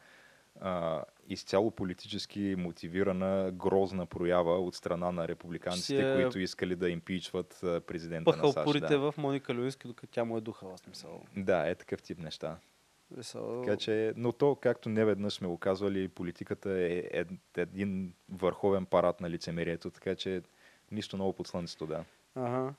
изцяло 1.29 1.71
политически 1.71 2.55
мотивирана 2.59 3.51
грозна 3.53 4.07
проява 4.07 4.59
от 4.59 4.75
страна 4.75 5.13
на 5.13 5.29
републиканците, 5.29 6.13
е- 6.13 6.15
които 6.15 6.39
искали 6.39 6.77
да 6.77 6.91
импичват 6.91 7.59
президента 7.87 8.31
на 8.31 8.37
Пъхал 8.37 8.53
САЩ. 8.53 8.65
порите 8.65 8.87
Да. 8.89 8.99
в 9.01 9.15
Моника 9.17 9.55
Люински, 9.55 9.89
докато 9.89 10.07
тя 10.07 10.25
му 10.25 10.37
е 10.37 10.41
духала, 10.41 10.79
смисъл. 10.79 11.23
да, 11.37 11.69
е 11.69 11.75
такъв 11.75 12.03
тип 12.03 12.19
неща. 12.19 12.59
Смисъл, 13.07 13.63
Така 13.63 13.77
че, 13.77 14.13
но 14.17 14.33
то, 14.33 14.55
както 14.55 14.89
не 14.89 15.05
веднъж 15.05 15.33
сме 15.33 15.49
го 15.49 15.59
казвали, 15.59 16.09
политиката 16.09 16.71
е 16.73 17.09
ед, 17.11 17.29
един 17.57 18.13
върховен 18.29 18.87
парад 18.87 19.21
на 19.21 19.31
лицемерието, 19.31 19.91
така 19.91 20.15
че 20.15 20.43
нищо 20.91 21.17
ново 21.17 21.33
под 21.33 21.47
слънцето, 21.47 21.87
да. 21.87 22.05
Ага. 22.35 22.75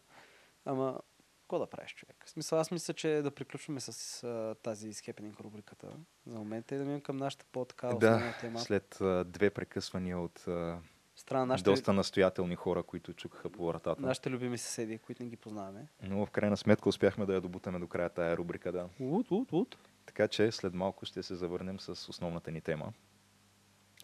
Ама, 0.66 1.00
какво 1.48 1.60
да 1.60 1.68
правиш, 1.68 1.95
човек? 1.95 2.24
В 2.26 2.30
смисъл, 2.30 2.60
аз 2.60 2.72
мисля, 2.72 2.93
че 2.93 3.22
да 3.24 3.32
приключваме 3.32 3.80
с 3.80 4.24
а, 4.24 4.56
тази 4.56 4.89
изхепенинг 4.89 5.39
рубриката 5.39 5.88
за 6.26 6.38
момента 6.38 6.76
и 6.76 6.78
да 6.78 6.86
минем 6.86 7.02
към 7.02 7.18
нашата 7.18 7.45
по-така 7.52 7.88
Да, 7.88 8.34
тема. 8.41 8.60
след 8.60 9.02
а, 9.02 9.24
две 9.24 9.50
прекъсвания 9.50 10.20
от 10.20 10.48
а, 10.48 10.80
Страна 11.16 11.45
нашите, 11.45 11.70
доста 11.70 11.93
настоятелни 11.93 12.56
хора, 12.56 12.84
които 12.84 13.14
чукаха 13.14 13.50
по 13.50 13.68
вратата. 13.68 14.02
нашите 14.02 14.30
любими 14.30 14.58
съседи, 14.58 14.98
които 14.98 15.24
не 15.24 15.30
ги 15.30 15.38
познаваме. 15.38 15.88
Но 16.04 16.26
в 16.26 16.32
крайна 16.32 16.58
сметка 16.58 16.89
успяхме 16.89 17.26
да 17.26 17.34
я 17.34 17.41
добутаме 17.41 17.80
до 17.80 17.88
края 17.88 18.10
тая 18.10 18.38
рубрика, 18.38 18.72
да. 18.72 18.89
Лут, 19.00 19.32
лут, 19.32 19.52
лут. 19.52 19.78
Така 20.06 20.28
че 20.28 20.52
след 20.52 20.74
малко 20.74 21.06
ще 21.06 21.24
се 21.24 21.36
завърнем 21.36 21.80
с 21.80 22.10
основната 22.10 22.52
ни 22.52 22.62
тема. 22.62 22.93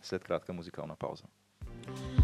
След 0.01 0.23
кратка 0.23 0.53
музикална 0.53 0.95
пауза. 0.95 1.23
И 1.87 2.22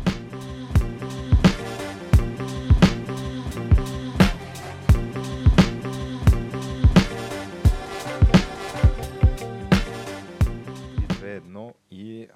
две 11.29 11.35
едно 11.35 11.73
и 11.91 12.27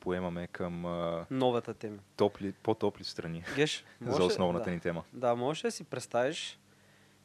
поемаме 0.00 0.46
към 0.46 0.82
Новата 1.30 1.74
тема. 1.74 1.98
топли, 2.16 2.52
по-топли 2.52 3.04
страни 3.04 3.44
Геш, 3.56 3.84
за 4.00 4.24
основната 4.24 4.64
да. 4.64 4.70
ни 4.70 4.80
тема. 4.80 5.04
Да, 5.12 5.34
можеш 5.34 5.62
да 5.62 5.70
си 5.70 5.84
представиш, 5.84 6.58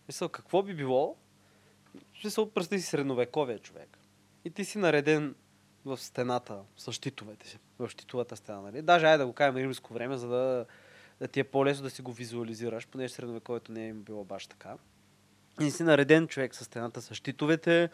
мисъл, 0.08 0.30
какво 0.30 0.64
би 0.64 0.74
било, 0.74 1.16
мисъл, 2.24 2.50
представи 2.50 2.82
си 2.82 2.88
средновековия 2.88 3.60
човек. 3.60 3.98
И 4.46 4.50
ти 4.50 4.66
си 4.66 4.78
нареден 4.78 5.36
в 5.86 5.98
стената, 5.98 6.60
с 6.78 6.92
щитовете 6.92 7.48
си, 7.48 7.60
в 7.80 7.90
щитовата 7.90 8.36
стена, 8.36 8.62
нали? 8.62 8.82
Даже 8.82 9.06
айде 9.06 9.18
да 9.18 9.26
го 9.26 9.34
кажем 9.34 9.58
римско 9.58 9.94
време, 9.94 10.18
за 10.18 10.28
да, 10.28 10.66
да 11.20 11.28
ти 11.28 11.40
е 11.40 11.44
по-лесно 11.44 11.84
да 11.84 11.90
си 11.90 12.02
го 12.02 12.14
визуализираш, 12.14 12.88
понеже 12.88 13.14
средновековието 13.14 13.72
не 13.72 13.88
е 13.88 13.94
било 13.94 14.24
баш 14.24 14.48
така. 14.48 14.78
И 15.62 15.72
си 15.72 15.84
нареден 15.84 16.28
човек 16.28 16.56
с 16.56 16.66
стената 16.66 17.02
с 17.02 17.16
щитовете, 17.16 17.90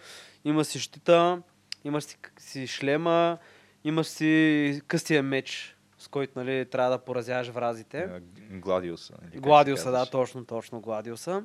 има 0.45 0.65
си 0.65 0.79
щита, 0.79 1.41
имаш 1.87 2.03
си, 2.03 2.17
си 2.37 2.67
шлема, 2.67 3.37
имаш 3.83 4.07
си 4.07 4.81
късия 4.87 5.23
меч, 5.23 5.77
с 5.97 6.07
който 6.07 6.39
нали, 6.39 6.65
трябва 6.65 6.91
да 6.91 6.97
поразяваш 6.97 7.47
вразите. 7.47 8.09
Гладиуса. 8.51 9.13
Гладиуса, 9.35 9.91
да, 9.91 10.05
точно, 10.05 10.45
точно, 10.45 10.81
Гладиуса. 10.81 11.43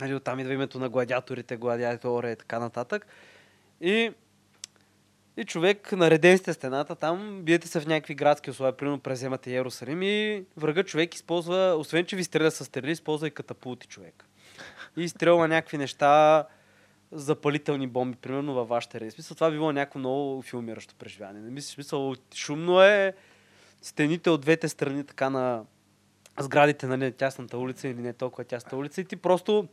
Нали, 0.00 0.14
оттам 0.14 0.40
идва 0.40 0.52
името 0.52 0.78
на 0.78 0.88
гладиаторите, 0.88 1.56
гладиатора 1.56 2.30
и 2.30 2.36
така 2.36 2.58
нататък. 2.58 3.06
И, 3.80 4.12
и 5.36 5.44
човек, 5.44 5.92
нареден 5.92 6.38
сте 6.38 6.52
стената, 6.52 6.94
там 6.94 7.42
биете 7.42 7.68
се 7.68 7.80
в 7.80 7.86
някакви 7.86 8.14
градски 8.14 8.50
условия, 8.50 8.76
примерно 8.76 9.00
преземате 9.00 9.50
Иерусалим 9.50 10.02
и 10.02 10.44
врага 10.56 10.84
човек 10.84 11.14
използва, 11.14 11.74
освен 11.78 12.06
че 12.06 12.16
ви 12.16 12.24
стреля 12.24 12.50
с 12.50 12.64
стрели, 12.64 12.90
използва 12.90 13.26
и 13.26 13.30
катапулти 13.30 13.86
човек. 13.86 14.24
И 14.96 15.04
изстрелва 15.04 15.48
някакви 15.48 15.78
неща, 15.78 16.44
запалителни 17.12 17.86
бомби, 17.86 18.16
примерно 18.16 18.54
във 18.54 18.68
вашите. 18.68 19.10
В 19.10 19.12
Смисъл, 19.12 19.34
това 19.34 19.50
би 19.50 19.56
било 19.56 19.72
някакво 19.72 19.98
много 19.98 20.42
филмиращо 20.42 20.94
преживяване. 20.94 21.40
Не 21.40 21.50
мислиш, 21.50 21.74
смисъл, 21.74 22.14
шумно 22.34 22.82
е, 22.82 23.14
стените 23.82 24.30
от 24.30 24.40
двете 24.40 24.68
страни 24.68 25.04
така 25.04 25.30
на 25.30 25.64
сградите 26.40 26.86
нали, 26.86 27.04
на 27.04 27.12
тясната 27.12 27.58
улица 27.58 27.88
или 27.88 28.00
не 28.00 28.12
толкова 28.12 28.44
тясната 28.44 28.76
улица 28.76 29.00
и 29.00 29.04
ти 29.04 29.16
просто 29.16 29.68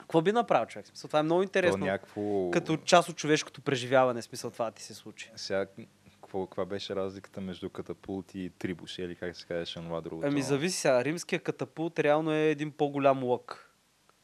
какво 0.00 0.22
би 0.22 0.32
направил 0.32 0.66
човек? 0.66 0.86
Смисъл, 0.86 1.08
това 1.08 1.18
е 1.18 1.22
много 1.22 1.38
То 1.38 1.42
интересно. 1.42 1.84
някакво... 1.84 2.50
Като 2.50 2.76
част 2.76 3.08
от 3.08 3.16
човешкото 3.16 3.60
преживяване, 3.60 4.22
смисъл 4.22 4.50
това 4.50 4.70
ти 4.70 4.82
се 4.82 4.94
случи. 4.94 5.30
Сега, 5.36 5.66
какво, 6.12 6.46
каква 6.46 6.64
беше 6.64 6.96
разликата 6.96 7.40
между 7.40 7.70
катапулт 7.70 8.34
и 8.34 8.50
трибуш, 8.58 8.98
или 8.98 9.14
как 9.16 9.36
се 9.36 9.46
казваше 9.46 9.80
това 9.80 10.00
другото? 10.00 10.28
Ами 10.28 10.42
зависи 10.42 10.76
сега. 10.76 11.04
Римския 11.04 11.40
катапулт 11.40 11.98
реално 11.98 12.32
е 12.32 12.50
един 12.50 12.72
по-голям 12.72 13.24
лък, 13.24 13.70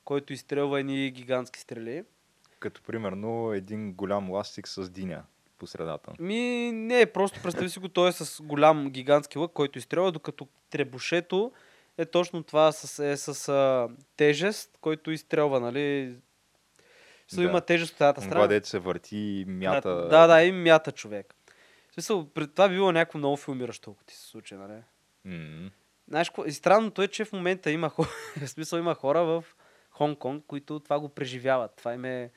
който 0.05 0.33
изстрелва 0.33 0.81
едни 0.81 1.11
гигантски 1.11 1.61
стрели. 1.61 2.05
Като 2.63 2.83
примерно 2.83 3.53
един 3.53 3.93
голям 3.93 4.31
ластик 4.31 4.69
с 4.69 4.91
диня 4.91 5.23
по 5.59 5.67
средата. 5.67 6.13
Ми 6.19 6.73
не, 6.73 7.07
просто 7.07 7.43
представи 7.43 7.69
си 7.69 7.79
го, 7.79 7.89
той 7.89 8.09
е 8.09 8.13
с 8.13 8.43
голям 8.43 8.91
гигантски 8.91 9.39
лък, 9.39 9.53
който 9.53 9.79
изстрелва, 9.79 10.13
докато 10.13 10.49
требушето 10.71 11.53
е 11.99 12.07
точно 12.07 12.43
това 12.43 12.73
с, 12.73 12.99
е 12.99 13.17
с 13.17 13.49
а, 13.49 13.89
тежест, 14.17 14.79
който 14.81 15.11
изстрелва, 15.11 15.61
нали? 15.61 16.17
Со 17.29 17.37
Да. 17.37 17.43
има 17.43 17.61
тежест 17.61 17.93
от 17.93 17.97
Това 17.99 18.15
страна. 18.15 18.47
дете 18.47 18.69
се 18.69 18.79
върти 18.79 19.17
и 19.17 19.45
мята... 19.45 20.09
Да, 20.09 20.27
да, 20.27 20.43
и 20.43 20.53
мята 20.53 20.93
човек. 20.93 21.35
В 21.91 21.95
смисъл, 21.95 22.29
пред 22.29 22.53
това 22.53 22.69
би 22.69 22.75
било 22.75 22.93
някакво 22.93 23.19
много 23.19 23.37
филмиращо, 23.37 23.91
ако 23.91 24.05
ти 24.05 24.15
се 24.15 24.27
случи, 24.27 24.55
нали? 24.55 24.83
М, 25.25 25.71
Знаеш, 26.09 26.31
и 26.47 26.53
странното 26.53 27.03
е, 27.03 27.09
че 27.09 27.25
в 27.25 27.33
момента 27.33 27.71
има 27.71 27.89
хора, 27.89 28.09
в 28.43 28.49
смисъл 28.49 28.79
има 28.79 28.95
хора 28.95 29.25
в 29.25 29.45
Хонг-Конг, 29.99 30.43
които 30.47 30.81
това 30.81 31.01
го 31.01 31.09
преживяват. 31.09 31.77
Това 31.77 31.95
им 31.95 32.05
е 32.05 32.31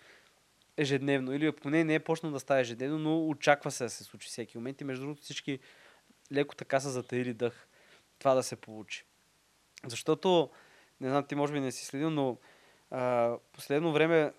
ежедневно. 0.77 1.33
Или 1.33 1.51
поне 1.51 1.83
не 1.83 1.95
е 1.95 1.99
почнало 1.99 2.33
да 2.33 2.39
става 2.39 2.59
ежедневно, 2.59 2.99
но 2.99 3.27
очаква 3.27 3.71
се 3.71 3.83
да 3.83 3.89
се 3.89 4.03
случи 4.03 4.27
всеки 4.27 4.57
момент. 4.57 4.81
И 4.81 4.83
между 4.83 5.03
другото 5.05 5.21
всички 5.21 5.59
леко 6.31 6.55
така 6.55 6.79
са 6.79 6.89
затаили 6.89 7.33
дъх 7.33 7.67
това 8.19 8.33
да 8.33 8.43
се 8.43 8.55
получи. 8.55 9.05
Защото, 9.87 10.49
не 11.01 11.09
знам, 11.09 11.25
ти 11.25 11.35
може 11.35 11.53
би 11.53 11.59
не 11.59 11.71
си 11.71 11.85
следил, 11.85 12.09
но 12.09 12.37
а, 12.91 13.33
последно 13.53 13.91
време 13.91 14.33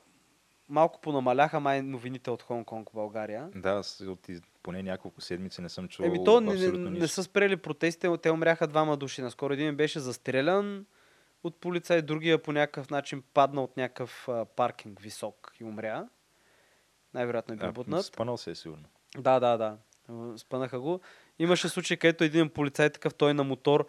малко 0.68 1.00
понамаляха 1.00 1.60
май 1.60 1.82
новините 1.82 2.30
от 2.30 2.42
Хонг-Конг 2.42 2.94
България. 2.94 3.48
Да, 3.54 3.82
от 4.06 4.28
поне 4.62 4.82
няколко 4.82 5.20
седмици 5.20 5.60
не 5.60 5.68
съм 5.68 5.88
чул 5.88 6.04
Еми 6.04 6.24
то 6.24 6.40
не, 6.40 6.54
не, 6.54 6.90
не 6.90 7.08
са 7.08 7.24
спрели 7.24 7.56
протестите, 7.56 8.16
те 8.22 8.30
умряха 8.30 8.66
двама 8.66 8.96
души. 8.96 9.22
Наскоро 9.22 9.52
един 9.52 9.76
беше 9.76 10.00
застрелян 10.00 10.86
от 11.44 11.60
полицай, 11.60 12.02
другия 12.02 12.42
по 12.42 12.52
някакъв 12.52 12.90
начин 12.90 13.22
падна 13.34 13.62
от 13.62 13.76
някакъв 13.76 14.28
а, 14.28 14.44
паркинг 14.44 15.00
висок 15.00 15.52
и 15.60 15.64
умря. 15.64 16.08
Най-вероятно 17.16 17.54
е 17.54 17.56
бил 17.56 17.72
бутнат. 17.72 18.04
Спънал 18.04 18.36
се 18.36 18.50
е 18.50 18.54
сигурно. 18.54 18.84
Да, 19.18 19.40
да, 19.40 19.56
да. 19.56 19.76
Спънаха 20.36 20.80
го. 20.80 21.00
Имаше 21.38 21.68
случай, 21.68 21.96
където 21.96 22.24
един 22.24 22.48
полицай 22.48 22.90
такъв, 22.90 23.14
той 23.14 23.34
на 23.34 23.44
мотор, 23.44 23.88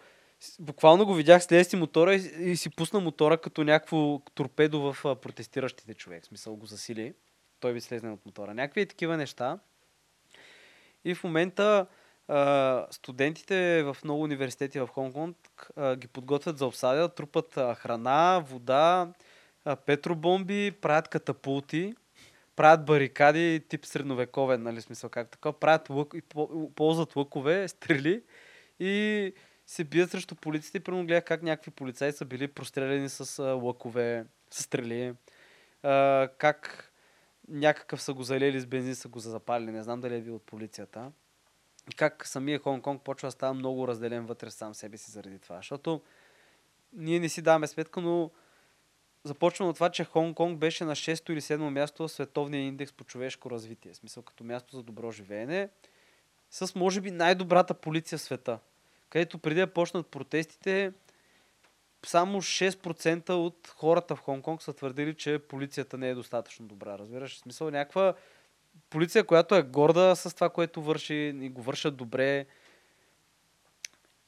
буквално 0.60 1.06
го 1.06 1.14
видях, 1.14 1.44
слезе 1.44 1.70
си 1.70 1.76
мотора 1.76 2.14
и, 2.14 2.50
и 2.50 2.56
си 2.56 2.70
пусна 2.70 3.00
мотора 3.00 3.38
като 3.38 3.64
някакво 3.64 4.18
торпедо 4.34 4.92
в 4.92 5.04
а, 5.04 5.14
протестиращите 5.14 5.94
човек. 5.94 6.22
В 6.24 6.26
смисъл 6.26 6.56
го 6.56 6.66
засили. 6.66 7.14
Той 7.60 7.72
би 7.72 7.80
слезне 7.80 8.10
от 8.10 8.26
мотора. 8.26 8.54
Някакви 8.54 8.86
такива 8.86 9.16
неща. 9.16 9.58
И 11.04 11.14
в 11.14 11.24
момента 11.24 11.86
а, 12.28 12.86
студентите 12.90 13.82
в 13.82 13.96
много 14.04 14.22
университети 14.22 14.80
в 14.80 14.88
Хонг-Конг 14.88 15.34
а, 15.76 15.96
ги 15.96 16.08
подготвят 16.08 16.58
за 16.58 16.66
обсадя, 16.66 17.08
трупат 17.08 17.56
а, 17.56 17.74
храна, 17.74 18.38
вода, 18.38 19.12
петробомби, 19.86 20.72
правят 20.80 21.08
катапулти, 21.08 21.94
правят 22.58 22.84
барикади 22.84 23.60
тип 23.68 23.86
средновековен, 23.86 24.62
нали 24.62 24.80
смисъл 24.80 25.10
как 25.10 25.28
така, 25.28 25.52
правят 25.52 25.90
лък, 25.90 26.14
ползват 26.74 27.16
лъкове, 27.16 27.68
стрели 27.68 28.22
и 28.80 29.34
се 29.66 29.84
бият 29.84 30.10
срещу 30.10 30.34
полиците. 30.34 30.80
Примерно 30.80 31.06
гледах 31.06 31.24
как 31.24 31.42
някакви 31.42 31.70
полицаи 31.70 32.12
са 32.12 32.24
били 32.24 32.48
простреляни 32.48 33.08
с 33.08 33.42
лъкове, 33.42 34.26
с 34.50 34.62
стрели. 34.62 35.14
А, 35.82 36.28
как 36.38 36.92
някакъв 37.48 38.02
са 38.02 38.14
го 38.14 38.22
залели 38.22 38.60
с 38.60 38.66
бензин, 38.66 38.94
са 38.94 39.08
го 39.08 39.18
запалили. 39.18 39.70
Не 39.70 39.82
знам 39.82 40.00
дали 40.00 40.14
е 40.14 40.20
бил 40.20 40.34
от 40.34 40.46
полицията. 40.46 41.12
И 41.92 41.94
как 41.94 42.26
самия 42.26 42.60
Хонг-Конг 42.60 42.98
почва 42.98 43.26
да 43.26 43.32
става 43.32 43.54
много 43.54 43.88
разделен 43.88 44.26
вътре 44.26 44.50
сам 44.50 44.74
себе 44.74 44.96
си 44.96 45.10
заради 45.10 45.38
това. 45.38 45.56
Защото 45.56 46.02
ние 46.92 47.20
не 47.20 47.28
си 47.28 47.42
даваме 47.42 47.66
сметка, 47.66 48.00
но 48.00 48.30
започваме 49.28 49.70
от 49.70 49.76
това, 49.76 49.90
че 49.90 50.04
Хонг-Конг 50.04 50.56
беше 50.56 50.84
на 50.84 50.96
6 50.96 51.30
или 51.30 51.40
7 51.40 51.56
място 51.56 52.08
в 52.08 52.12
световния 52.12 52.62
индекс 52.62 52.92
по 52.92 53.04
човешко 53.04 53.50
развитие. 53.50 53.92
В 53.92 53.96
смисъл 53.96 54.22
като 54.22 54.44
място 54.44 54.76
за 54.76 54.82
добро 54.82 55.10
живеене. 55.10 55.68
С 56.50 56.74
може 56.74 57.00
би 57.00 57.10
най-добрата 57.10 57.74
полиция 57.74 58.18
в 58.18 58.22
света. 58.22 58.58
Където 59.10 59.38
преди 59.38 59.60
да 59.60 59.66
почнат 59.66 60.06
протестите, 60.06 60.92
само 62.06 62.42
6% 62.42 63.30
от 63.30 63.74
хората 63.76 64.16
в 64.16 64.22
Хонг-Конг 64.22 64.62
са 64.62 64.72
твърдили, 64.72 65.14
че 65.14 65.38
полицията 65.38 65.98
не 65.98 66.08
е 66.08 66.14
достатъчно 66.14 66.66
добра. 66.66 66.98
Разбираш? 66.98 67.36
В 67.36 67.38
смисъл 67.38 67.70
някаква 67.70 68.14
полиция, 68.90 69.24
която 69.24 69.54
е 69.54 69.62
горда 69.62 70.16
с 70.16 70.34
това, 70.34 70.50
което 70.50 70.82
върши 70.82 71.14
и 71.40 71.48
го 71.48 71.62
вършат 71.62 71.96
добре. 71.96 72.46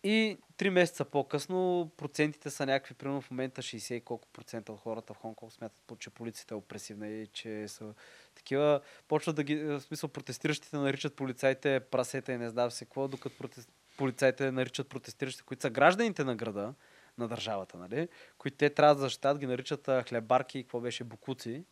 И 0.05 0.39
три 0.61 0.71
месеца 0.71 1.05
по-късно 1.05 1.91
процентите 1.97 2.51
са 2.51 2.67
някакви, 2.67 2.95
примерно 2.95 3.21
в 3.21 3.31
момента 3.31 3.63
60 3.63 3.95
и 3.95 4.01
колко 4.01 4.29
процента 4.29 4.73
от 4.73 4.81
хората 4.81 5.15
в 5.15 5.19
Хонг-Конг 5.19 5.51
смятат, 5.51 5.99
че 5.99 6.11
полицията 6.11 6.55
е 6.55 6.57
опресивна 6.57 7.09
и 7.09 7.27
че 7.27 7.69
са 7.69 7.95
такива. 8.35 8.81
Почват 9.09 9.37
да 9.37 9.43
ги, 9.43 9.57
в 9.57 9.81
смисъл 9.81 10.09
протестиращите 10.09 10.77
наричат 10.77 11.17
полицаите 11.17 11.81
прасета 11.81 12.33
и 12.33 12.39
не 12.39 12.49
знам 12.49 12.71
се 12.71 12.85
какво, 12.85 13.09
докато 13.09 13.39
протест... 13.39 13.71
полицаите 13.97 14.51
наричат 14.51 14.89
протестиращите, 14.89 15.45
които 15.45 15.63
са 15.63 15.71
гражданите 15.71 16.25
на 16.25 16.37
града, 16.37 16.75
на 17.19 17.29
държавата, 17.29 17.79
нали? 17.79 18.09
които 18.39 18.57
те 18.57 18.71
трябва 18.71 18.95
да 18.95 19.01
защитат, 19.01 19.39
ги 19.39 19.47
наричат 19.47 19.89
хлебарки 20.09 20.59
и 20.59 20.63
какво 20.63 20.81
беше 20.81 21.05
букуци. 21.05 21.65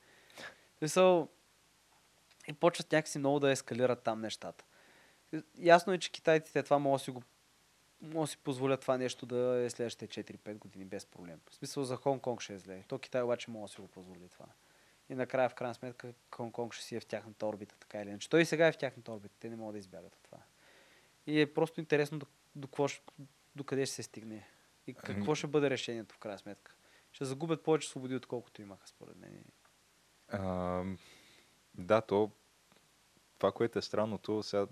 Смисъл, 0.78 1.28
и 2.48 2.52
почват 2.52 2.92
някакси 2.92 3.18
много 3.18 3.40
да 3.40 3.50
ескалират 3.50 4.02
там 4.02 4.20
нещата. 4.20 4.64
Ясно 5.58 5.92
е, 5.92 5.98
че 5.98 6.12
китайците 6.12 6.62
това 6.62 6.78
могат 6.78 7.00
да 7.00 7.04
си 7.04 7.10
го 7.10 7.22
могат 8.00 8.22
да 8.22 8.26
си 8.26 8.38
позволят 8.38 8.80
това 8.80 8.98
нещо 8.98 9.26
да 9.26 9.64
е 9.64 9.70
следващите 9.70 10.24
4-5 10.24 10.58
години 10.58 10.84
без 10.84 11.06
проблем. 11.06 11.40
В 11.50 11.54
смисъл 11.54 11.84
за 11.84 11.96
Хонг-Конг 11.96 12.40
ще 12.40 12.54
е 12.54 12.58
зле. 12.58 12.84
То 12.88 12.98
Китай 12.98 13.22
обаче 13.22 13.50
може 13.50 13.70
да 13.70 13.74
си 13.74 13.80
го 13.80 13.88
позволи 13.88 14.28
това. 14.28 14.46
И 15.08 15.14
накрая, 15.14 15.48
в 15.48 15.54
крайна 15.54 15.74
сметка, 15.74 16.12
Хонг-Конг 16.30 16.72
ще 16.72 16.84
си 16.84 16.96
е 16.96 17.00
в 17.00 17.06
тяхната 17.06 17.46
орбита, 17.46 17.74
така 17.80 18.02
или 18.02 18.08
иначе. 18.08 18.30
Той 18.30 18.40
и 18.40 18.44
сега 18.44 18.66
е 18.66 18.72
в 18.72 18.78
тяхната 18.78 19.12
орбита. 19.12 19.34
Те 19.40 19.50
не 19.50 19.56
могат 19.56 19.74
да 19.74 19.78
избягат 19.78 20.14
от 20.14 20.22
това. 20.22 20.38
И 21.26 21.40
е 21.40 21.54
просто 21.54 21.80
интересно 21.80 22.18
до, 22.18 22.26
до, 23.56 23.64
къде 23.64 23.86
ще 23.86 23.94
се 23.94 24.02
стигне. 24.02 24.48
И 24.86 24.94
какво 24.94 25.34
ще 25.34 25.46
бъде 25.46 25.70
решението 25.70 26.14
в 26.14 26.18
крайна 26.18 26.38
сметка. 26.38 26.74
Ще 27.12 27.24
загубят 27.24 27.62
повече 27.62 27.88
свободи, 27.88 28.14
отколкото 28.14 28.62
имаха, 28.62 28.88
според 28.88 29.16
мен. 29.16 29.44
Да, 31.74 32.00
то 32.00 32.30
това, 33.38 33.52
което 33.52 33.78
е 33.78 33.82
странното, 33.82 34.42
сега 34.42 34.66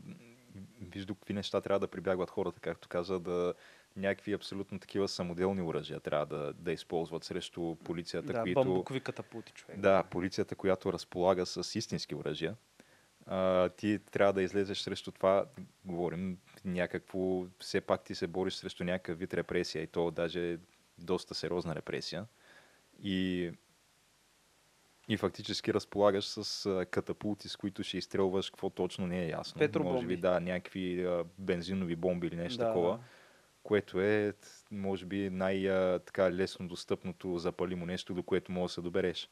виж 0.81 1.05
до 1.05 1.15
какви 1.15 1.35
неща 1.35 1.61
трябва 1.61 1.81
да 1.81 1.89
прибягват 1.89 2.31
хората, 2.31 2.61
както 2.61 2.89
каза, 2.89 3.21
да 3.21 3.55
някакви 3.97 4.33
абсолютно 4.33 4.81
такива 4.81 5.09
самоделни 5.09 5.63
оръжия 5.63 6.01
трябва 6.01 6.27
да, 6.27 6.53
да 6.53 6.73
използват 6.73 7.25
срещу 7.25 7.77
полицията, 7.85 8.33
Да, 8.33 8.43
които... 8.43 8.65
бамбукови 8.65 9.01
катапулти, 9.01 9.53
човек. 9.53 9.81
Да, 9.81 10.03
полицията, 10.03 10.55
която 10.55 10.93
разполага 10.93 11.47
с 11.47 11.79
истински 11.79 12.15
оръжия. 12.15 12.57
А, 13.27 13.69
ти 13.69 13.99
трябва 14.11 14.33
да 14.33 14.43
излезеш 14.43 14.79
срещу 14.79 15.13
това, 15.13 15.45
говорим, 15.85 16.39
някакво, 16.65 17.47
все 17.59 17.81
пак 17.81 18.05
ти 18.05 18.15
се 18.15 18.27
бориш 18.27 18.55
срещу 18.55 18.85
някакъв 18.85 19.19
вид 19.19 19.35
репресия 19.35 19.83
и 19.83 19.87
то 19.87 20.11
даже 20.11 20.59
доста 20.99 21.35
сериозна 21.35 21.75
репресия. 21.75 22.27
И, 23.03 23.51
и 25.09 25.17
фактически 25.17 25.75
разполагаш 25.75 26.25
с 26.25 26.67
а, 26.67 26.87
катапулти, 26.87 27.49
с 27.49 27.57
които 27.57 27.83
ще 27.83 27.99
изстрелваш, 27.99 28.51
какво 28.51 28.71
точно 28.71 29.07
не 29.07 29.25
е 29.25 29.29
ясно. 29.29 29.59
Петробомби. 29.59 29.95
Може 29.95 30.07
би, 30.07 30.17
да, 30.17 30.41
някакви 30.41 31.05
а, 31.05 31.25
бензинови 31.39 31.97
бомби 31.97 32.27
или 32.27 32.37
нещо 32.37 32.59
Да, 32.59 32.67
такова 32.67 32.91
да. 32.91 32.99
което 33.63 34.01
е, 34.01 34.33
може 34.71 35.07
би, 35.07 35.31
най-лесно 35.31 36.69
достъпното 36.69 37.39
запалимо 37.39 37.87
нещо, 37.87 38.15
до 38.15 38.23
което 38.23 38.53
можеш 38.53 38.73
да 38.73 38.75
се 38.75 38.81
добереш. 38.81 39.29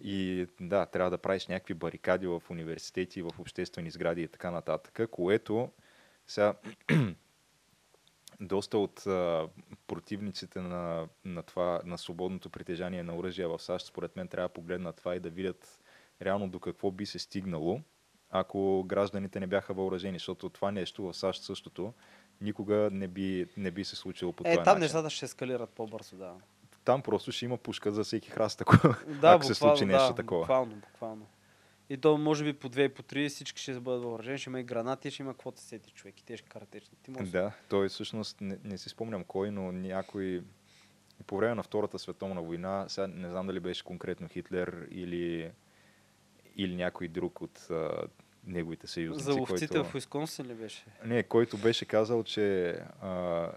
И 0.00 0.46
да, 0.60 0.86
трябва 0.86 1.10
да 1.10 1.18
правиш 1.18 1.46
някакви 1.46 1.74
барикади 1.74 2.26
в 2.26 2.42
университети, 2.50 3.22
в 3.22 3.30
обществени 3.38 3.90
сгради 3.90 4.22
и 4.22 4.28
така 4.28 4.50
нататък, 4.50 5.10
което 5.10 5.70
сега 6.26 6.54
доста 8.40 8.78
от 8.78 9.06
а, 9.06 9.48
противниците 9.86 10.60
на, 10.60 11.08
на 11.24 11.42
това, 11.42 11.80
на 11.84 11.98
свободното 11.98 12.50
притежание 12.50 13.02
на 13.02 13.16
оръжия 13.16 13.48
в 13.48 13.58
САЩ, 13.62 13.86
според 13.86 14.16
мен 14.16 14.28
трябва 14.28 14.48
да 14.48 14.52
погледнат 14.54 14.96
това 14.96 15.16
и 15.16 15.20
да 15.20 15.30
видят 15.30 15.80
реално 16.22 16.48
до 16.48 16.60
какво 16.60 16.90
би 16.90 17.06
се 17.06 17.18
стигнало, 17.18 17.80
ако 18.30 18.84
гражданите 18.84 19.40
не 19.40 19.46
бяха 19.46 19.74
въоръжени, 19.74 20.18
защото 20.18 20.48
това 20.48 20.70
нещо 20.70 21.02
в 21.02 21.14
САЩ 21.14 21.42
същото 21.42 21.92
никога 22.40 22.88
не 22.92 23.08
би, 23.08 23.46
не 23.56 23.70
би 23.70 23.84
се 23.84 23.96
случило 23.96 24.32
по 24.32 24.42
Е, 24.42 24.46
този 24.46 24.56
там 24.56 24.64
начин. 24.64 24.80
нещата 24.80 25.10
ще 25.10 25.24
ескалират 25.24 25.70
по-бързо, 25.70 26.16
да. 26.16 26.34
Там 26.84 27.02
просто 27.02 27.32
ще 27.32 27.44
има 27.44 27.56
пушка 27.56 27.92
за 27.92 28.04
всеки 28.04 28.30
храст, 28.30 28.60
ако, 28.60 28.76
Да, 29.20 29.32
ако 29.32 29.44
се 29.44 29.54
случи 29.54 29.84
нещо 29.84 30.08
да, 30.08 30.14
такова. 30.14 30.40
Буквално, 30.40 30.74
буквално. 30.74 31.26
И 31.90 31.96
то 31.96 32.18
може 32.18 32.44
би 32.44 32.52
по 32.52 32.68
две 32.68 32.84
и 32.84 32.88
по 32.88 33.02
три 33.02 33.28
всички 33.28 33.62
ще 33.62 33.80
бъдат 33.80 34.02
въоръжени, 34.02 34.38
ще 34.38 34.50
има 34.50 34.60
и 34.60 34.64
гранати, 34.64 35.10
ще 35.10 35.22
има 35.22 35.32
каквото 35.32 35.60
се 35.60 35.66
сети 35.66 35.90
човек 35.90 36.20
и 36.20 36.24
тежки 36.24 36.48
каратечни. 36.48 36.98
Ти 37.02 37.10
можеш 37.10 37.30
Да, 37.30 37.52
той 37.68 37.88
всъщност, 37.88 38.40
не, 38.40 38.58
не 38.64 38.78
си 38.78 38.88
спомням 38.88 39.24
кой, 39.24 39.50
но 39.50 39.72
някой 39.72 40.42
по 41.26 41.36
време 41.36 41.54
на 41.54 41.62
Втората 41.62 41.98
световна 41.98 42.42
война, 42.42 42.84
сега 42.88 43.06
не 43.06 43.30
знам 43.30 43.46
дали 43.46 43.60
беше 43.60 43.84
конкретно 43.84 44.28
Хитлер 44.28 44.88
или, 44.90 45.50
или 46.56 46.76
някой 46.76 47.08
друг 47.08 47.40
от 47.40 47.66
а, 47.70 48.06
неговите 48.46 48.86
съюзници. 48.86 49.24
За 49.24 49.34
ловците 49.34 49.68
който... 49.68 49.88
в 49.88 49.94
Уисконсин 49.94 50.46
ли 50.46 50.54
беше? 50.54 50.84
Не, 51.04 51.22
който 51.22 51.58
беше 51.58 51.84
казал, 51.84 52.22
че 52.22 52.68
а, 53.00 53.50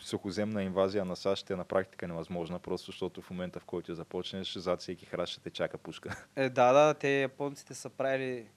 сухоземна 0.00 0.62
инвазия 0.62 1.04
на 1.04 1.16
САЩ 1.16 1.50
е 1.50 1.56
на 1.56 1.64
практика 1.64 2.08
невъзможна, 2.08 2.58
просто 2.58 2.86
защото 2.86 3.22
в 3.22 3.30
момента, 3.30 3.60
в 3.60 3.64
който 3.64 3.94
започнеш, 3.94 4.56
зад 4.56 4.80
всеки 4.80 5.06
храш 5.06 5.30
ще 5.30 5.40
те 5.40 5.50
чака 5.50 5.78
пушка. 5.78 6.24
Е, 6.36 6.48
да, 6.48 6.72
да, 6.72 6.94
те 6.94 7.20
японците 7.20 7.74
са 7.74 7.90
правили, 7.90 8.48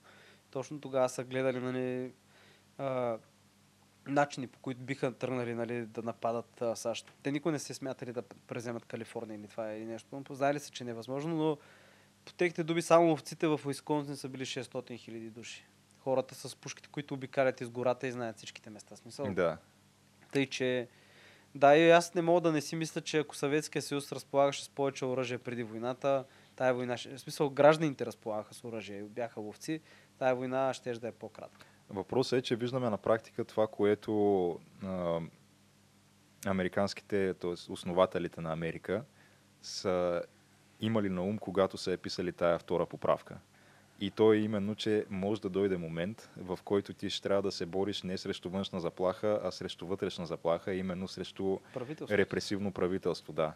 точно 0.50 0.80
тогава 0.80 1.08
са 1.08 1.24
гледали, 1.24 1.60
нали, 1.60 2.12
а, 2.78 3.18
начини 4.06 4.46
по 4.46 4.58
които 4.58 4.80
биха 4.80 5.12
тръгнали 5.12 5.54
нали, 5.54 5.86
да 5.86 6.02
нападат 6.02 6.62
а, 6.62 6.76
САЩ. 6.76 7.12
Те 7.22 7.32
никой 7.32 7.52
не 7.52 7.58
се 7.58 7.74
смятали 7.74 8.12
да 8.12 8.22
преземат 8.22 8.84
Калифорния 8.84 9.36
или 9.36 9.48
това 9.48 9.72
или 9.72 9.84
нещо, 9.84 10.08
но 10.12 10.24
познали 10.24 10.60
се, 10.60 10.70
че 10.70 10.84
е 10.84 10.86
невъзможно, 10.86 11.36
но 11.36 11.58
по 12.24 12.32
техните 12.32 12.64
думи 12.64 12.82
само 12.82 13.06
ловците 13.06 13.46
в 13.46 13.60
Уисконсин 13.66 14.16
са 14.16 14.28
били 14.28 14.46
600 14.46 14.98
хиляди 14.98 15.30
души. 15.30 15.66
Хората 15.98 16.34
с 16.34 16.56
пушките, 16.56 16.88
които 16.88 17.14
обикалят 17.14 17.60
из 17.60 17.70
гората 17.70 18.06
и 18.06 18.12
знаят 18.12 18.36
всичките 18.36 18.70
места. 18.70 18.96
Смисъл, 18.96 19.34
да. 19.34 19.58
Тъй, 20.32 20.46
че 20.46 20.88
да, 21.54 21.76
и 21.76 21.90
аз 21.90 22.14
не 22.14 22.22
мога 22.22 22.40
да 22.40 22.52
не 22.52 22.60
си 22.60 22.76
мисля, 22.76 23.00
че 23.00 23.18
ако 23.18 23.36
Съветския 23.36 23.82
съюз 23.82 24.12
разполагаше 24.12 24.64
с 24.64 24.68
повече 24.68 25.04
оръжие 25.04 25.38
преди 25.38 25.62
войната, 25.62 26.24
тая 26.56 26.74
война, 26.74 26.96
в 26.96 27.18
смисъл 27.18 27.50
гражданите 27.50 28.06
разполагаха 28.06 28.54
с 28.54 28.64
оръжие 28.64 28.98
и 28.98 29.02
бяха 29.02 29.40
ловци, 29.40 29.80
тая 30.18 30.34
война 30.34 30.74
ще 30.74 30.92
да 30.92 31.08
е 31.08 31.12
по-кратка. 31.12 31.66
Въпросът 31.90 32.38
е, 32.38 32.42
че 32.42 32.56
виждаме 32.56 32.90
на 32.90 32.98
практика 32.98 33.44
това, 33.44 33.66
което 33.66 34.50
а, 34.84 35.20
американските, 36.46 37.34
т.е. 37.34 37.72
основателите 37.72 38.40
на 38.40 38.52
Америка 38.52 39.04
са 39.62 40.22
имали 40.80 41.08
на 41.08 41.22
ум, 41.22 41.38
когато 41.38 41.78
са 41.78 41.92
е 41.92 41.96
писали 41.96 42.32
тая 42.32 42.58
втора 42.58 42.86
поправка. 42.86 43.38
И 44.00 44.10
то 44.10 44.32
е 44.32 44.36
именно, 44.36 44.74
че 44.74 45.06
може 45.10 45.40
да 45.40 45.48
дойде 45.48 45.76
момент, 45.76 46.30
в 46.36 46.58
който 46.64 46.92
ти 46.92 47.10
ще 47.10 47.22
трябва 47.22 47.42
да 47.42 47.52
се 47.52 47.66
бориш 47.66 48.02
не 48.02 48.18
срещу 48.18 48.50
външна 48.50 48.80
заплаха, 48.80 49.40
а 49.44 49.50
срещу 49.50 49.86
вътрешна 49.86 50.26
заплаха, 50.26 50.74
именно 50.74 51.08
срещу 51.08 51.58
Правителство. 51.74 52.16
репресивно 52.18 52.72
правителство, 52.72 53.32
да. 53.32 53.52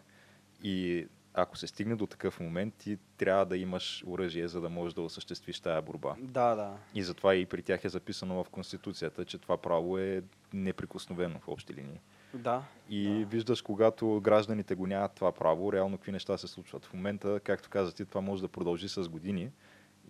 И 0.63 1.07
ако 1.33 1.57
се 1.57 1.67
стигне 1.67 1.95
до 1.95 2.07
такъв 2.07 2.39
момент, 2.39 2.73
ти 2.73 2.97
трябва 3.17 3.45
да 3.45 3.57
имаш 3.57 4.03
оръжие, 4.07 4.47
за 4.47 4.61
да 4.61 4.69
можеш 4.69 4.93
да 4.93 5.01
осъществиш 5.01 5.59
тая 5.59 5.81
борба. 5.81 6.15
Да, 6.19 6.55
да. 6.55 6.77
И 6.95 7.03
затова 7.03 7.35
и 7.35 7.45
при 7.45 7.61
тях 7.61 7.85
е 7.85 7.89
записано 7.89 8.43
в 8.43 8.49
Конституцията, 8.49 9.25
че 9.25 9.37
това 9.37 9.57
право 9.57 9.97
е 9.97 10.23
неприкосновено 10.53 11.39
в 11.39 11.47
общи 11.47 11.73
линии. 11.73 11.99
Да. 12.33 12.63
И 12.89 13.19
Да. 13.19 13.25
виждаш, 13.25 13.61
когато 13.61 14.21
гражданите 14.21 14.75
го 14.75 14.87
нямат 14.87 15.13
това 15.15 15.31
право, 15.31 15.73
реално 15.73 15.97
какви 15.97 16.11
неща 16.11 16.37
се 16.37 16.47
случват. 16.47 16.85
В 16.85 16.93
момента, 16.93 17.39
както 17.43 17.69
каза 17.69 17.93
ти, 17.95 18.05
това 18.05 18.21
може 18.21 18.41
да 18.41 18.47
продължи 18.47 18.89
с 18.89 19.09
години 19.09 19.51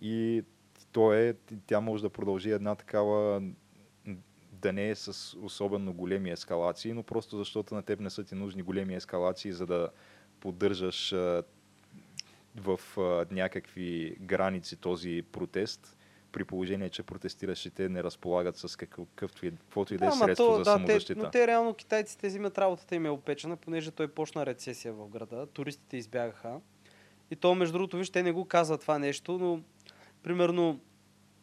и 0.00 0.42
то 0.92 1.12
е, 1.12 1.34
тя 1.66 1.80
може 1.80 2.02
да 2.02 2.10
продължи 2.10 2.50
една 2.50 2.74
такава 2.74 3.42
да 4.52 4.72
не 4.72 4.88
е 4.88 4.94
с 4.94 5.36
особено 5.42 5.92
големи 5.92 6.30
ескалации, 6.30 6.92
но 6.92 7.02
просто 7.02 7.38
защото 7.38 7.74
на 7.74 7.82
теб 7.82 8.00
не 8.00 8.10
са 8.10 8.24
ти 8.24 8.34
нужни 8.34 8.62
големи 8.62 8.94
ескалации, 8.94 9.52
за 9.52 9.66
да 9.66 9.88
поддържаш 10.40 11.14
в 12.56 12.80
някакви 13.30 14.16
граници 14.20 14.76
този 14.76 15.22
протест, 15.32 15.96
при 16.32 16.44
положение, 16.44 16.88
че 16.88 17.02
протестиращите 17.02 17.88
не 17.88 18.02
разполагат 18.02 18.56
с 18.56 18.76
какъвто 18.76 19.46
и, 19.46 19.50
каквото 19.50 19.94
и 19.94 19.98
да 19.98 20.06
е 20.06 20.10
средство 20.10 20.46
то, 20.46 20.52
за 20.52 20.58
да, 20.58 20.64
самозащита. 20.64 21.20
те, 21.20 21.24
но 21.24 21.30
те 21.30 21.46
реално 21.46 21.74
китайците 21.74 22.28
взимат 22.28 22.58
работата 22.58 22.94
им 22.94 23.06
е 23.06 23.10
опечена, 23.10 23.56
понеже 23.56 23.90
той 23.90 24.08
почна 24.08 24.46
рецесия 24.46 24.92
в 24.92 25.08
града, 25.08 25.46
туристите 25.46 25.96
избягаха. 25.96 26.60
И 27.30 27.36
то, 27.36 27.54
между 27.54 27.72
другото, 27.72 27.96
виж, 27.96 28.10
те 28.10 28.22
не 28.22 28.32
го 28.32 28.44
казват 28.44 28.80
това 28.80 28.98
нещо, 28.98 29.38
но 29.38 29.60
примерно 30.26 30.80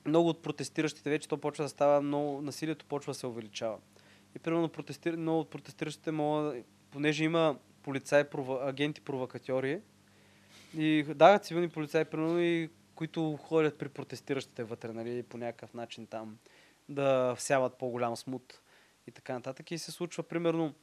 много 0.05 0.29
от 0.29 0.41
протестиращите 0.41 1.09
вече 1.09 1.27
то 1.27 1.37
почва 1.37 1.65
да 1.65 1.69
става, 1.69 2.01
много 2.01 2.41
насилието 2.41 2.85
почва 2.85 3.09
да 3.09 3.19
се 3.19 3.27
увеличава. 3.27 3.77
И 4.35 4.39
примерно 4.39 4.69
протестир... 4.69 5.15
много 5.15 5.39
от 5.39 5.49
протестиращите 5.49 6.11
могат, 6.11 6.65
понеже 6.91 7.23
има 7.23 7.59
полицаи, 7.83 8.23
прова... 8.23 8.69
агенти 8.69 9.01
провокатьори, 9.01 9.81
и 10.77 11.05
да, 11.15 11.39
цивилни 11.39 11.69
полицаи, 11.69 12.05
примерно, 12.05 12.39
и 12.39 12.69
които 12.95 13.37
ходят 13.37 13.77
при 13.77 13.89
протестиращите 13.89 14.63
вътре, 14.63 14.93
нали, 14.93 15.23
по 15.23 15.37
някакъв 15.37 15.73
начин 15.73 16.07
там 16.07 16.37
да 16.89 17.35
всяват 17.35 17.77
по-голям 17.77 18.17
смут 18.17 18.61
и 19.07 19.11
така 19.11 19.33
нататък. 19.33 19.71
И 19.71 19.77
се 19.77 19.91
случва, 19.91 20.23
примерно, 20.23 20.73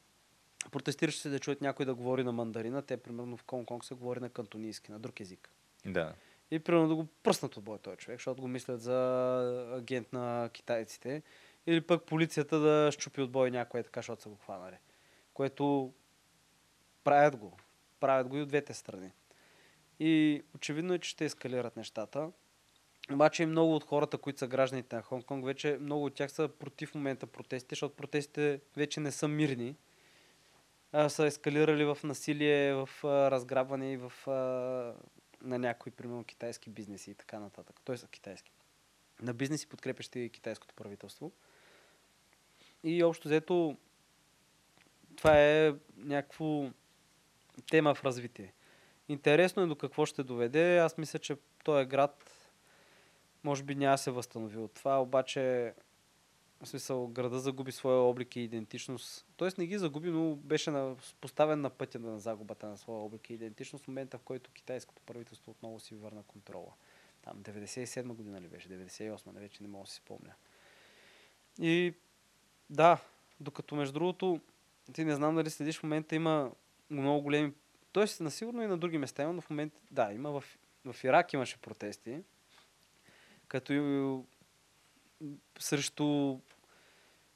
протестиращите 0.70 1.28
да 1.28 1.38
чуят 1.38 1.60
някой 1.60 1.86
да 1.86 1.94
говори 1.94 2.24
на 2.24 2.32
мандарина, 2.32 2.82
те, 2.82 2.96
примерно, 2.96 3.36
в 3.36 3.44
Конг-Конг 3.44 3.84
се 3.84 3.94
говори 3.94 4.20
на 4.20 4.30
кантонийски, 4.30 4.92
на 4.92 4.98
друг 4.98 5.20
език. 5.20 5.50
Да. 5.86 6.14
И 6.50 6.58
примерно 6.58 6.88
да 6.88 6.94
го 6.94 7.06
пръснат 7.22 7.56
от 7.56 7.64
бой 7.64 7.78
този 7.78 7.96
човек, 7.96 8.18
защото 8.18 8.42
го 8.42 8.48
мислят 8.48 8.80
за 8.80 9.68
агент 9.76 10.12
на 10.12 10.50
китайците. 10.52 11.22
Или 11.66 11.80
пък 11.80 12.04
полицията 12.04 12.58
да 12.58 12.92
щупи 12.92 13.20
от 13.20 13.30
бой 13.30 13.50
някой 13.50 13.82
така, 13.82 13.98
защото 13.98 14.22
са 14.22 14.28
го 14.28 14.36
хванали. 14.36 14.76
Което 15.34 15.92
правят 17.04 17.36
го. 17.36 17.56
Правят 18.00 18.28
го 18.28 18.36
и 18.36 18.42
от 18.42 18.48
двете 18.48 18.74
страни. 18.74 19.12
И 20.00 20.42
очевидно 20.54 20.94
е, 20.94 20.98
че 20.98 21.10
ще 21.10 21.24
ескалират 21.24 21.76
нещата. 21.76 22.30
Обаче 23.12 23.42
и 23.42 23.46
много 23.46 23.74
от 23.74 23.84
хората, 23.84 24.18
които 24.18 24.38
са 24.38 24.48
гражданите 24.48 24.96
на 24.96 25.02
Хонг-Конг, 25.02 25.44
вече 25.44 25.78
много 25.80 26.04
от 26.04 26.14
тях 26.14 26.32
са 26.32 26.48
против 26.48 26.94
момента 26.94 27.26
протестите, 27.26 27.72
защото 27.72 27.96
протестите 27.96 28.60
вече 28.76 29.00
не 29.00 29.12
са 29.12 29.28
мирни. 29.28 29.76
А, 30.92 31.08
са 31.08 31.26
ескалирали 31.26 31.84
в 31.84 31.98
насилие, 32.04 32.74
в 32.74 32.88
а, 33.04 33.30
разграбване 33.30 33.92
и 33.92 33.96
в 33.96 34.28
а, 34.28 34.94
на 35.42 35.58
някои, 35.58 35.92
примерно, 35.92 36.24
китайски 36.24 36.70
бизнеси 36.70 37.10
и 37.10 37.14
така 37.14 37.38
нататък. 37.38 37.80
Той 37.84 37.98
са 37.98 38.08
китайски. 38.08 38.52
На 39.22 39.34
бизнеси, 39.34 39.68
подкрепящи 39.68 40.30
китайското 40.32 40.74
правителство. 40.74 41.32
И 42.84 43.04
общо 43.04 43.28
взето, 43.28 43.76
това 45.16 45.40
е 45.40 45.74
някакво 45.96 46.70
тема 47.70 47.94
в 47.94 48.04
развитие. 48.04 48.52
Интересно 49.08 49.62
е 49.62 49.66
до 49.66 49.76
какво 49.76 50.06
ще 50.06 50.22
доведе. 50.22 50.78
Аз 50.78 50.98
мисля, 50.98 51.18
че 51.18 51.36
този 51.64 51.86
град 51.86 52.36
може 53.44 53.62
би 53.62 53.74
няма 53.74 53.98
се 53.98 54.10
възстанови 54.10 54.56
от 54.56 54.74
това, 54.74 55.02
обаче 55.02 55.74
в 56.62 56.68
смисъл 56.68 57.08
града 57.08 57.38
загуби 57.38 57.72
своя 57.72 57.98
облик 57.98 58.36
и 58.36 58.40
идентичност. 58.40 59.26
Тоест 59.36 59.58
не 59.58 59.66
ги 59.66 59.78
загуби, 59.78 60.10
но 60.10 60.34
беше 60.34 60.70
на, 60.70 60.96
поставен 61.20 61.60
на 61.60 61.70
пътя 61.70 61.98
на 61.98 62.18
загубата 62.18 62.68
на 62.68 62.76
своя 62.76 63.00
облик 63.00 63.30
и 63.30 63.34
идентичност 63.34 63.84
в 63.84 63.88
момента, 63.88 64.18
в 64.18 64.22
който 64.22 64.50
китайското 64.50 65.02
правителство 65.02 65.50
отново 65.50 65.80
си 65.80 65.94
върна 65.94 66.22
контрола. 66.22 66.72
Там 67.22 67.42
97 67.42 68.02
година 68.02 68.40
ли 68.40 68.48
беше, 68.48 68.68
98, 68.68 69.32
не 69.32 69.40
вече 69.40 69.62
не 69.62 69.68
мога 69.68 69.84
да 69.84 69.90
си 69.90 69.96
спомня. 69.96 70.34
И 71.60 71.94
да, 72.70 73.00
докато 73.40 73.74
между 73.74 73.92
другото, 73.92 74.40
ти 74.92 75.04
не 75.04 75.14
знам 75.14 75.34
дали 75.34 75.50
следиш 75.50 75.78
в 75.78 75.82
момента 75.82 76.14
има 76.14 76.50
много 76.90 77.22
големи, 77.22 77.52
Тоест, 77.92 78.20
на 78.20 78.30
сигурно 78.30 78.62
и 78.62 78.66
на 78.66 78.78
други 78.78 78.98
места 78.98 79.22
има, 79.22 79.32
но 79.32 79.40
в 79.40 79.50
момента, 79.50 79.80
да, 79.90 80.12
има 80.12 80.30
в, 80.30 80.44
в 80.84 81.04
Ирак 81.04 81.32
имаше 81.32 81.58
протести, 81.58 82.22
като 83.48 84.24
срещу 85.58 86.38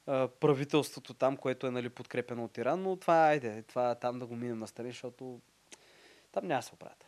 а, 0.07 0.27
правителството 0.27 1.13
там, 1.13 1.37
което 1.37 1.67
е 1.67 1.71
нали, 1.71 1.89
подкрепено 1.89 2.43
от 2.43 2.57
Иран, 2.57 2.81
но 2.81 2.95
това, 2.95 3.15
айде, 3.15 3.63
това 3.63 3.95
там 3.95 4.19
да 4.19 4.25
го 4.25 4.35
минем 4.35 4.59
на 4.59 4.67
страни, 4.67 4.89
защото 4.89 5.39
там 6.31 6.47
няма 6.47 6.59
да 6.59 6.63
се 6.63 6.73
оправят. 6.73 7.05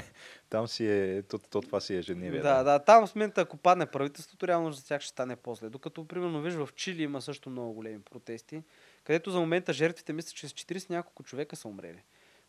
там 0.50 0.68
си 0.68 0.86
е, 0.86 1.22
то, 1.22 1.38
то 1.38 1.60
това 1.60 1.80
си 1.80 1.94
е 1.94 1.98
ежедневие. 1.98 2.40
Да, 2.40 2.56
да, 2.56 2.62
да, 2.62 2.78
там 2.78 3.06
в 3.06 3.14
момента, 3.14 3.40
ако 3.40 3.56
падне 3.56 3.86
правителството, 3.86 4.48
реално 4.48 4.72
за 4.72 4.86
тях 4.86 5.00
ще 5.00 5.10
стане 5.10 5.36
после. 5.36 5.68
Докато, 5.68 6.08
примерно, 6.08 6.42
виж, 6.42 6.54
в 6.54 6.68
Чили 6.76 7.02
има 7.02 7.22
също 7.22 7.50
много 7.50 7.72
големи 7.72 8.02
протести, 8.02 8.62
където 9.04 9.30
за 9.30 9.40
момента 9.40 9.72
жертвите 9.72 10.12
мисля, 10.12 10.30
че 10.34 10.48
с 10.48 10.52
40 10.52 10.90
няколко 10.90 11.22
човека 11.22 11.56
са 11.56 11.68
умрели. 11.68 12.02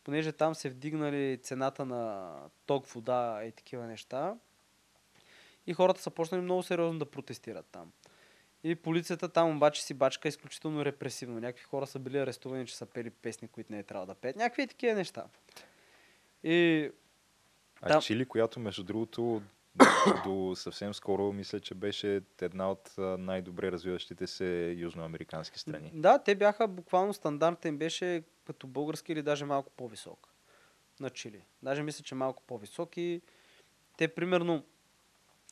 Понеже 0.04 0.32
там 0.32 0.56
се 0.56 0.70
вдигнали 0.70 1.40
цената 1.44 1.86
на 1.86 2.34
ток, 2.66 2.88
вода 2.88 3.42
и 3.46 3.52
такива 3.52 3.88
неща. 3.88 4.36
И 5.68 5.74
хората 5.74 6.02
са 6.02 6.10
почнали 6.10 6.42
много 6.42 6.64
сериозно 6.64 7.00
да 7.00 7.06
протестират 7.06 7.66
там. 7.72 7.92
И 8.64 8.76
полицията 8.76 9.30
там 9.30 9.58
обаче 9.58 9.84
си 9.84 9.94
бачка 9.94 10.28
изключително 10.28 10.86
репресивно. 10.86 11.40
Някакви 11.40 11.64
хора 11.64 11.88
са 11.88 12.00
били 12.00 12.18
арестувани, 12.18 12.68
че 12.68 12.78
са 12.78 12.86
пели 12.86 13.10
песни, 13.10 13.48
които 13.48 13.72
не 13.72 13.80
е 13.80 13.84
трябвало 13.84 14.06
да 14.06 14.16
пеят. 14.16 14.36
Някакви 14.36 14.68
такива 14.68 14.96
неща. 14.96 15.26
И... 16.44 16.90
А 17.82 17.88
там... 17.88 18.02
Чили, 18.02 18.26
която 18.26 18.60
между 18.60 18.84
другото 18.84 19.42
до 20.24 20.56
съвсем 20.56 20.94
скоро 20.94 21.34
мисля, 21.34 21.60
че 21.60 21.76
беше 21.76 22.22
една 22.42 22.72
от 22.72 22.94
най-добре 22.98 23.72
развиващите 23.72 24.28
се 24.28 24.76
южноамерикански 24.78 25.60
страни. 25.60 25.92
Да, 25.94 26.20
те 26.24 26.36
бяха 26.36 26.68
буквално 26.68 27.14
стандартен 27.14 27.70
им 27.70 27.78
беше 27.78 28.24
като 28.46 28.68
български 28.68 29.12
или 29.12 29.22
даже 29.22 29.46
малко 29.46 29.72
по-висок 29.72 30.34
на 31.00 31.10
Чили. 31.10 31.44
Даже 31.64 31.84
мисля, 31.84 32.04
че 32.04 32.16
малко 32.16 32.44
по-висок 32.44 32.98
и 32.98 33.22
те 33.98 34.08
примерно 34.08 34.66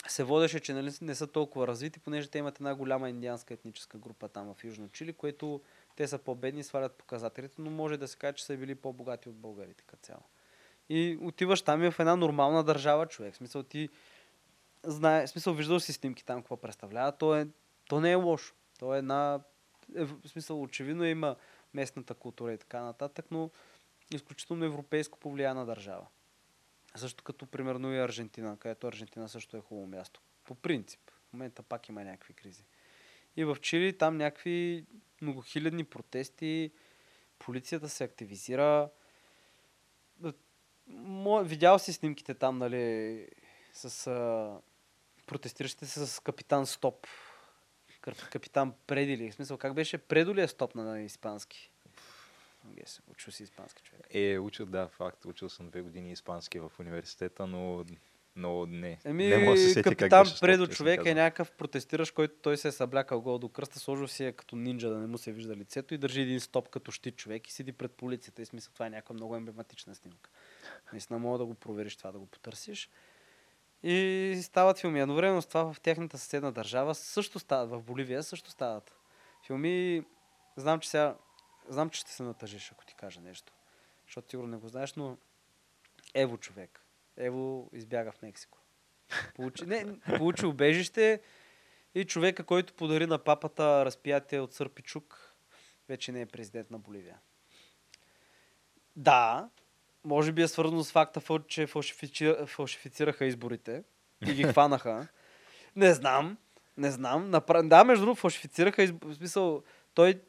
се 0.07 0.23
водеше, 0.23 0.59
че 0.59 0.73
нали, 0.73 0.91
не 1.01 1.15
са 1.15 1.27
толкова 1.27 1.67
развити, 1.67 1.99
понеже 1.99 2.29
те 2.29 2.37
имат 2.37 2.55
една 2.55 2.75
голяма 2.75 3.09
индианска 3.09 3.53
етническа 3.53 3.97
група 3.97 4.27
там 4.27 4.53
в 4.53 4.63
Южно 4.63 4.89
Чили, 4.89 5.13
което 5.13 5.61
те 5.95 6.07
са 6.07 6.17
по-бедни, 6.17 6.63
свалят 6.63 6.93
показателите, 6.93 7.55
но 7.57 7.71
може 7.71 7.97
да 7.97 8.07
се 8.07 8.17
каже, 8.17 8.33
че 8.33 8.45
са 8.45 8.57
били 8.57 8.75
по-богати 8.75 9.29
от 9.29 9.35
българите 9.35 9.83
като 9.87 10.01
цяло. 10.01 10.23
И 10.89 11.17
отиваш 11.21 11.61
там 11.61 11.83
и 11.83 11.91
в 11.91 11.99
една 11.99 12.15
нормална 12.15 12.63
държава, 12.63 13.05
човек. 13.05 13.33
В 13.33 13.37
смисъл 13.37 13.63
ти 13.63 13.89
знае, 14.83 15.27
в 15.27 15.29
смисъл 15.29 15.53
виждал 15.53 15.79
си 15.79 15.93
снимки 15.93 16.25
там 16.25 16.41
какво 16.41 16.57
представлява. 16.57 17.11
То, 17.11 17.35
е, 17.35 17.47
то 17.89 17.99
не 17.99 18.11
е 18.11 18.15
лошо. 18.15 18.55
То 18.79 18.95
е 18.95 18.97
една, 18.97 19.39
е, 19.95 20.03
в 20.03 20.27
смисъл 20.27 20.61
очевидно 20.61 21.05
има 21.05 21.35
местната 21.73 22.13
култура 22.13 22.53
и 22.53 22.57
така 22.57 22.81
нататък, 22.81 23.25
но 23.31 23.49
изключително 24.13 24.65
европейско 24.65 25.19
повлияна 25.19 25.65
държава. 25.65 26.07
Също 26.99 27.23
като 27.23 27.45
примерно 27.45 27.93
и 27.93 27.99
Аржентина, 27.99 28.57
където 28.57 28.87
Аржентина 28.87 29.29
също 29.29 29.57
е 29.57 29.61
хубаво 29.61 29.87
място. 29.87 30.21
По 30.43 30.55
принцип. 30.55 30.99
В 31.29 31.33
момента 31.33 31.63
пак 31.63 31.89
има 31.89 32.03
някакви 32.03 32.33
кризи. 32.33 32.63
И 33.35 33.43
в 33.43 33.57
Чили 33.61 33.97
там 33.97 34.17
някакви 34.17 34.85
многохилядни 35.21 35.83
протести, 35.83 36.71
полицията 37.39 37.89
се 37.89 38.03
активизира. 38.03 38.89
Видял 41.43 41.79
си 41.79 41.93
снимките 41.93 42.33
там, 42.33 42.57
нали, 42.57 43.27
с 43.73 44.07
а, 44.07 44.61
протестиращите 45.25 45.85
се 45.85 46.07
с 46.07 46.19
капитан 46.19 46.65
Стоп. 46.65 47.07
Капитан 48.31 48.73
Предили. 48.87 49.31
В 49.31 49.35
смисъл, 49.35 49.57
как 49.57 49.73
беше? 49.73 49.97
Предо 49.97 50.35
ли 50.35 50.41
е 50.41 50.47
стоп 50.47 50.75
на 50.75 51.01
испански? 51.01 51.68
Yes, 52.67 52.99
учил 53.11 53.33
си 53.33 53.43
испански 53.43 53.83
човек. 53.83 54.07
Е, 54.09 54.39
учил, 54.39 54.65
да, 54.65 54.87
факт. 54.87 55.25
Учил 55.25 55.49
съм 55.49 55.69
две 55.69 55.81
години 55.81 56.11
испански 56.11 56.59
в 56.59 56.71
университета, 56.79 57.47
но 57.47 57.85
но 58.35 58.65
не. 58.65 58.99
Еми, 59.05 59.27
не 59.27 59.37
може 59.37 59.61
да 59.61 59.67
се 59.67 59.73
сети 59.73 59.83
капитан 59.83 60.25
как 60.25 60.39
Предо 60.41 60.67
човек 60.67 61.05
е 61.05 61.13
някакъв 61.13 61.51
протестиращ, 61.51 62.13
който 62.13 62.35
той 62.41 62.57
се 62.57 62.67
е 62.67 62.71
съблякал 62.71 63.21
гол 63.21 63.37
до 63.37 63.49
кръста, 63.49 63.79
сложил 63.79 64.07
си 64.07 64.25
е 64.25 64.31
като 64.31 64.55
нинджа 64.55 64.89
да 64.89 64.97
не 64.97 65.07
му 65.07 65.17
се 65.17 65.31
вижда 65.31 65.55
лицето 65.55 65.93
и 65.93 65.97
държи 65.97 66.21
един 66.21 66.39
стоп 66.39 66.69
като 66.69 66.91
щит 66.91 67.15
човек 67.15 67.47
и 67.47 67.53
седи 67.53 67.71
пред 67.71 67.91
полицията. 67.91 68.41
И 68.41 68.45
смисъл 68.45 68.73
това 68.73 68.85
е 68.85 68.89
някаква 68.89 69.13
много 69.13 69.35
емблематична 69.35 69.95
снимка. 69.95 70.29
Наистина 70.91 71.19
мога 71.19 71.37
да 71.37 71.45
го 71.45 71.53
провериш 71.53 71.95
това, 71.95 72.11
да 72.11 72.19
го 72.19 72.25
потърсиш. 72.25 72.89
И 73.83 74.39
стават 74.43 74.79
филми. 74.79 74.99
Едновременно 74.99 75.41
с 75.41 75.45
това 75.45 75.73
в 75.73 75.79
тяхната 75.79 76.17
съседна 76.17 76.51
държава 76.51 76.95
също 76.95 77.39
стават, 77.39 77.69
в 77.69 77.81
Боливия 77.81 78.23
също 78.23 78.51
стават 78.51 78.95
филми. 79.47 80.03
Знам, 80.57 80.79
че 80.79 80.89
сега, 80.89 81.15
знам, 81.69 81.89
че 81.89 81.99
ще 81.99 82.11
се 82.11 82.23
натъжиш, 82.23 82.71
ако 82.71 82.85
ти 82.85 82.95
кажа 82.95 83.21
нещо. 83.21 83.53
Защото 84.05 84.29
сигурно 84.29 84.49
не 84.49 84.57
го 84.57 84.67
знаеш, 84.67 84.93
но 84.93 85.17
Ево 86.13 86.37
човек. 86.37 86.83
Ево 87.17 87.69
избяга 87.73 88.11
в 88.11 88.21
Мексико. 88.21 88.57
Получи, 89.35 89.65
не, 89.65 89.99
получи 90.17 90.45
убежище 90.45 91.21
и 91.95 92.05
човека, 92.05 92.43
който 92.43 92.73
подари 92.73 93.05
на 93.05 93.17
папата 93.17 93.85
разпиятие 93.85 94.39
от 94.39 94.53
Сърпичук, 94.53 95.35
вече 95.89 96.11
не 96.11 96.21
е 96.21 96.25
президент 96.25 96.71
на 96.71 96.79
Боливия. 96.79 97.17
Да, 98.95 99.49
може 100.03 100.31
би 100.31 100.41
е 100.41 100.47
свързано 100.47 100.83
с 100.83 100.91
факта, 100.91 101.39
че 101.47 101.67
фалшифицираха 102.47 103.25
изборите 103.25 103.83
и 104.27 104.33
ги 104.33 104.43
хванаха. 104.51 105.07
Не 105.75 105.93
знам. 105.93 106.37
Не 106.77 106.91
знам. 106.91 107.31
Да, 107.63 107.83
между 107.83 108.05
другото, 108.05 108.21
фалшифицираха 108.21 108.83
изборите. 108.83 109.15
В 109.15 109.17
смисъл, 109.17 109.63
той, 109.93 110.21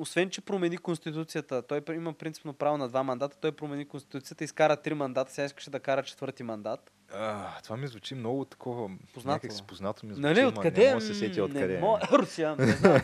освен, 0.00 0.30
че 0.30 0.40
промени 0.40 0.78
конституцията, 0.78 1.62
той 1.62 1.82
има 1.90 2.12
принципно 2.12 2.52
право 2.52 2.78
на 2.78 2.88
два 2.88 3.02
мандата, 3.02 3.36
той 3.40 3.52
промени 3.52 3.88
конституцията, 3.88 4.44
изкара 4.44 4.76
три 4.76 4.94
мандата, 4.94 5.32
сега 5.32 5.44
искаше 5.44 5.70
да 5.70 5.80
кара 5.80 6.02
четвърти 6.02 6.42
мандат. 6.42 6.92
А, 7.12 7.60
това 7.62 7.76
ми 7.76 7.86
звучи 7.86 8.14
много 8.14 8.44
такова. 8.44 8.90
Познато. 9.14 9.34
Някак 9.34 9.52
си 9.52 9.62
познато 9.66 10.06
ми 10.06 10.14
звучи. 10.14 10.22
Нали, 10.22 10.44
откъде? 10.44 10.84
Не 10.84 10.94
мога 10.94 11.00
да 11.00 11.06
се 11.06 11.14
сетя 11.14 11.44
откъде. 11.44 11.74
Не, 11.74 11.80
мога... 11.80 12.00
Русия, 12.12 12.56
не 12.56 12.66
знам. 12.66 13.00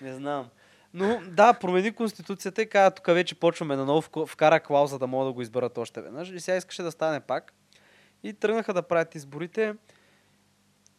не 0.00 0.14
знам. 0.14 0.48
Но 0.94 1.20
да, 1.28 1.52
промени 1.52 1.92
конституцията 1.92 2.62
и 2.62 2.68
каза, 2.68 2.90
тук 2.90 3.06
вече 3.06 3.34
почваме 3.34 3.76
наново, 3.76 4.26
вкара 4.26 4.60
клауза 4.60 4.98
да 4.98 5.06
мога 5.06 5.24
да 5.24 5.32
го 5.32 5.42
изберат 5.42 5.78
още 5.78 6.02
веднъж. 6.02 6.30
И 6.30 6.40
сега 6.40 6.56
искаше 6.56 6.82
да 6.82 6.90
стане 6.90 7.20
пак. 7.20 7.52
И 8.22 8.32
тръгнаха 8.32 8.74
да 8.74 8.82
правят 8.82 9.14
изборите. 9.14 9.74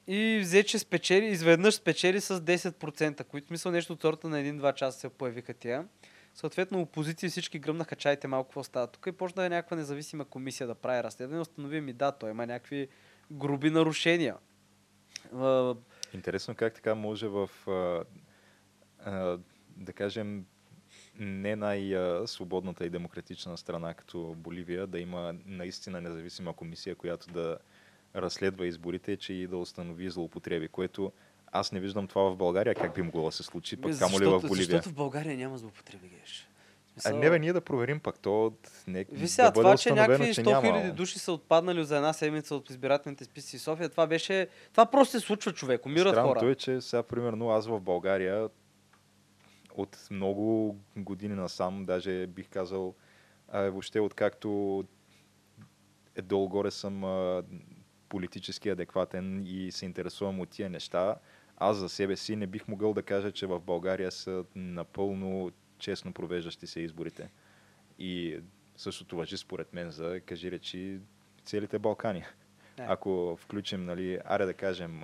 И 0.08 0.40
взе, 0.42 0.64
че 0.64 0.80
спечели, 0.80 1.26
изведнъж 1.26 1.74
спечели 1.74 2.22
с 2.22 2.40
10%, 2.42 3.24
които 3.24 3.54
мисля 3.54 3.72
нещо 3.72 3.94
от 3.94 4.02
сорта 4.02 4.30
на 4.30 4.40
един-два 4.40 4.74
часа 4.74 5.00
се 5.00 5.10
появиха 5.10 5.54
тия. 5.54 5.88
Съответно, 6.34 6.82
опозиция 6.82 7.30
всички 7.30 7.60
гръмнаха, 7.60 7.96
чайте 7.96 8.28
малко 8.28 8.48
какво 8.48 8.64
става 8.64 8.88
тук 8.88 9.08
и 9.08 9.12
почна 9.12 9.46
е 9.46 9.50
някаква 9.50 9.78
независима 9.78 10.26
комисия 10.26 10.68
да 10.68 10.76
прави 10.76 11.04
разследване. 11.04 11.42
Установи 11.42 11.82
ми, 11.82 11.94
да, 11.94 12.12
той 12.12 12.30
има 12.30 12.46
някакви 12.46 12.88
груби 13.32 13.70
нарушения. 13.70 14.36
Интересно 16.14 16.56
как 16.56 16.74
така 16.74 16.96
може 16.96 17.28
в 17.28 17.50
да 19.78 19.94
кажем, 19.94 20.46
не 21.20 21.56
най-свободната 21.56 22.86
и 22.86 22.90
демократична 22.90 23.58
страна 23.58 23.94
като 23.94 24.36
Боливия 24.38 24.88
да 24.88 25.00
има 25.00 25.36
наистина 25.46 26.02
независима 26.02 26.54
комисия, 26.54 26.96
която 26.96 27.32
да 27.34 27.58
разследва 28.16 28.66
изборите, 28.66 29.18
че 29.18 29.34
и 29.34 29.48
да 29.48 29.58
установи 29.58 30.10
злоупотреби, 30.10 30.68
което 30.68 31.12
аз 31.52 31.72
не 31.72 31.80
виждам 31.80 32.08
това 32.08 32.30
в 32.32 32.36
България, 32.36 32.76
как 32.76 32.96
би 32.96 33.02
могло 33.02 33.26
да 33.26 33.32
се 33.32 33.44
случи, 33.44 33.78
пък 33.78 34.00
камо 34.00 34.20
ли 34.20 34.26
в 34.26 34.40
Боливия. 34.40 34.66
Защото 34.66 34.90
в 34.90 34.94
България 34.94 35.38
няма 35.38 35.58
злоупотреби, 35.58 36.08
геш. 36.08 36.48
Смисъл... 36.92 37.18
А 37.18 37.20
не 37.20 37.30
бе, 37.30 37.40
ние 37.40 37.54
да 37.54 37.62
проверим 37.62 38.00
пак 38.00 38.20
то. 38.20 38.54
Не, 38.88 39.06
Вися, 39.12 39.44
да 39.44 39.52
това, 39.52 39.78
че 39.78 39.92
някакви 39.92 40.34
100 40.34 40.62
хиляди 40.62 40.92
души 40.92 41.20
са 41.20 41.32
отпаднали 41.32 41.86
за 41.86 41.96
една 41.96 42.14
седмица 42.14 42.56
от 42.56 42.70
избирателните 42.70 43.24
списъци 43.24 43.58
в 43.58 43.62
София, 43.62 43.90
това 43.90 44.08
беше... 44.08 44.48
Това 44.72 44.86
просто 44.86 45.20
се 45.20 45.26
случва 45.26 45.54
човек, 45.54 45.86
умират 45.86 46.14
Странното 46.14 46.40
хора. 46.40 46.52
е, 46.52 46.56
че 46.56 46.82
сега, 46.82 47.04
примерно, 47.04 47.50
аз 47.50 47.68
в 47.68 47.80
България 47.80 48.50
от 49.76 50.08
много 50.12 50.76
години 50.98 51.36
насам, 51.36 51.86
даже 51.86 52.28
бих 52.28 52.50
казал, 52.50 52.96
а, 53.50 53.62
въобще 53.62 54.00
откакто 54.00 54.84
е 56.16 56.22
долу-горе 56.22 56.72
съм 56.72 57.04
а, 57.04 57.44
политически 58.10 58.70
адекватен 58.70 59.44
и 59.46 59.72
се 59.72 59.86
интересувам 59.86 60.40
от 60.40 60.50
тия 60.50 60.70
неща, 60.70 61.16
аз 61.58 61.78
за 61.78 61.90
себе 61.90 62.16
си 62.16 62.36
не 62.36 62.48
бих 62.48 62.68
могъл 62.68 62.94
да 62.94 63.04
кажа, 63.04 63.32
че 63.32 63.48
в 63.48 63.60
България 63.60 64.12
са 64.12 64.46
напълно 64.56 65.52
честно 65.80 66.14
провеждащи 66.14 66.68
се 66.68 66.80
изборите. 66.80 67.30
И 68.00 68.40
същото 68.78 69.18
въжи 69.18 69.38
според 69.38 69.74
мен 69.74 69.92
за, 69.92 70.20
кажи 70.26 70.52
речи, 70.52 71.00
целите 71.44 71.80
Балкани. 71.80 72.24
Не. 72.78 72.86
Ако 72.90 73.38
включим, 73.40 73.86
нали, 73.86 74.20
аре 74.26 74.46
да 74.46 74.54
кажем, 74.54 75.02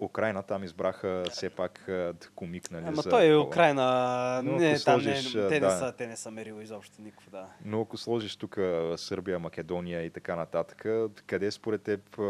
Украина 0.00 0.42
там 0.42 0.64
избраха 0.64 1.24
все 1.30 1.50
пак 1.50 1.90
комик, 2.34 2.70
нали? 2.70 2.84
Ама 2.86 3.02
за 3.02 3.10
той 3.10 3.26
е. 3.26 3.36
Украина. 3.36 4.40
Но 4.44 4.56
Не, 4.56 4.78
там 4.78 5.00
сложиш, 5.00 5.34
не, 5.34 5.48
те, 5.48 5.60
да. 5.60 5.66
не 5.66 5.72
са, 5.78 5.92
те 5.92 6.06
не 6.06 6.16
са 6.16 6.30
мерило 6.30 6.60
изобщо 6.60 7.02
никакво, 7.02 7.30
да. 7.30 7.46
Но 7.64 7.80
ако 7.80 7.96
сложиш 7.96 8.36
тук 8.36 8.58
Сърбия, 8.96 9.38
Македония 9.38 10.02
и 10.02 10.10
така 10.10 10.36
нататък, 10.36 10.86
къде 11.26 11.50
според 11.50 11.82
теб 11.82 12.20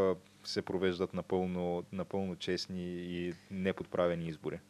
се 0.44 0.62
провеждат 0.62 1.14
напълно, 1.14 1.84
напълно 1.92 2.36
честни 2.36 2.82
и 2.84 3.34
неподправени 3.50 4.26
избори? 4.28 4.60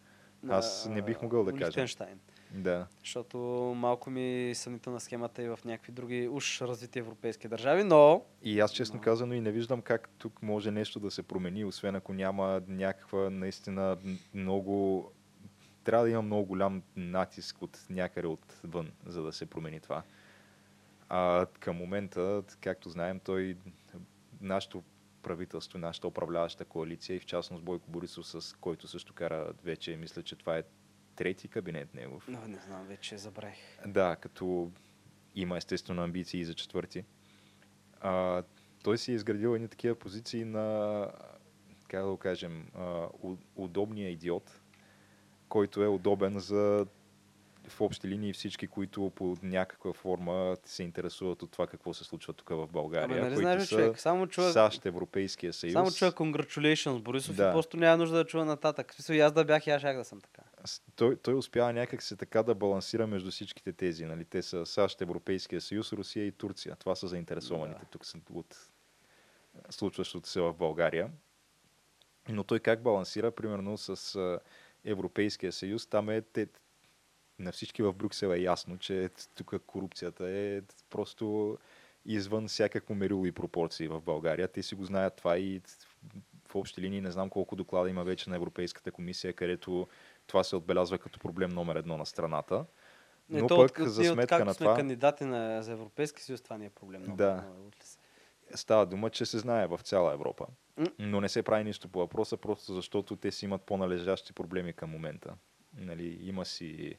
Аз 0.48 0.88
не 0.90 1.02
бих 1.02 1.22
могъл 1.22 1.44
да 1.44 1.52
кажа. 1.52 1.66
Лихтенштайн. 1.66 2.20
Да. 2.54 2.86
Защото 3.00 3.38
малко 3.76 4.10
ми 4.10 4.52
съмнителна 4.54 5.00
схемата 5.00 5.42
и 5.42 5.48
в 5.48 5.58
някакви 5.64 5.92
други 5.92 6.28
уж 6.28 6.60
развити 6.60 6.98
европейски 6.98 7.48
държави, 7.48 7.84
но 7.84 8.24
И 8.42 8.60
аз 8.60 8.72
честно 8.72 8.96
Но- 8.96 9.02
казано 9.02 9.34
и 9.34 9.40
не 9.40 9.52
виждам 9.52 9.82
как 9.82 10.08
тук 10.18 10.42
може 10.42 10.70
нещо 10.70 11.00
да 11.00 11.10
се 11.10 11.22
промени, 11.22 11.64
освен 11.64 11.94
ако 11.94 12.12
няма 12.12 12.62
някаква 12.68 13.30
наистина 13.30 13.98
много... 14.34 15.10
Трябва 15.84 16.04
да 16.04 16.10
има 16.10 16.22
много 16.22 16.44
голям 16.44 16.82
натиск 16.96 17.62
от 17.62 17.86
някъде 17.90 18.26
отвън, 18.28 18.92
за 19.06 19.22
да 19.22 19.32
се 19.32 19.46
промени 19.46 19.80
това. 19.80 20.02
А 21.08 21.46
към 21.60 21.76
момента, 21.76 22.42
както 22.60 22.90
знаем, 22.90 23.20
той, 23.20 23.56
нашето 24.40 24.82
правителство, 25.22 25.78
нашата 25.78 26.08
управляваща 26.08 26.64
коалиция 26.64 27.16
и 27.16 27.20
в 27.20 27.26
частност 27.26 27.64
Бойко 27.64 27.90
Борисов, 27.90 28.26
с 28.26 28.56
който 28.56 28.88
също 28.88 29.12
кара 29.14 29.52
вече, 29.64 29.96
мисля, 29.96 30.22
че 30.22 30.36
това 30.36 30.58
е 30.58 30.62
трети 31.16 31.48
кабинет 31.48 31.94
негов. 31.94 32.24
но 32.28 32.48
не 32.48 32.58
знам, 32.58 32.86
вече 32.86 33.18
забравих. 33.18 33.78
Да, 33.86 34.16
като 34.16 34.70
има 35.34 35.56
естествено 35.56 36.02
амбиции 36.02 36.40
и 36.40 36.44
за 36.44 36.54
четвърти. 36.54 37.04
А, 38.00 38.42
той 38.82 38.98
си 38.98 39.12
е 39.12 39.14
изградил 39.14 39.54
едни 39.54 39.68
такива 39.68 39.94
позиции 39.94 40.44
на, 40.44 41.08
как 41.88 42.02
да 42.02 42.08
го 42.10 42.16
кажем, 42.16 42.66
а, 42.74 43.06
удобния 43.56 44.10
идиот, 44.10 44.60
който 45.48 45.82
е 45.82 45.88
удобен 45.88 46.38
за 46.38 46.86
в 47.68 47.80
общи 47.80 48.08
линии 48.08 48.32
всички, 48.32 48.66
които 48.66 49.12
по 49.14 49.36
някаква 49.42 49.92
форма 49.92 50.56
се 50.64 50.82
интересуват 50.82 51.42
от 51.42 51.50
това 51.50 51.66
какво 51.66 51.94
се 51.94 52.04
случва 52.04 52.32
тук 52.32 52.48
в 52.48 52.66
България, 52.66 53.18
Ама 53.18 53.26
нали 53.26 53.36
знаеш, 53.36 53.62
са 53.62 53.68
човек, 53.68 54.00
само 54.00 54.26
чува, 54.26 54.52
САЩ, 54.52 54.86
Европейския 54.86 55.52
съюз. 55.52 55.72
само 55.72 55.90
чува 55.90 56.12
congratulations 56.12 57.02
Борисов 57.02 57.36
Да. 57.36 57.48
и 57.48 57.52
просто 57.52 57.76
няма 57.76 57.96
нужда 57.96 58.16
да 58.16 58.24
чува 58.26 58.44
нататък. 58.44 58.92
В 58.92 58.94
смисъл, 58.94 59.26
аз 59.26 59.32
да 59.32 59.44
бях, 59.44 59.66
и 59.66 59.70
аз 59.70 59.80
щях 59.80 59.96
да 59.96 60.04
съм 60.04 60.20
така. 60.20 60.42
Той, 60.96 61.16
той 61.16 61.34
успява 61.34 61.72
някак 61.72 62.02
се 62.02 62.16
така 62.16 62.42
да 62.42 62.54
балансира 62.54 63.06
между 63.06 63.30
всичките 63.30 63.72
тези. 63.72 64.04
Нали? 64.04 64.24
Те 64.24 64.42
са 64.42 64.66
САЩ, 64.66 65.00
Европейския 65.00 65.60
съюз, 65.60 65.92
Русия 65.92 66.26
и 66.26 66.32
Турция. 66.32 66.76
Това 66.76 66.94
са 66.94 67.08
заинтересованите 67.08 67.80
Да. 67.80 67.86
тук 67.90 68.02
от 68.30 68.68
случващото 69.70 70.28
се 70.28 70.40
в 70.40 70.54
България. 70.54 71.10
Но 72.28 72.44
той 72.44 72.60
как 72.60 72.82
балансира, 72.82 73.30
примерно 73.30 73.78
с 73.78 74.40
Европейския 74.84 75.52
съюз, 75.52 75.86
там 75.86 76.10
е 76.10 76.22
те, 76.22 76.48
на 77.38 77.52
всички 77.52 77.82
в 77.82 77.92
Брюксел 77.92 78.26
е 78.28 78.38
ясно, 78.38 78.78
че 78.78 79.10
тук 79.34 79.54
корупцията 79.66 80.30
е 80.30 80.62
просто 80.90 81.58
извън 82.04 82.48
всякакво 82.48 82.94
мерило 82.94 83.26
и 83.26 83.32
пропорции 83.32 83.88
в 83.88 84.00
България. 84.00 84.48
Те 84.48 84.62
си 84.62 84.74
го 84.74 84.84
знаят 84.84 85.16
това 85.16 85.38
и 85.38 85.60
в 86.48 86.54
общи 86.54 86.80
линии 86.80 87.00
не 87.00 87.10
знам 87.10 87.30
колко 87.30 87.56
доклада 87.56 87.90
има 87.90 88.04
вече 88.04 88.30
на 88.30 88.36
Европейската 88.36 88.92
комисия, 88.92 89.32
където 89.32 89.88
това 90.26 90.44
се 90.44 90.56
отбелязва 90.56 90.98
като 90.98 91.18
проблем 91.18 91.50
номер 91.50 91.76
едно 91.76 91.96
на 91.96 92.06
страната. 92.06 92.64
Не, 93.28 93.40
Но 93.42 93.46
то 93.46 93.56
пък 93.56 93.78
от, 93.78 93.88
за 93.88 94.04
сметка 94.04 94.44
на 94.44 94.54
сме 94.54 94.64
това- 94.64 94.76
кандидати 94.76 95.24
на, 95.24 95.62
за 95.62 95.72
Европейски 95.72 96.22
съюз, 96.22 96.42
това 96.42 96.58
ни 96.58 96.66
е 96.66 96.70
проблем. 96.70 97.00
Много, 97.02 97.16
Да. 97.16 97.32
много, 97.34 97.70
се. 97.82 97.98
Става 98.54 98.86
дума, 98.86 99.10
че 99.10 99.26
се 99.26 99.38
знае 99.38 99.66
в 99.66 99.80
цяла 99.82 100.12
Европа. 100.12 100.46
Но 100.98 101.20
не 101.20 101.28
се 101.28 101.42
прави 101.42 101.64
нищо 101.64 101.88
по 101.88 101.98
въпроса, 101.98 102.36
просто 102.36 102.74
защото 102.74 103.16
те 103.16 103.30
си 103.30 103.44
имат 103.44 103.62
по-належащи 103.62 104.32
проблеми 104.32 104.72
към 104.72 104.90
момента. 104.90 105.34
Нали, 105.76 106.18
има 106.20 106.44
си 106.44 106.98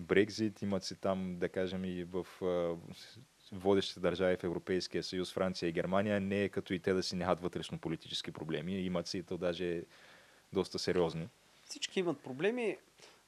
Брекзит, 0.00 0.62
имат 0.62 0.84
си 0.84 0.96
там, 0.96 1.36
да 1.38 1.48
кажем, 1.48 1.84
и 1.84 2.04
в 2.04 2.26
водещите 3.52 4.00
държави 4.00 4.36
в 4.36 4.44
Европейския 4.44 5.02
съюз, 5.02 5.32
Франция 5.32 5.68
и 5.68 5.72
Германия, 5.72 6.20
не 6.20 6.42
е 6.42 6.48
като 6.48 6.74
и 6.74 6.78
те 6.78 6.92
да 6.92 7.02
си 7.02 7.16
нямат 7.16 7.40
вътрешно 7.40 7.78
политически 7.78 8.30
проблеми. 8.32 8.72
Имат 8.72 9.06
си 9.06 9.18
и 9.18 9.22
то 9.22 9.38
даже 9.38 9.82
доста 10.52 10.78
сериозни. 10.78 11.28
Всички 11.66 12.00
имат 12.00 12.20
проблеми, 12.20 12.76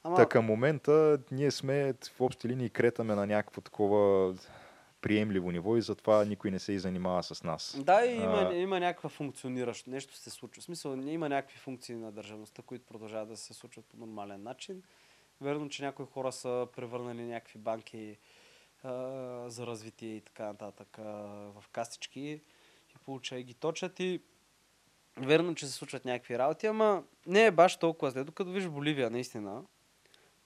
ама... 0.03 0.17
Та 0.17 0.27
към 0.27 0.45
момента 0.45 1.19
ние 1.31 1.51
сме 1.51 1.95
в 2.17 2.21
общи 2.21 2.49
линии 2.49 2.71
кретаме 2.71 3.15
на 3.15 3.27
някакво 3.27 3.61
такова 3.61 4.35
приемливо 5.01 5.51
ниво 5.51 5.77
и 5.77 5.83
затова 5.83 6.25
никой 6.25 6.51
не 6.51 6.59
се 6.59 6.73
и 6.73 6.79
занимава 6.79 7.23
с 7.23 7.43
нас. 7.43 7.77
Да, 7.81 8.07
и 8.07 8.15
има, 8.15 8.51
А, 8.53 8.55
има 8.55 8.81
някаква 8.81 9.09
функциониращо. 9.09 9.91
Нещо 9.91 10.17
се 10.17 10.31
случва. 10.31 10.61
В 10.61 10.65
смисъл, 10.65 10.97
има 10.97 11.29
някакви 11.29 11.59
функции 11.59 11.95
на 11.95 12.13
държавността, 12.13 12.63
които 12.63 12.87
продължават 12.87 13.29
да 13.29 13.37
се 13.37 13.55
случват 13.55 13.85
по 13.85 13.97
нормален 13.97 14.43
начин. 14.43 14.83
Верно, 15.41 15.69
че 15.69 15.83
някои 15.83 16.07
хора 16.07 16.33
са 16.33 16.67
превърнали 16.77 17.23
някакви 17.23 17.59
банки 17.59 18.19
а, 18.83 18.91
за 19.49 19.67
развитие 19.67 20.17
и 20.17 20.21
така 20.21 20.45
нататък 20.45 20.99
а, 20.99 21.03
в 21.61 21.65
кастички 21.73 22.21
и 22.21 22.99
получа 23.05 23.39
и 23.39 23.45
ги 23.45 23.55
точат 23.55 24.01
и 24.01 24.21
верно, 25.23 25.55
че 25.55 25.67
се 25.67 25.73
случват 25.73 26.05
някакви 26.05 26.39
работи, 26.39 26.67
ама 26.67 27.05
не 27.27 27.47
е 27.47 27.51
баш 27.51 27.77
толкова 27.77 28.11
зле. 28.11 28.25
Докато 28.25 28.51
виж 28.51 28.69
Боливия, 28.69 29.11
наистина, 29.11 29.63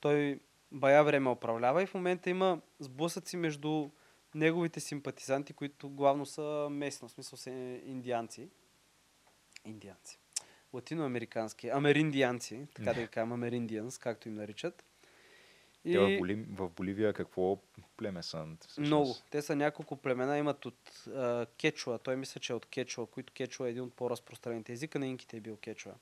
той 0.01 0.41
бая 0.73 1.05
време 1.05 1.31
управлява 1.31 1.83
и 1.83 1.87
в 1.87 1.95
момента 1.95 2.31
има 2.31 2.61
сблъсъци 2.79 3.37
между 3.37 3.91
неговите 4.35 4.81
симпатизанти, 4.81 5.53
които 5.53 5.91
главно 5.91 6.27
са 6.27 6.69
местно, 6.71 7.09
в 7.09 7.13
смисъл 7.13 7.37
са 7.37 7.51
индианци. 7.85 8.49
Индианци. 9.65 10.19
Латиноамерикански. 10.73 11.69
Америндианци, 11.69 12.67
така 12.75 12.93
да 12.93 13.01
ги 13.01 13.09
кажем, 13.09 13.33
америндианс, 13.33 13.99
както 13.99 14.29
им 14.29 14.35
наричат. 14.35 14.85
Те 15.83 15.99
в, 15.99 16.19
Боли... 16.19 16.47
в 16.51 16.69
Боливия 16.69 17.13
какво 17.13 17.59
племе 17.97 18.23
са? 18.23 18.47
всъщност? 18.61 18.87
Много. 18.87 19.15
Те 19.31 19.43
са 19.43 19.57
няколко 19.57 19.97
племена. 19.97 20.39
Имат 20.39 20.67
от 20.67 21.07
а, 21.09 21.47
кечуа. 21.59 21.99
Той 21.99 22.17
мисля, 22.17 22.41
че 22.41 22.53
е 22.53 22.57
от 22.57 22.67
кечуа, 22.67 23.07
които 23.07 23.33
кечуа 23.33 23.67
е 23.67 23.71
един 23.71 23.83
от 23.83 23.95
по-разпространените. 23.95 24.73
Езика 24.73 24.99
на 24.99 25.07
инките 25.07 25.37
е 25.37 25.41
бил 25.41 25.57
кечуа. 25.57 25.93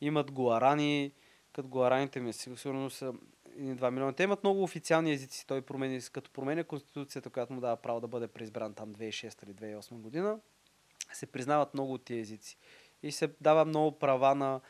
Имат 0.00 0.30
гуарани, 0.30 1.12
като 1.52 1.68
гуараните 1.68 2.20
ми 2.20 2.32
сиг- 2.32 2.56
сигурно 2.56 2.90
са 2.90 3.12
1-2 3.58 3.90
милиона. 3.90 4.12
Те 4.12 4.22
имат 4.22 4.44
много 4.44 4.62
официални 4.62 5.12
езици. 5.12 5.46
Той 5.46 5.62
промени, 5.62 6.00
като 6.12 6.30
променя 6.30 6.64
конституцията, 6.64 7.30
която 7.30 7.52
му 7.52 7.60
дава 7.60 7.76
право 7.76 8.00
да 8.00 8.08
бъде 8.08 8.26
преизбран 8.26 8.74
там 8.74 8.94
2006 8.94 9.44
или 9.44 9.54
2008 9.54 9.94
година, 9.94 10.38
се 11.12 11.26
признават 11.26 11.74
много 11.74 11.94
от 11.94 12.04
тия 12.04 12.20
езици. 12.20 12.58
И 13.02 13.12
се 13.12 13.30
дава 13.40 13.64
много 13.64 13.98
права 13.98 14.34
на, 14.34 14.60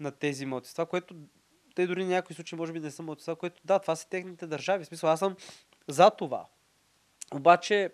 на 0.00 0.12
тези 0.12 0.46
младсинства, 0.46 0.86
което 0.86 1.14
те 1.74 1.86
дори 1.86 2.04
някои 2.04 2.34
случаи 2.34 2.58
може 2.58 2.72
би 2.72 2.80
не 2.80 2.90
са 2.90 3.02
младсинства, 3.02 3.36
което 3.36 3.62
да, 3.64 3.78
това 3.78 3.96
са 3.96 4.08
техните 4.08 4.46
държави. 4.46 4.84
В 4.84 4.88
смисъл, 4.88 5.10
аз 5.10 5.18
съм 5.18 5.36
за 5.88 6.10
това. 6.10 6.46
Обаче, 7.34 7.90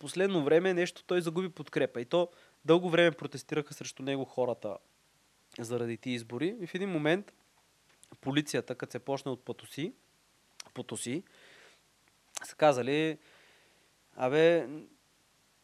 последно 0.00 0.44
време 0.44 0.74
нещо 0.74 1.04
той 1.04 1.22
загуби 1.22 1.48
подкрепа. 1.48 2.00
И 2.00 2.04
то 2.04 2.28
дълго 2.64 2.90
време 2.90 3.10
протестираха 3.10 3.74
срещу 3.74 4.02
него 4.02 4.24
хората 4.24 4.76
заради 5.58 5.96
ти 5.96 6.10
избори. 6.10 6.56
И 6.60 6.66
в 6.66 6.74
един 6.74 6.90
момент 6.90 7.32
полицията, 8.20 8.74
като 8.74 8.92
се 8.92 8.98
почна 8.98 9.32
от 9.32 9.44
Патоси, 9.44 9.92
Потоси, 10.74 11.22
са 12.44 12.56
казали, 12.56 13.18
абе, 14.16 14.68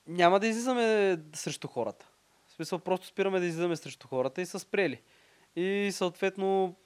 няма 0.06 0.40
да 0.40 0.46
излизаме 0.46 1.18
срещу 1.34 1.68
хората. 1.68 2.08
В 2.46 2.52
смисъл, 2.52 2.78
просто 2.78 3.06
спираме 3.06 3.40
да 3.40 3.46
излизаме 3.46 3.76
срещу 3.76 4.08
хората 4.08 4.42
и 4.42 4.46
са 4.46 4.58
спрели. 4.58 5.02
И 5.56 5.90
съответно 5.92 6.76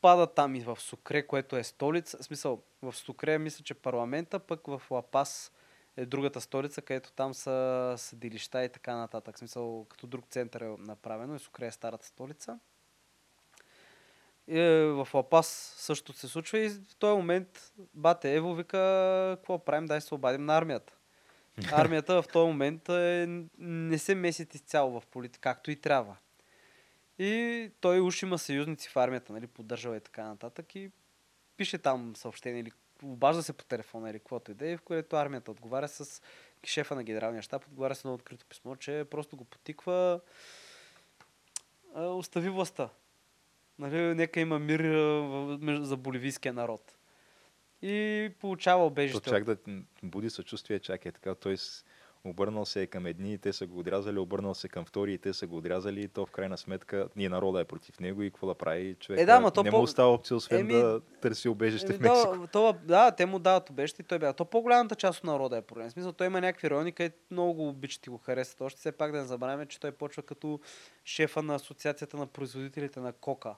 пада 0.00 0.26
там 0.26 0.54
и 0.54 0.60
в 0.60 0.76
Сукре, 0.80 1.26
което 1.26 1.56
е 1.56 1.64
столица. 1.64 2.18
В 2.18 2.24
смисъл, 2.24 2.62
в 2.82 2.92
Сукре 2.92 3.38
мисля, 3.38 3.64
че 3.64 3.74
парламента, 3.74 4.38
пък 4.38 4.66
в 4.66 4.82
Лапас 4.90 5.52
е 5.96 6.06
другата 6.06 6.40
столица, 6.40 6.82
където 6.82 7.12
там 7.12 7.34
са 7.34 7.94
съдилища 7.96 8.64
и 8.64 8.68
така 8.68 8.96
нататък. 8.96 9.36
В 9.36 9.38
смисъл, 9.38 9.86
като 9.88 10.06
друг 10.06 10.24
център 10.30 10.60
е 10.60 10.76
направено 10.78 11.34
и 11.34 11.38
Сукре 11.38 11.66
е 11.66 11.70
старата 11.70 12.06
столица. 12.06 12.58
И 14.48 14.58
е, 14.58 14.84
в 14.84 15.08
Лапас 15.14 15.74
също 15.76 16.12
се 16.12 16.28
случва 16.28 16.58
и 16.58 16.68
в 16.68 16.96
този 16.98 17.16
момент 17.16 17.72
бате 17.94 18.34
Ево 18.34 18.54
вика, 18.54 19.36
какво 19.38 19.58
правим, 19.58 19.86
дай 19.86 20.00
се 20.00 20.14
обадим 20.14 20.44
на 20.44 20.58
армията. 20.58 20.92
Армията 21.72 22.22
в 22.22 22.28
този 22.28 22.46
момент 22.46 22.88
е, 22.88 23.26
не 23.58 23.98
се 23.98 24.14
месят 24.14 24.54
изцяло 24.54 25.00
в 25.00 25.06
политика, 25.06 25.40
както 25.40 25.70
и 25.70 25.76
трябва. 25.76 26.16
И 27.18 27.70
той 27.80 28.00
уж 28.00 28.22
има 28.22 28.38
съюзници 28.38 28.88
в 28.88 28.96
армията, 28.96 29.32
нали, 29.32 29.46
поддържава 29.46 29.96
и 29.96 30.00
така 30.00 30.24
нататък 30.24 30.74
и 30.74 30.90
пише 31.56 31.78
там 31.78 32.16
съобщение 32.16 32.60
или 32.60 32.72
обажда 33.02 33.42
се 33.42 33.52
по 33.52 33.64
телефона 33.64 34.10
или 34.10 34.18
каквото 34.18 34.50
и 34.50 34.54
да 34.54 34.68
е, 34.68 34.76
в 34.76 34.82
което 34.82 35.16
армията 35.16 35.50
отговаря 35.50 35.88
с 35.88 36.22
шефа 36.64 36.94
на 36.94 37.04
генералния 37.04 37.42
щаб, 37.42 37.66
отговаря 37.66 37.94
с 37.94 38.00
едно 38.00 38.14
открито 38.14 38.46
писмо, 38.46 38.76
че 38.76 39.04
просто 39.10 39.36
го 39.36 39.44
потиква 39.44 40.20
а, 41.94 42.04
остави 42.04 42.50
властта. 42.50 42.88
Нали, 43.78 44.14
нека 44.14 44.40
има 44.40 44.58
мир 44.58 44.80
а, 44.80 45.84
за 45.84 45.96
боливийския 45.96 46.52
народ. 46.52 46.94
И 47.82 48.30
получава 48.40 48.82
То 48.82 48.86
обежище. 48.86 49.30
чак 49.30 49.44
да 49.44 49.56
буди 50.02 50.30
съчувствие, 50.30 50.78
чак 50.78 51.06
е 51.06 51.12
така. 51.12 51.34
Той 51.34 51.56
с... 51.56 51.84
Обърнал 52.28 52.64
се 52.64 52.82
е 52.82 52.86
към 52.86 53.06
едни 53.06 53.32
и 53.32 53.38
те 53.38 53.52
са 53.52 53.66
го 53.66 53.78
отрязали, 53.78 54.18
обърнал 54.18 54.54
се 54.54 54.68
към 54.68 54.84
втори 54.84 55.12
и 55.12 55.18
те 55.18 55.32
са 55.32 55.46
го 55.46 55.56
отрязали 55.56 56.02
и 56.02 56.08
то 56.08 56.26
в 56.26 56.30
крайна 56.30 56.58
сметка 56.58 57.08
ние 57.16 57.28
народа 57.28 57.60
е 57.60 57.64
против 57.64 58.00
него 58.00 58.22
и 58.22 58.30
какво 58.30 58.46
да 58.46 58.54
прави 58.54 58.94
човек. 58.94 59.20
Е, 59.20 59.24
да, 59.24 59.40
ма 59.40 59.50
то 59.50 59.62
не 59.62 59.70
по- 59.70 59.76
му 59.76 59.82
остава 59.82 60.12
опция, 60.12 60.36
освен 60.36 60.60
Еми, 60.60 60.72
да 60.72 61.00
търси 61.20 61.48
убежище 61.48 61.86
Еми, 61.86 61.98
в 61.98 62.00
Мексико. 62.00 62.36
да, 62.36 62.46
то, 62.46 62.76
да, 62.84 63.10
те 63.10 63.26
му 63.26 63.38
дават 63.38 63.70
обещи 63.70 64.02
и 64.02 64.04
той 64.04 64.18
бяга. 64.18 64.32
То 64.32 64.44
по-голямата 64.44 64.94
част 64.94 65.18
от 65.18 65.24
народа 65.24 65.56
е 65.56 65.62
проблем. 65.62 65.88
В 65.88 65.92
смисъл, 65.92 66.12
той 66.12 66.26
има 66.26 66.40
някакви 66.40 66.70
райони, 66.70 66.92
където 66.92 67.16
много 67.30 67.54
го 67.54 67.68
обичат 67.68 68.06
и 68.06 68.10
го 68.10 68.18
харесват. 68.18 68.60
Още 68.60 68.78
все 68.78 68.92
пак 68.92 69.12
да 69.12 69.18
не 69.18 69.24
забравяме, 69.24 69.66
че 69.66 69.80
той 69.80 69.92
почва 69.92 70.22
като 70.22 70.60
шефа 71.04 71.42
на 71.42 71.54
Асоциацията 71.54 72.16
на 72.16 72.26
производителите 72.26 73.00
на 73.00 73.12
кока 73.12 73.54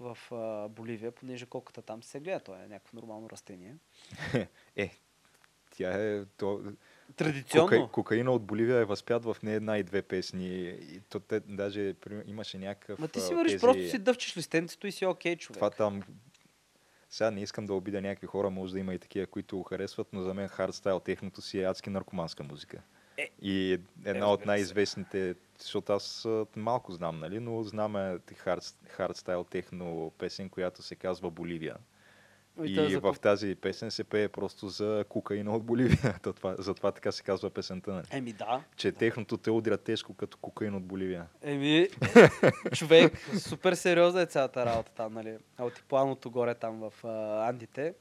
в 0.00 0.18
а, 0.32 0.68
Боливия, 0.68 1.12
понеже 1.12 1.46
коката 1.46 1.82
там 1.82 2.02
се 2.02 2.20
гледа. 2.20 2.40
Той 2.40 2.58
е 2.58 2.68
някакво 2.68 2.96
нормално 2.96 3.30
растение. 3.30 3.76
Е, 4.76 4.90
тя 5.76 5.90
е... 5.90 6.24
То, 6.24 6.60
Традиционно. 7.16 7.68
Кока, 7.68 7.92
кокаина 7.92 8.30
от 8.30 8.42
Боливия 8.42 8.76
е 8.76 8.84
възпят 8.84 9.24
в 9.24 9.36
не 9.42 9.54
една 9.54 9.78
и 9.78 9.82
две 9.82 10.02
песни. 10.02 10.46
И 10.68 11.00
то 11.08 11.20
те, 11.20 11.40
даже 11.40 11.94
имаше 12.26 12.58
някакъв... 12.58 12.98
Ма 12.98 13.08
ти 13.08 13.20
си 13.20 13.34
вървиш, 13.34 13.52
тези- 13.52 13.60
просто 13.60 13.88
си 13.88 13.98
дъвчеш 13.98 14.36
листенцето 14.36 14.86
и 14.86 14.92
си 14.92 15.06
окей, 15.06 15.36
човек. 15.36 15.56
Това 15.56 15.70
там... 15.70 16.02
Сега 17.10 17.30
не 17.30 17.42
искам 17.42 17.66
да 17.66 17.74
обидя 17.74 18.00
някакви 18.00 18.26
хора, 18.26 18.50
може 18.50 18.72
да 18.72 18.78
има 18.80 18.94
и 18.94 18.98
такива, 18.98 19.26
които 19.26 19.56
го 19.56 19.62
харесват, 19.62 20.08
но 20.12 20.22
за 20.22 20.34
мен 20.34 20.48
хардстайл 20.48 21.00
техното 21.00 21.42
си 21.42 21.60
е 21.60 21.64
адски 21.64 21.90
наркоманска 21.90 22.42
музика. 22.42 22.82
Е, 23.18 23.30
и 23.42 23.72
една 23.72 24.10
разбира 24.10 24.26
от 24.26 24.46
най-известните, 24.46 25.34
защото 25.58 25.92
аз 25.92 26.28
малко 26.56 26.92
знам, 26.92 27.18
нали, 27.20 27.40
но 27.40 27.62
знаме 27.62 28.18
хард, 28.36 28.74
хардстайл 28.88 29.44
техно 29.44 30.12
песен, 30.18 30.48
която 30.48 30.82
се 30.82 30.94
казва 30.94 31.30
Боливия. 31.30 31.76
И 32.64 32.72
И, 32.72 32.90
за 32.90 33.00
в 33.00 33.16
тази 33.20 33.54
песен 33.54 33.90
се 33.90 34.04
пее 34.04 34.28
просто 34.28 34.68
за 34.68 35.04
кокаина 35.08 35.56
от 35.56 35.64
Боливия. 35.64 36.18
То 36.22 36.32
това, 36.32 36.54
затова 36.58 36.92
така 36.92 37.12
се 37.12 37.22
казва 37.22 37.50
песента, 37.50 37.92
нали? 37.92 38.06
Еми 38.10 38.32
да. 38.32 38.62
че 38.76 38.92
техното 38.92 39.36
те 39.36 39.50
удря 39.50 39.78
тежко 39.78 40.14
като 40.14 40.38
кокаин 40.38 40.74
от 40.74 40.84
Боливия. 40.84 41.26
Еми, 41.42 41.88
човек, 42.74 43.12
супер 43.38 43.72
сериозна 43.72 44.22
е 44.22 44.26
цялата 44.26 44.66
работа 44.66 44.92
там, 44.92 45.14
нали? 45.14 45.36
Алтипланото 45.58 46.30
горе 46.30 46.54
там 46.54 46.90
в 46.90 47.04
а, 47.04 47.48
Андите. 47.48 47.94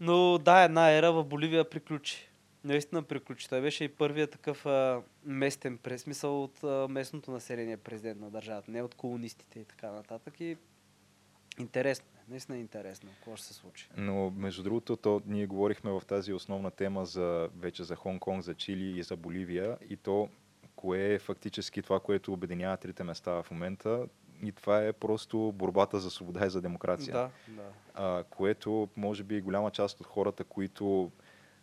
Но 0.00 0.38
да, 0.38 0.62
една 0.62 0.90
ера 0.92 1.12
в 1.12 1.24
Боливия 1.24 1.70
приключи. 1.70 2.30
Наистина 2.64 3.02
приключи. 3.02 3.48
Той 3.48 3.60
беше 3.60 3.84
и 3.84 3.88
първият 3.88 4.30
такъв 4.30 4.66
а, 4.66 5.02
местен 5.24 5.78
през 5.78 6.02
смисъл 6.02 6.42
от 6.42 6.64
а, 6.64 6.88
местното 6.88 7.30
население 7.30 7.76
президент 7.76 8.20
на 8.20 8.30
държавата, 8.30 8.70
не 8.70 8.82
от 8.82 8.94
колонистите 8.94 9.60
и 9.60 9.64
така 9.64 9.90
нататък. 9.90 10.40
И 10.40 10.56
интересно 11.58 12.13
наистина 12.28 12.58
е 12.58 12.60
интересно, 12.60 13.10
какво 13.14 13.36
ще 13.36 13.46
се 13.46 13.54
случи. 13.54 13.88
Но 13.96 14.30
между 14.30 14.62
другото, 14.62 14.96
то, 14.96 15.22
ние 15.26 15.46
говорихме 15.46 15.90
в 15.90 16.02
тази 16.06 16.32
основна 16.32 16.70
тема 16.70 17.06
за, 17.06 17.48
вече 17.56 17.84
за 17.84 17.96
Хонг-Конг, 17.96 18.40
за 18.40 18.54
Чили 18.54 18.98
и 18.98 19.02
за 19.02 19.16
Боливия 19.16 19.78
и 19.90 19.96
то 19.96 20.28
кое 20.76 21.14
е 21.14 21.18
фактически 21.18 21.82
това, 21.82 22.00
което 22.00 22.32
обединява 22.32 22.76
трите 22.76 23.04
места 23.04 23.42
в 23.42 23.50
момента 23.50 24.06
и 24.42 24.52
това 24.52 24.84
е 24.84 24.92
просто 24.92 25.52
борбата 25.54 26.00
за 26.00 26.10
свобода 26.10 26.46
и 26.46 26.50
за 26.50 26.60
демокрация. 26.60 27.12
Да, 27.12 27.30
да. 27.48 27.62
а, 27.94 28.24
което 28.24 28.88
може 28.96 29.22
би 29.22 29.40
голяма 29.40 29.70
част 29.70 30.00
от 30.00 30.06
хората, 30.06 30.44
които 30.44 31.10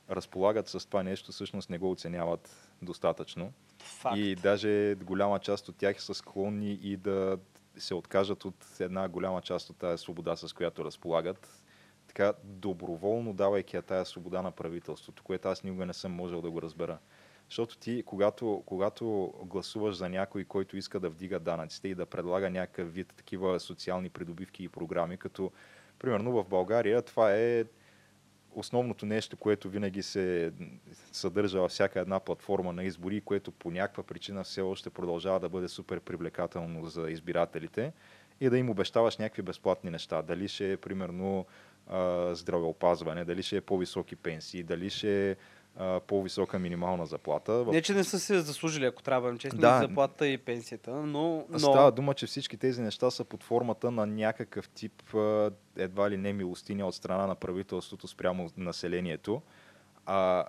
разполагат 0.10 0.68
с 0.68 0.88
това 0.88 1.04
нещо, 1.04 1.32
всъщност 1.32 1.70
не 1.70 1.78
го 1.78 1.92
оценяват 1.92 2.72
достатъчно. 2.82 3.54
Факт. 3.80 4.18
И 4.18 4.36
даже 4.36 4.96
голяма 4.96 5.40
част 5.40 5.70
от 5.70 5.76
тях 5.76 6.02
са 6.02 6.14
склонни 6.14 6.72
и 6.72 6.98
да 6.98 7.38
се 7.78 7.94
откажат 7.96 8.46
от 8.46 8.66
една 8.80 9.10
голяма 9.10 9.42
част 9.42 9.70
от 9.70 9.78
тази 9.78 10.04
свобода, 10.04 10.36
с 10.36 10.54
която 10.54 10.86
разполагат, 10.86 11.64
така 12.08 12.34
доброволно 12.44 13.34
давайки 13.34 13.76
я 13.76 13.82
тая 13.82 14.06
свобода 14.06 14.42
на 14.42 14.52
правителството, 14.52 15.24
което 15.24 15.48
аз 15.48 15.64
никога 15.64 15.86
не 15.86 15.94
съм 15.94 16.12
можел 16.12 16.42
да 16.42 16.52
го 16.52 16.62
разбера. 16.62 16.98
Защото 17.50 17.78
ти, 17.78 18.04
когато, 18.06 18.64
когато 18.66 19.34
гласуваш 19.44 19.96
за 19.96 20.10
някой, 20.10 20.46
който 20.46 20.78
иска 20.78 21.00
да 21.00 21.10
вдига 21.10 21.40
данъците 21.40 21.88
и 21.88 21.96
да 21.96 22.06
предлага 22.06 22.50
някакъв 22.50 22.94
вид 22.94 23.14
такива 23.18 23.60
социални 23.60 24.10
придобивки 24.10 24.64
и 24.64 24.70
програми, 24.70 25.18
като 25.18 25.52
примерно 26.00 26.32
в 26.32 26.48
България 26.50 27.02
това 27.02 27.34
е 27.36 27.66
основното 28.56 29.06
нещо, 29.06 29.38
което 29.38 29.70
винаги 29.70 30.04
се 30.04 30.52
съдържа 31.12 31.60
във 31.60 31.72
всяка 31.72 32.00
една 32.00 32.20
платформа 32.20 32.74
на 32.74 32.84
избори, 32.84 33.22
което 33.22 33.52
по 33.52 33.72
някаква 33.72 34.04
причина 34.04 34.44
все 34.44 34.62
още 34.62 34.90
продължава 34.90 35.40
да 35.40 35.50
бъде 35.50 35.68
супер 35.68 36.00
привлекателно 36.00 36.86
за 36.86 37.12
избирателите 37.12 37.94
и 38.42 38.50
да 38.50 38.58
им 38.58 38.70
обещаваш 38.70 39.18
някакви 39.18 39.42
безплатни 39.42 39.90
неща. 39.90 40.22
Дали 40.22 40.48
ще 40.48 40.72
е, 40.72 40.78
примерно, 40.78 41.46
здравеопазване, 42.32 43.26
дали 43.26 43.44
ще 43.44 43.58
е 43.58 43.62
по-високи 43.62 44.16
пенсии, 44.16 44.64
дали 44.64 44.90
ще 44.90 45.32
е 45.32 45.36
по-висока 46.08 46.60
минимална 46.60 47.06
заплата. 47.06 47.66
Не, 47.72 47.82
че 47.82 47.94
не 47.94 48.04
са 48.04 48.20
се 48.20 48.40
заслужили, 48.40 48.86
ако 48.86 49.04
трябва 49.04 49.38
честни, 49.38 49.60
Да. 49.60 49.80
заплата 49.80 50.28
и 50.28 50.38
пенсията, 50.38 50.92
но... 50.92 51.46
но... 51.50 51.60
Става 51.60 51.92
дума, 51.92 52.14
че 52.14 52.26
всички 52.26 52.58
тези 52.58 52.82
неща 52.82 53.12
са 53.12 53.24
под 53.24 53.44
формата 53.44 53.92
на 53.92 54.06
някакъв 54.06 54.70
тип 54.70 55.04
едва 55.78 56.10
ли 56.10 56.18
не 56.18 56.34
милостиня 56.34 56.88
от 56.88 56.96
страна 56.96 57.28
на 57.28 57.36
правителството 57.36 58.08
спрямо 58.08 58.50
населението. 58.58 59.42
А 60.06 60.46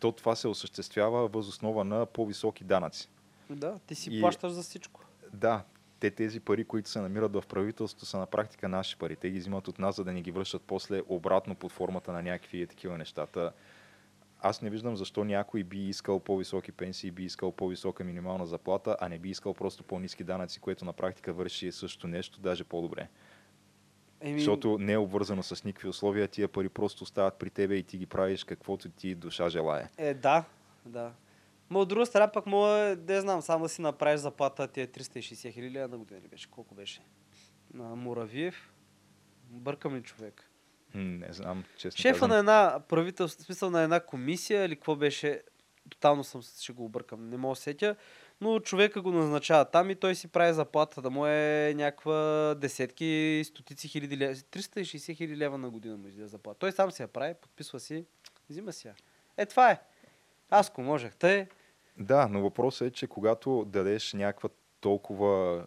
то 0.00 0.12
това 0.12 0.36
се 0.36 0.48
осъществява 0.48 1.28
въз 1.28 1.48
основа 1.48 1.84
на 1.84 2.06
по-високи 2.06 2.64
данъци. 2.64 3.08
Да, 3.50 3.78
ти 3.86 3.94
си 3.94 4.10
И- 4.12 4.20
плащаш 4.20 4.52
за 4.52 4.62
всичко. 4.62 5.00
Да, 5.32 5.62
те 6.00 6.10
тези 6.10 6.40
пари, 6.40 6.64
които 6.64 6.90
се 6.90 7.00
намират 7.00 7.32
в 7.32 7.42
правителството, 7.48 8.06
са 8.06 8.18
на 8.18 8.26
практика 8.26 8.68
наши 8.68 8.96
пари. 8.96 9.16
Те 9.16 9.30
ги 9.30 9.38
взимат 9.38 9.68
от 9.68 9.78
нас, 9.78 9.96
за 9.96 10.04
да 10.04 10.12
ни 10.12 10.22
ги 10.22 10.30
връщат 10.30 10.62
после 10.66 11.02
обратно 11.08 11.54
под 11.54 11.72
формата 11.72 12.12
на 12.12 12.22
някакви 12.22 12.66
такива 12.66 12.98
нещата. 12.98 13.52
Аз 14.46 14.62
не 14.62 14.70
виждам 14.70 14.96
защо 14.96 15.24
някой 15.24 15.64
би 15.64 15.88
искал 15.88 16.20
по-високи 16.20 16.72
пенсии, 16.72 17.10
би 17.10 17.24
искал 17.24 17.52
по-висока 17.52 18.04
минимална 18.04 18.46
заплата, 18.46 18.96
а 19.00 19.08
не 19.08 19.18
би 19.18 19.30
искал 19.30 19.54
просто 19.54 19.84
по-низки 19.84 20.24
данъци, 20.24 20.60
което 20.60 20.84
на 20.84 20.92
практика 20.92 21.32
върши 21.32 21.72
също 21.72 22.08
нещо, 22.08 22.40
даже 22.40 22.64
по-добре. 22.64 23.08
Еми, 24.20 24.38
Защото 24.38 24.78
не 24.78 24.92
е 24.92 24.98
обвързано 24.98 25.42
с 25.42 25.64
никакви 25.64 25.88
условия, 25.88 26.28
тия 26.28 26.48
пари 26.48 26.68
просто 26.68 27.04
остават 27.04 27.34
при 27.38 27.50
тебе 27.50 27.74
и 27.74 27.82
ти 27.82 27.98
ги 27.98 28.06
правиш 28.06 28.44
каквото 28.44 28.88
ти 28.88 29.14
душа 29.14 29.48
желая. 29.48 29.90
Е, 29.98 30.14
да, 30.14 30.44
да. 30.86 31.12
Ма 31.70 31.78
от 31.78 31.88
друга 31.88 32.06
страна 32.06 32.32
пък 32.32 32.46
мога, 32.46 32.96
да 32.96 33.20
знам, 33.20 33.42
само 33.42 33.64
да 33.64 33.68
си 33.68 33.82
направиш 33.82 34.20
заплата 34.20 34.68
ти 34.68 34.80
е 34.80 34.86
360 34.86 35.52
хиляди 35.52 35.78
на 35.78 35.98
година 35.98 36.20
ли 36.20 36.28
беше? 36.28 36.50
Колко 36.50 36.74
беше? 36.74 37.00
На 37.74 37.96
Муравиев? 37.96 38.72
Бъркам 39.50 39.94
ли 39.94 40.02
човек? 40.02 40.50
Не 40.94 41.32
знам, 41.32 41.64
честно 41.76 42.02
Шефа 42.02 42.12
казвам. 42.12 42.30
на 42.30 42.38
една 42.38 42.80
правителство, 42.88 43.44
смисъл 43.44 43.70
на 43.70 43.82
една 43.82 44.00
комисия 44.00 44.64
или 44.64 44.76
какво 44.76 44.96
беше, 44.96 45.42
тотално 45.90 46.24
съм, 46.24 46.42
ще 46.42 46.72
го 46.72 46.84
объркам, 46.84 47.28
не 47.28 47.36
мога 47.36 47.56
сетя, 47.56 47.96
но 48.40 48.60
човека 48.60 49.02
го 49.02 49.10
назначава 49.10 49.64
там 49.64 49.90
и 49.90 49.94
той 49.94 50.14
си 50.14 50.28
прави 50.28 50.52
заплата 50.52 51.02
да 51.02 51.10
му 51.10 51.26
е 51.26 51.72
някаква 51.76 52.54
десетки, 52.54 53.42
стотици 53.44 53.88
хиляди 53.88 54.16
лева, 54.16 54.34
360 54.34 55.16
хиляди 55.16 55.36
лева 55.36 55.58
на 55.58 55.70
година 55.70 55.96
му 55.96 56.06
излиза 56.06 56.28
заплата. 56.28 56.58
Той 56.58 56.72
сам 56.72 56.90
си 56.90 57.02
я 57.02 57.08
прави, 57.08 57.34
подписва 57.34 57.80
си, 57.80 58.04
взима 58.50 58.72
си 58.72 58.88
я. 58.88 58.94
Е, 59.36 59.46
това 59.46 59.70
е. 59.70 59.80
Аз 60.50 60.68
ако 60.70 60.82
можех, 60.82 61.16
тъй, 61.16 61.46
Да, 61.98 62.28
но 62.28 62.42
въпросът 62.42 62.88
е, 62.88 62.90
че 62.90 63.06
когато 63.06 63.64
дадеш 63.68 64.12
някаква 64.12 64.48
толкова 64.80 65.64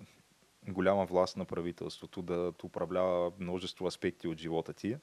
голяма 0.68 1.06
власт 1.06 1.38
на 1.38 1.46
правителството 1.46 2.22
да 2.22 2.54
управлява 2.64 3.32
множество 3.40 3.88
аспекти 3.88 4.28
от 4.28 4.38
живота 4.38 4.74
ти, 4.74 4.98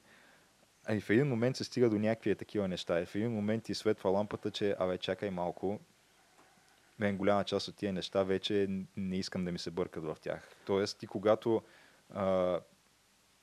и 0.92 1.00
в 1.00 1.10
един 1.10 1.28
момент 1.28 1.56
се 1.56 1.64
стига 1.64 1.90
до 1.90 1.98
някакви 1.98 2.34
такива 2.34 2.68
неща. 2.68 3.00
И 3.00 3.06
в 3.06 3.14
един 3.14 3.32
момент 3.32 3.64
ти 3.64 3.74
светва 3.74 4.10
лампата, 4.10 4.50
че 4.50 4.76
абе 4.78 4.98
чакай 4.98 5.30
малко, 5.30 5.80
мен 6.98 7.16
голяма 7.16 7.44
част 7.44 7.68
от 7.68 7.76
тия 7.76 7.92
неща 7.92 8.22
вече 8.22 8.68
не 8.96 9.16
искам 9.16 9.44
да 9.44 9.52
ми 9.52 9.58
се 9.58 9.70
бъркат 9.70 10.04
в 10.04 10.16
тях. 10.20 10.56
Тоест 10.66 10.98
ти 10.98 11.06
когато 11.06 11.62
а, 12.14 12.60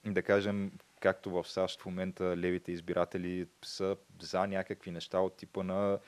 да 0.06 0.22
кажем, 0.24 0.72
както 1.00 1.32
в 1.32 1.48
САЩ 1.48 1.82
в 1.82 1.86
момента 1.86 2.38
левите 2.38 2.72
избиратели 2.72 3.48
са 3.66 3.98
за 4.22 4.48
някакви 4.48 4.92
неща 4.92 5.20
от 5.20 5.38
типа 5.38 5.64
на 5.64 6.00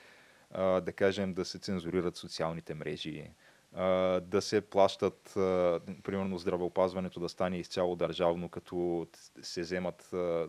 а, 0.52 0.82
да 0.82 0.94
кажем, 0.94 1.34
да 1.34 1.46
се 1.46 1.60
цензурират 1.60 2.16
социалните 2.16 2.74
мрежи, 2.74 3.32
а, 3.74 3.86
да 4.20 4.42
се 4.42 4.62
плащат, 4.62 5.38
а, 5.38 5.80
примерно, 6.04 6.38
здравеопазването 6.38 7.20
да 7.20 7.30
стане 7.30 7.58
изцяло 7.58 7.96
държавно, 7.96 8.50
като 8.50 9.08
се 9.42 9.62
вземат. 9.62 10.14
А, 10.14 10.48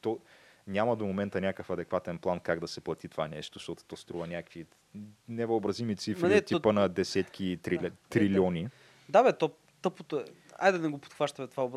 то, 0.00 0.18
няма 0.66 0.96
до 0.96 1.06
момента 1.06 1.40
някакъв 1.40 1.70
адекватен 1.70 2.18
план 2.18 2.40
как 2.40 2.60
да 2.60 2.68
се 2.68 2.80
плати 2.80 3.08
това 3.08 3.28
нещо, 3.28 3.58
защото 3.58 3.84
то 3.84 3.96
струва 3.96 4.26
някакви 4.26 4.66
невъобразими 5.28 5.96
цифри 5.96 6.28
не, 6.28 6.40
типа 6.42 6.60
то- 6.60 6.72
на 6.72 6.88
десетки 6.88 7.58
трили... 7.62 7.78
Да. 7.78 7.90
трилиони. 8.08 8.68
Да, 9.08 9.22
бе, 9.22 9.32
то 9.32 9.50
тъпото 9.82 10.18
е. 10.18 10.24
Айде 10.58 10.78
да 10.78 10.84
не 10.84 10.90
го 10.90 10.98
подхващаме 10.98 11.48
това 11.48 11.68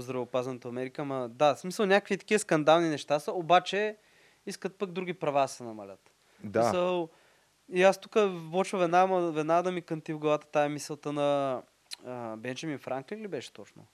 здравеопазването 0.00 0.68
в 0.68 0.70
Америка, 0.70 1.04
ма 1.04 1.28
да, 1.28 1.54
в 1.54 1.60
смисъл 1.60 1.86
някакви 1.86 2.18
такива 2.18 2.38
скандални 2.38 2.88
неща 2.88 3.20
са, 3.20 3.32
обаче 3.32 3.96
искат 4.46 4.76
пък 4.76 4.92
други 4.92 5.14
права 5.14 5.48
се 5.48 5.64
намалят. 5.64 6.10
Да, 6.44 6.64
Мисъл, 6.66 7.08
и 7.72 7.82
аз 7.82 7.98
тук 7.98 8.16
почва 8.52 8.78
веднага, 8.78 9.32
веднага 9.32 9.62
да 9.62 9.72
ми 9.72 9.82
кънти 9.82 10.12
в 10.12 10.18
главата 10.18 10.46
тая 10.46 10.68
мисълта 10.68 11.12
на 11.12 11.62
а, 12.06 12.36
Бенджамин 12.36 12.78
Франклин 12.78 13.22
ли 13.22 13.28
беше 13.28 13.52
точно? 13.52 13.86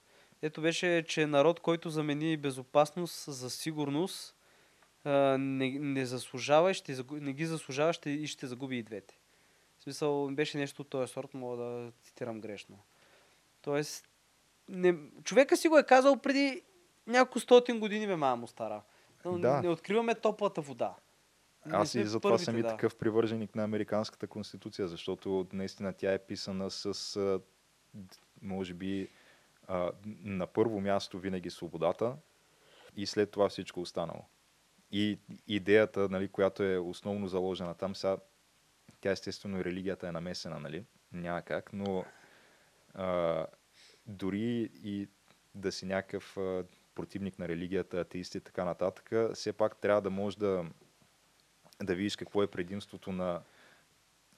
Ето 0.43 0.61
беше, 0.61 1.05
че 1.09 1.27
народ, 1.27 1.61
който 1.61 1.91
замени 1.91 2.37
безопасност 2.37 3.25
за 3.33 3.51
сигурност, 3.51 4.37
не, 5.39 5.71
не 5.71 6.07
заслужава, 6.07 6.75
ще, 6.75 6.97
не 7.11 7.33
ги 7.33 7.47
заслужава 7.47 7.93
ще, 7.93 8.11
и 8.11 8.27
ще 8.27 8.47
загуби 8.47 8.79
и 8.79 8.83
двете. 8.83 9.19
В 9.79 9.83
смисъл, 9.83 10.29
беше 10.31 10.59
нещо 10.59 10.83
от 10.83 10.89
този 10.89 11.13
сорт, 11.13 11.35
мога 11.35 11.57
да 11.57 11.93
цитирам 12.03 12.41
грешно. 12.41 12.79
Тоест, 13.63 14.09
не, 14.69 14.95
човека 15.25 15.57
си 15.57 15.69
го 15.69 15.79
е 15.79 15.87
казал 15.87 16.17
преди 16.17 16.63
няколко 17.07 17.41
стотин 17.41 17.81
години, 17.81 18.07
бе, 18.07 18.17
мама 18.17 18.37
му 18.37 18.47
стара. 18.47 18.83
Но 19.25 19.39
Да. 19.39 19.63
Не 19.63 19.69
откриваме 19.69 20.15
топлата 20.15 20.61
вода. 20.61 20.95
Аз 21.71 21.95
и 21.95 22.05
затова 22.05 22.31
първите, 22.31 22.45
съм 22.45 22.59
и 22.59 22.63
да. 22.63 22.69
такъв 22.69 22.97
привърженик 22.97 23.55
на 23.55 23.65
Американската 23.65 24.27
конституция, 24.27 24.89
защото 24.89 25.47
наистина 25.53 25.93
тя 25.93 26.13
е 26.13 26.19
писана 26.19 26.71
с, 26.71 27.41
може 28.43 28.75
би, 28.75 29.09
на 30.25 30.47
първо 30.47 30.81
място 30.81 31.19
винаги 31.19 31.51
свободата 31.51 32.17
и 32.97 33.07
след 33.07 33.31
това 33.31 33.49
всичко 33.49 33.81
останало. 33.81 34.25
И 34.93 35.19
идеята, 35.47 36.09
нали, 36.09 36.29
която 36.29 36.63
е 36.63 36.79
основно 36.79 37.29
заложена 37.29 37.75
там, 37.75 37.97
сега, 37.97 38.17
тя 39.01 39.11
естествено 39.11 39.61
и 39.61 39.65
религията 39.65 40.09
е 40.09 40.13
намесена, 40.13 40.61
нали? 40.61 40.85
Няма 41.13 41.43
как, 41.43 41.73
но 41.73 42.05
а, 42.95 43.47
дори 44.07 44.71
и 44.85 45.09
да 45.55 45.73
си 45.73 45.87
някакъв 45.87 46.37
а, 46.37 46.65
противник 46.95 47.39
на 47.39 47.49
религията, 47.49 48.01
атеист 48.01 48.35
и 48.35 48.41
така 48.41 48.65
нататък, 48.65 49.35
все 49.35 49.53
пак 49.53 49.77
трябва 49.77 50.03
да 50.03 50.11
можеш 50.11 50.37
да, 50.37 50.65
да 51.83 51.95
видиш 51.95 52.17
какво 52.17 52.43
е 52.43 52.51
предимството 52.51 53.13
на 53.13 53.43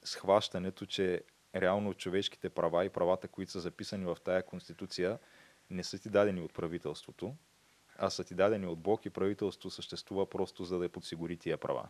схващането, 0.03 0.85
че 0.85 1.23
реално 1.55 1.93
човешките 1.93 2.49
права 2.49 2.85
и 2.85 2.89
правата, 2.89 3.27
които 3.27 3.51
са 3.51 3.59
записани 3.59 4.05
в 4.05 4.17
тая 4.23 4.45
конституция, 4.45 5.19
не 5.69 5.83
са 5.83 5.99
ти 5.99 6.09
дадени 6.09 6.41
от 6.41 6.53
правителството, 6.53 7.35
а 7.97 8.09
са 8.09 8.23
ти 8.23 8.35
дадени 8.35 8.67
от 8.67 8.79
Бог 8.79 9.05
и 9.05 9.09
правителството 9.09 9.69
съществува 9.69 10.29
просто 10.29 10.63
за 10.63 10.77
да 10.77 10.85
я 10.85 10.89
подсигури 10.89 11.37
тия 11.37 11.57
права. 11.57 11.87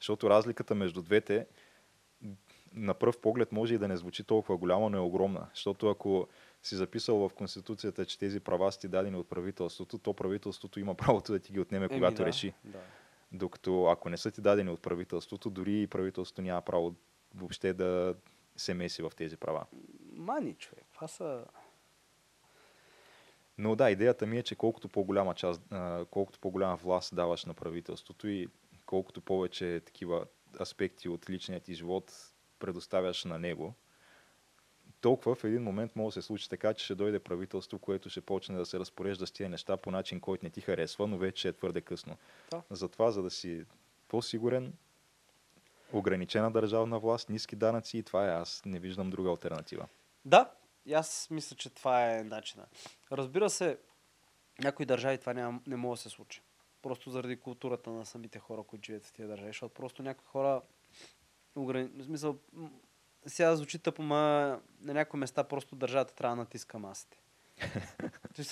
Защото 0.00 0.30
разликата 0.30 0.74
между 0.74 1.02
двете 1.02 1.46
на 2.74 2.94
пръв 2.94 3.18
поглед 3.18 3.52
може 3.52 3.74
и 3.74 3.78
да 3.78 3.88
не 3.88 3.96
звучи 3.96 4.24
толкова 4.24 4.56
голяма, 4.56 4.90
но 4.90 4.96
е 4.96 5.00
огромна. 5.00 5.46
Защото 5.54 5.88
ако 5.88 6.28
си 6.62 6.76
записал 6.76 7.28
в 7.28 7.34
Конституцията, 7.34 8.06
че 8.06 8.18
тези 8.18 8.40
права 8.40 8.72
са 8.72 8.80
ти 8.80 8.88
дадени 8.88 9.16
от 9.16 9.28
правителството, 9.28 9.98
то 9.98 10.14
правителството 10.14 10.80
има 10.80 10.94
правото 10.94 11.32
да 11.32 11.38
ти 11.38 11.52
ги 11.52 11.60
отнеме, 11.60 11.84
Еми, 11.84 11.94
когато 11.94 12.16
да, 12.16 12.26
реши. 12.26 12.54
Да. 12.64 12.78
Докато 13.32 13.86
ако 13.86 14.08
не 14.08 14.16
са 14.16 14.30
ти 14.30 14.40
дадени 14.40 14.70
от 14.70 14.82
правителството, 14.82 15.50
дори 15.50 15.82
и 15.82 15.86
правителството 15.86 16.42
няма 16.42 16.62
право 16.62 16.94
въобще 17.34 17.72
да 17.72 18.14
се 18.60 18.74
меси 18.74 19.02
в 19.02 19.12
тези 19.16 19.36
права. 19.36 19.66
Мани, 20.12 20.54
човек. 20.54 20.84
Това 20.94 21.08
са... 21.08 21.44
Но 23.58 23.76
да, 23.76 23.90
идеята 23.90 24.26
ми 24.26 24.38
е, 24.38 24.42
че 24.42 24.54
колкото 24.54 24.88
по-голяма 24.88 25.34
част, 25.34 25.62
колкото 26.10 26.38
по-голяма 26.40 26.76
власт 26.76 27.14
даваш 27.14 27.44
на 27.44 27.54
правителството 27.54 28.28
и 28.28 28.48
колкото 28.86 29.20
повече 29.20 29.80
такива 29.86 30.26
аспекти 30.60 31.08
от 31.08 31.30
личният 31.30 31.62
ти 31.62 31.74
живот 31.74 32.32
предоставяш 32.58 33.24
на 33.24 33.38
него, 33.38 33.74
толкова 35.00 35.34
в 35.34 35.44
един 35.44 35.62
момент 35.62 35.96
може 35.96 36.14
да 36.14 36.22
се 36.22 36.26
случи 36.26 36.48
така, 36.48 36.74
че 36.74 36.84
ще 36.84 36.94
дойде 36.94 37.18
правителство, 37.18 37.78
което 37.78 38.10
ще 38.10 38.20
почне 38.20 38.56
да 38.56 38.66
се 38.66 38.78
разпорежда 38.78 39.26
с 39.26 39.32
тия 39.32 39.48
неща 39.48 39.76
по 39.76 39.90
начин, 39.90 40.20
който 40.20 40.44
не 40.44 40.50
ти 40.50 40.60
харесва, 40.60 41.06
но 41.06 41.18
вече 41.18 41.48
е 41.48 41.52
твърде 41.52 41.80
късно. 41.80 42.16
Да. 42.50 42.62
Затова, 42.70 43.10
за 43.10 43.22
да 43.22 43.30
си 43.30 43.64
по-сигурен, 44.08 44.72
ограничена 45.92 46.50
държавна 46.50 46.98
власт, 46.98 47.28
ниски 47.28 47.56
данъци 47.56 47.98
и 47.98 48.02
това 48.02 48.26
е. 48.26 48.30
Аз 48.30 48.62
не 48.66 48.78
виждам 48.78 49.10
друга 49.10 49.30
альтернатива. 49.30 49.88
Да, 50.24 50.50
аз 50.94 51.28
мисля, 51.30 51.56
че 51.56 51.70
това 51.70 52.10
е 52.10 52.24
начина. 52.24 52.66
Разбира 53.12 53.50
се, 53.50 53.78
някои 54.58 54.86
държави 54.86 55.18
това 55.18 55.34
няма, 55.34 55.60
не 55.66 55.76
може 55.76 55.98
да 55.98 56.02
се 56.02 56.08
случи. 56.08 56.42
Просто 56.82 57.10
заради 57.10 57.40
културата 57.40 57.90
на 57.90 58.06
самите 58.06 58.38
хора, 58.38 58.62
които 58.62 58.86
живеят 58.86 59.06
в 59.06 59.12
тези 59.12 59.28
държави. 59.28 59.48
Защото 59.48 59.74
просто 59.74 60.02
някои 60.02 60.26
хора 60.26 60.62
ограни... 61.56 61.88
в 61.96 62.04
смисъл, 62.04 62.38
сега 63.26 63.56
звучи 63.56 63.78
тъпо, 63.78 64.02
ма 64.02 64.60
на 64.82 64.94
някои 64.94 65.20
места 65.20 65.44
просто 65.44 65.76
държавата 65.76 66.14
трябва 66.14 66.36
да 66.36 66.42
натиска 66.42 66.78
масите. 66.78 67.16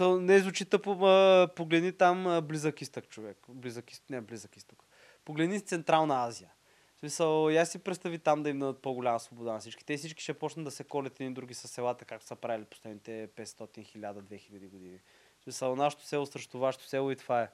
Не 0.01 0.39
звучи 0.39 0.65
тъпо, 0.65 0.95
ма 0.95 1.49
погледни 1.57 1.93
там 1.93 2.41
близък 2.47 2.81
изток 2.81 3.09
човек. 3.09 3.39
Близък 3.49 3.85
не 4.11 4.21
близък 4.21 4.57
изток. 4.57 4.85
Погледни 5.25 5.61
Централна 5.61 6.25
Азия. 6.27 6.51
В 6.99 7.01
смисъл, 7.01 7.51
я 7.51 7.67
си 7.67 7.79
представи 7.79 8.19
там 8.19 8.43
да 8.43 8.51
им 8.51 8.59
дадат 8.59 8.83
по-голяма 8.83 9.21
свобода 9.21 9.53
на 9.53 9.59
всички. 9.59 9.85
Те 9.85 9.97
всички 9.97 10.23
ще 10.23 10.35
почнат 10.35 10.65
да 10.65 10.71
се 10.71 10.85
колят 10.85 11.21
едни 11.21 11.35
други 11.35 11.55
с 11.55 11.69
селата, 11.69 12.05
както 12.05 12.27
са 12.27 12.37
правили 12.37 12.65
последните 12.65 13.29
500, 13.37 13.97
1000, 13.97 14.23
2000 14.23 14.69
години. 14.69 14.99
В 15.41 15.43
смисъл, 15.43 15.77
нашето 15.77 16.07
село 16.07 16.27
срещу 16.27 16.59
вашето 16.59 16.89
село 16.89 17.11
и 17.11 17.17
това 17.17 17.43
е. 17.43 17.49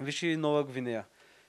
Виж 0.00 0.22
и 0.22 0.36
Нова 0.36 0.64
Гвинея. 0.64 1.06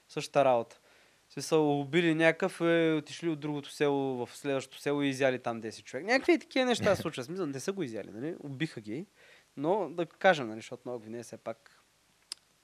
Същата 0.08 0.44
работа. 0.44 0.80
В 1.28 1.32
смисъл, 1.32 1.80
убили 1.80 2.14
някакъв, 2.14 2.60
е, 2.60 2.92
отишли 2.98 3.28
от 3.28 3.40
другото 3.40 3.70
село 3.70 4.26
в 4.26 4.36
следващото 4.36 4.80
село 4.80 5.02
и 5.02 5.08
изяли 5.08 5.38
там 5.38 5.62
10 5.62 5.82
човек. 5.82 6.06
Някакви 6.06 6.38
такива 6.38 6.66
неща 6.66 6.96
се 6.96 7.02
случват. 7.02 7.26
Смисъл, 7.26 7.46
не 7.46 7.60
са 7.60 7.72
го 7.72 7.82
изяли, 7.82 8.10
нали? 8.10 8.36
Убиха 8.40 8.80
ги. 8.80 9.06
Но 9.56 9.90
да 9.90 10.06
кажем, 10.06 10.48
нали, 10.48 10.58
защото 10.58 10.82
Нова 10.86 10.98
Гвинея 10.98 11.24
все 11.24 11.36
пак 11.36 11.84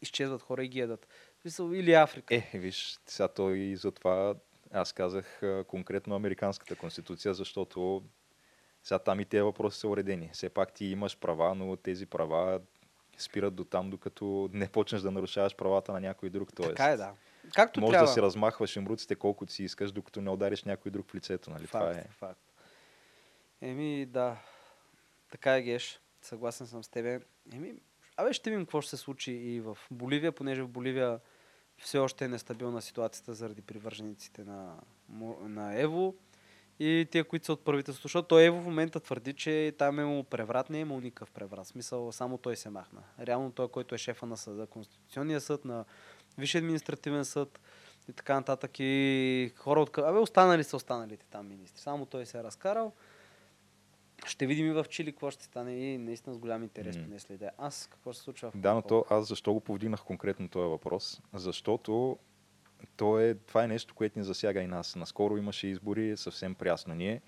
изчезват 0.03 0.43
хора 0.43 0.65
и 0.65 0.69
ги 0.69 0.79
ядат. 0.79 1.09
Смисъл, 1.41 1.73
или 1.73 1.93
Африка. 1.93 2.35
Е, 2.35 2.59
виж, 2.59 2.99
сега 3.07 3.29
той 3.29 3.59
и 3.59 3.77
затова 3.77 4.35
аз 4.73 4.93
казах 4.93 5.41
конкретно 5.67 6.15
Американската 6.15 6.77
конституция, 6.77 7.35
защото 7.35 8.03
сега 8.83 8.99
там 8.99 9.21
и 9.21 9.25
тези 9.25 9.43
въпроси 9.43 9.81
са 9.81 9.89
уредени. 9.89 10.31
Все 10.33 10.49
пак 10.49 10.73
ти 10.73 10.85
имаш 10.85 11.19
права, 11.19 11.55
но 11.55 11.77
тези 11.77 12.07
права 12.07 12.61
спират 13.19 13.55
до 13.55 13.65
там, 13.65 13.91
докато 13.91 14.51
не 14.53 14.69
почнеш 14.69 15.03
да 15.03 15.11
нарушаваш 15.11 15.57
правата 15.57 15.93
на 15.93 16.01
някой 16.01 16.31
друг. 16.31 16.51
Тоест, 16.57 16.77
така 16.77 16.91
е, 16.91 16.97
да. 16.97 17.13
Както 17.55 17.81
Може 17.81 17.93
трябва. 17.93 18.07
да 18.07 18.13
си 18.13 18.23
размахваш 18.23 18.77
имруците 18.77 19.15
колкото 19.15 19.53
си 19.53 19.65
искаш, 19.65 19.93
докато 19.93 20.21
не 20.21 20.31
удариш 20.31 20.65
някой 20.65 20.91
друг 20.91 21.11
в 21.11 21.15
лицето. 21.15 21.51
Нали? 21.51 21.67
Това 21.67 21.81
Факт, 21.81 22.07
е. 22.07 22.09
факт. 22.11 22.41
Еми, 23.61 24.07
да. 24.07 24.37
Така 25.31 25.57
е, 25.57 25.63
Геш. 25.63 26.01
Съгласен 26.23 26.67
съм 26.67 26.85
с 26.85 26.89
тебе. 26.89 27.21
Еми, 27.53 27.75
абе 28.17 28.33
ще 28.33 28.51
видим 28.51 28.65
какво 28.65 28.81
ще 28.81 28.91
се 28.91 28.97
случи 28.97 29.33
и 29.33 29.61
в 29.61 29.79
Боливия, 29.91 30.33
понеже 30.33 30.63
в 30.63 30.69
Боливия 30.69 31.21
все 31.79 31.99
още 31.99 32.25
е 32.25 32.29
нестабилна 32.29 32.83
ситуацията 32.83 33.35
заради 33.35 33.63
привържениците 33.63 34.45
на, 34.45 34.75
на 35.41 35.81
Ево 35.81 36.15
и 36.79 37.09
тия, 37.11 37.25
които 37.25 37.47
са 37.47 37.53
от 37.53 37.65
правителството. 37.65 38.09
Защото 38.09 38.29
той 38.29 38.45
Ево 38.45 38.61
в 38.61 38.65
момента 38.65 39.01
твърди, 39.01 39.33
че 39.33 39.75
там 39.79 39.99
е 39.99 40.03
имало 40.03 40.25
преврат, 40.25 40.71
не 40.71 40.79
е 40.79 40.81
имал 40.81 41.01
никакъв 41.01 41.31
преврат. 41.31 41.67
Смисъл, 41.67 42.13
само 42.13 42.39
той 42.39 42.57
се 42.57 42.71
махна. 42.71 43.03
Реално 43.21 43.53
той, 43.53 43.69
който 43.69 43.95
е 43.95 43.99
шефа 43.99 44.27
на 44.27 44.37
съда, 44.37 44.67
Конституционния 44.67 45.41
съд, 45.41 45.65
на 45.65 45.85
Висше 46.39 46.59
административен 46.59 47.25
съд 47.25 47.61
и 48.09 48.13
така 48.13 48.35
нататък. 48.35 48.71
И 48.79 49.53
хора 49.57 49.83
от... 49.83 49.99
Абе, 49.99 50.19
останали 50.19 50.65
са 50.65 50.77
останалите 50.77 51.27
там 51.31 51.49
министри. 51.49 51.81
Само 51.81 52.07
той 52.07 52.27
се 52.27 52.39
е 52.39 52.43
разкарал. 52.43 52.93
Ще 54.27 54.47
видим 54.47 54.67
и 54.67 54.73
в 54.73 54.85
Чили 54.91 55.13
какво 55.13 55.31
ще 55.31 55.45
стане 55.45 55.73
и 55.73 55.99
наистина 55.99 56.35
с 56.35 56.39
голям 56.39 56.63
интерес 56.63 56.97
М. 56.97 57.05
поне 57.05 57.19
следя. 57.19 57.51
Аз 57.59 57.89
какво 57.93 58.13
се 58.13 58.21
случва 58.21 58.51
в 58.51 58.57
Да, 58.57 58.75
но 58.75 58.83
то, 58.83 59.05
аз 59.11 59.29
защо 59.29 59.53
го 59.53 59.61
повдигнах 59.61 60.05
конкретно 60.05 60.49
този 60.49 60.69
въпрос? 60.69 61.21
Защото 61.35 62.19
то 62.97 63.21
е, 63.21 63.35
това 63.35 63.65
е 63.65 63.69
нещо, 63.69 63.95
което 63.95 64.19
ни 64.19 64.25
засяга 64.25 64.61
и 64.61 64.67
нас. 64.67 64.97
Наскоро 64.97 65.37
имаше 65.37 65.67
избори, 65.67 66.17
съвсем 66.17 66.55
прясно 66.55 66.95
ние. 66.95 67.23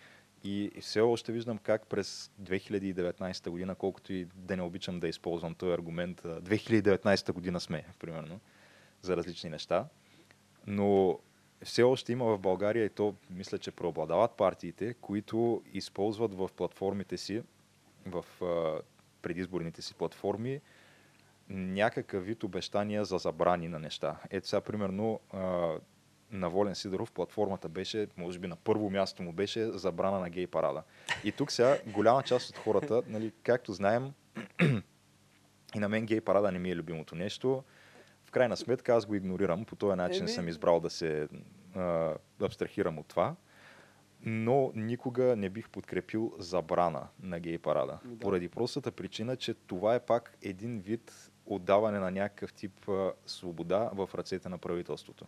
И 0.44 0.70
все 0.80 1.00
още 1.00 1.32
виждам 1.32 1.58
как 1.58 1.86
през 1.86 2.30
2019 2.42 3.50
година, 3.50 3.74
колкото 3.74 4.12
и 4.12 4.26
да 4.34 4.56
не 4.56 4.62
обичам 4.62 5.00
да 5.00 5.08
използвам 5.08 5.54
този 5.54 5.72
аргумент, 5.72 6.24
а, 6.24 6.40
2019 6.40 7.32
година 7.32 7.60
сме, 7.60 7.84
примерно, 7.98 8.40
за 9.02 9.16
различни 9.16 9.50
неща. 9.50 9.88
Но 10.66 11.18
все 11.62 11.82
още 11.82 12.12
има 12.12 12.24
в 12.24 12.38
България 12.38 12.84
и 12.84 12.90
то 12.90 13.14
мисля, 13.30 13.58
че 13.58 13.70
преобладават 13.70 14.32
партиите, 14.36 14.94
които 14.94 15.62
използват 15.72 16.34
в 16.34 16.50
платформите 16.56 17.16
си, 17.16 17.42
в 18.06 18.24
а, 18.42 18.80
предизборните 19.22 19.82
си 19.82 19.94
платформи, 19.94 20.60
някакъв 21.48 22.24
вид 22.24 22.42
обещания 22.42 23.04
за 23.04 23.18
забрани 23.18 23.68
на 23.68 23.78
неща. 23.78 24.16
Ето 24.30 24.48
сега, 24.48 24.60
примерно, 24.60 25.20
а, 25.30 25.74
на 26.30 26.50
Волен 26.50 26.74
Сидоров 26.74 27.12
платформата 27.12 27.68
беше, 27.68 28.08
може 28.16 28.38
би 28.38 28.46
на 28.46 28.56
първо 28.56 28.90
място 28.90 29.22
му 29.22 29.32
беше 29.32 29.70
забрана 29.78 30.20
на 30.20 30.30
гей 30.30 30.46
парада. 30.46 30.82
И 31.24 31.32
тук 31.32 31.52
сега 31.52 31.78
голяма 31.86 32.22
част 32.22 32.50
от 32.50 32.56
хората, 32.56 33.02
нали, 33.06 33.32
както 33.42 33.72
знаем, 33.72 34.12
и 35.74 35.78
на 35.78 35.88
мен 35.88 36.06
гей 36.06 36.20
парада 36.20 36.52
не 36.52 36.58
ми 36.58 36.70
е 36.70 36.76
любимото 36.76 37.14
нещо. 37.14 37.64
В 38.28 38.30
крайна 38.30 38.56
сметка 38.56 38.94
аз 38.94 39.06
го 39.06 39.14
игнорирам. 39.14 39.64
По 39.64 39.76
този 39.76 39.96
начин 39.96 40.22
Еми- 40.22 40.34
съм 40.34 40.48
избрал 40.48 40.80
да 40.80 40.90
се 40.90 41.28
а, 41.76 42.14
абстрахирам 42.42 42.98
от 42.98 43.06
това. 43.06 43.36
Но 44.22 44.72
никога 44.74 45.36
не 45.36 45.50
бих 45.50 45.68
подкрепил 45.68 46.34
забрана 46.38 47.08
на 47.22 47.40
гей 47.40 47.58
парада. 47.58 47.98
Да. 48.04 48.18
Поради 48.18 48.48
простата 48.48 48.92
причина, 48.92 49.36
че 49.36 49.54
това 49.54 49.94
е 49.94 50.00
пак 50.00 50.36
един 50.42 50.80
вид 50.80 51.30
отдаване 51.46 51.98
на 51.98 52.10
някакъв 52.10 52.52
тип 52.52 52.88
а, 52.88 53.12
свобода 53.26 53.90
в 53.94 54.10
ръцете 54.14 54.48
на 54.48 54.58
правителството. 54.58 55.26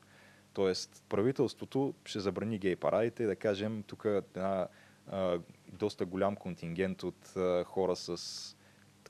Тоест, 0.53 1.05
правителството 1.09 1.95
ще 2.05 2.21
забрани 2.21 2.59
гей 2.59 2.77
парадите, 2.77 3.27
да 3.27 3.37
кажем, 3.37 3.83
тук 3.87 4.05
една 4.05 4.69
а, 5.07 5.39
доста 5.73 6.07
голям 6.07 6.37
контингент 6.37 7.03
от 7.03 7.37
а, 7.37 7.65
хора 7.65 7.97
с 7.97 8.17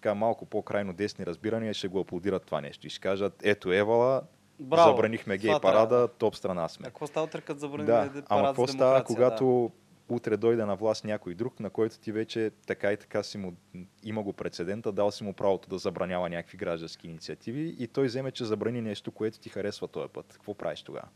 така 0.00 0.14
малко 0.14 0.46
по-крайно 0.46 0.92
десни 0.92 1.26
разбирания 1.26 1.74
ще 1.74 1.88
го 1.88 2.00
аплодират 2.00 2.44
това 2.44 2.60
нещо 2.60 2.86
и 2.86 2.90
ще 2.90 3.00
кажат, 3.00 3.34
ето 3.42 3.72
Евала, 3.72 4.22
Браво. 4.60 4.90
Забранихме 4.90 5.38
гей 5.38 5.52
парада, 5.62 5.88
трябва. 5.88 6.08
топ 6.08 6.36
страна 6.36 6.64
А 6.64 6.68
сме. 6.68 6.84
какво 6.84 7.06
става 7.06 7.26
утре, 7.26 7.40
като 7.40 7.60
забраним 7.60 7.86
Да, 7.86 8.22
ама 8.28 8.48
какво 8.48 8.66
става, 8.66 9.04
когато 9.04 9.70
утре 10.08 10.36
дойде 10.36 10.64
на 10.64 10.76
власт 10.76 11.04
някой 11.04 11.34
друг, 11.34 11.60
на 11.60 11.70
който 11.70 11.98
ти 11.98 12.12
вече 12.12 12.50
така 12.66 12.92
и 12.92 12.96
така 12.96 13.22
си 13.22 13.38
му, 13.38 13.56
има 14.02 14.22
го 14.22 14.32
прецедента, 14.32 14.92
дал 14.92 15.10
си 15.10 15.24
му 15.24 15.32
правото 15.32 15.68
да 15.68 15.78
забранява 15.78 16.28
някакви 16.28 16.58
граждански 16.58 17.06
инициативи 17.06 17.76
и 17.78 17.88
той 17.88 18.06
вземе, 18.06 18.30
че 18.30 18.44
забрани 18.44 18.80
нещо, 18.80 19.12
което 19.12 19.38
ти 19.40 19.48
харесва 19.48 19.88
този 19.88 20.08
път. 20.08 20.32
Какво 20.32 20.54
правиш 20.54 20.82
тогава? 20.82 21.08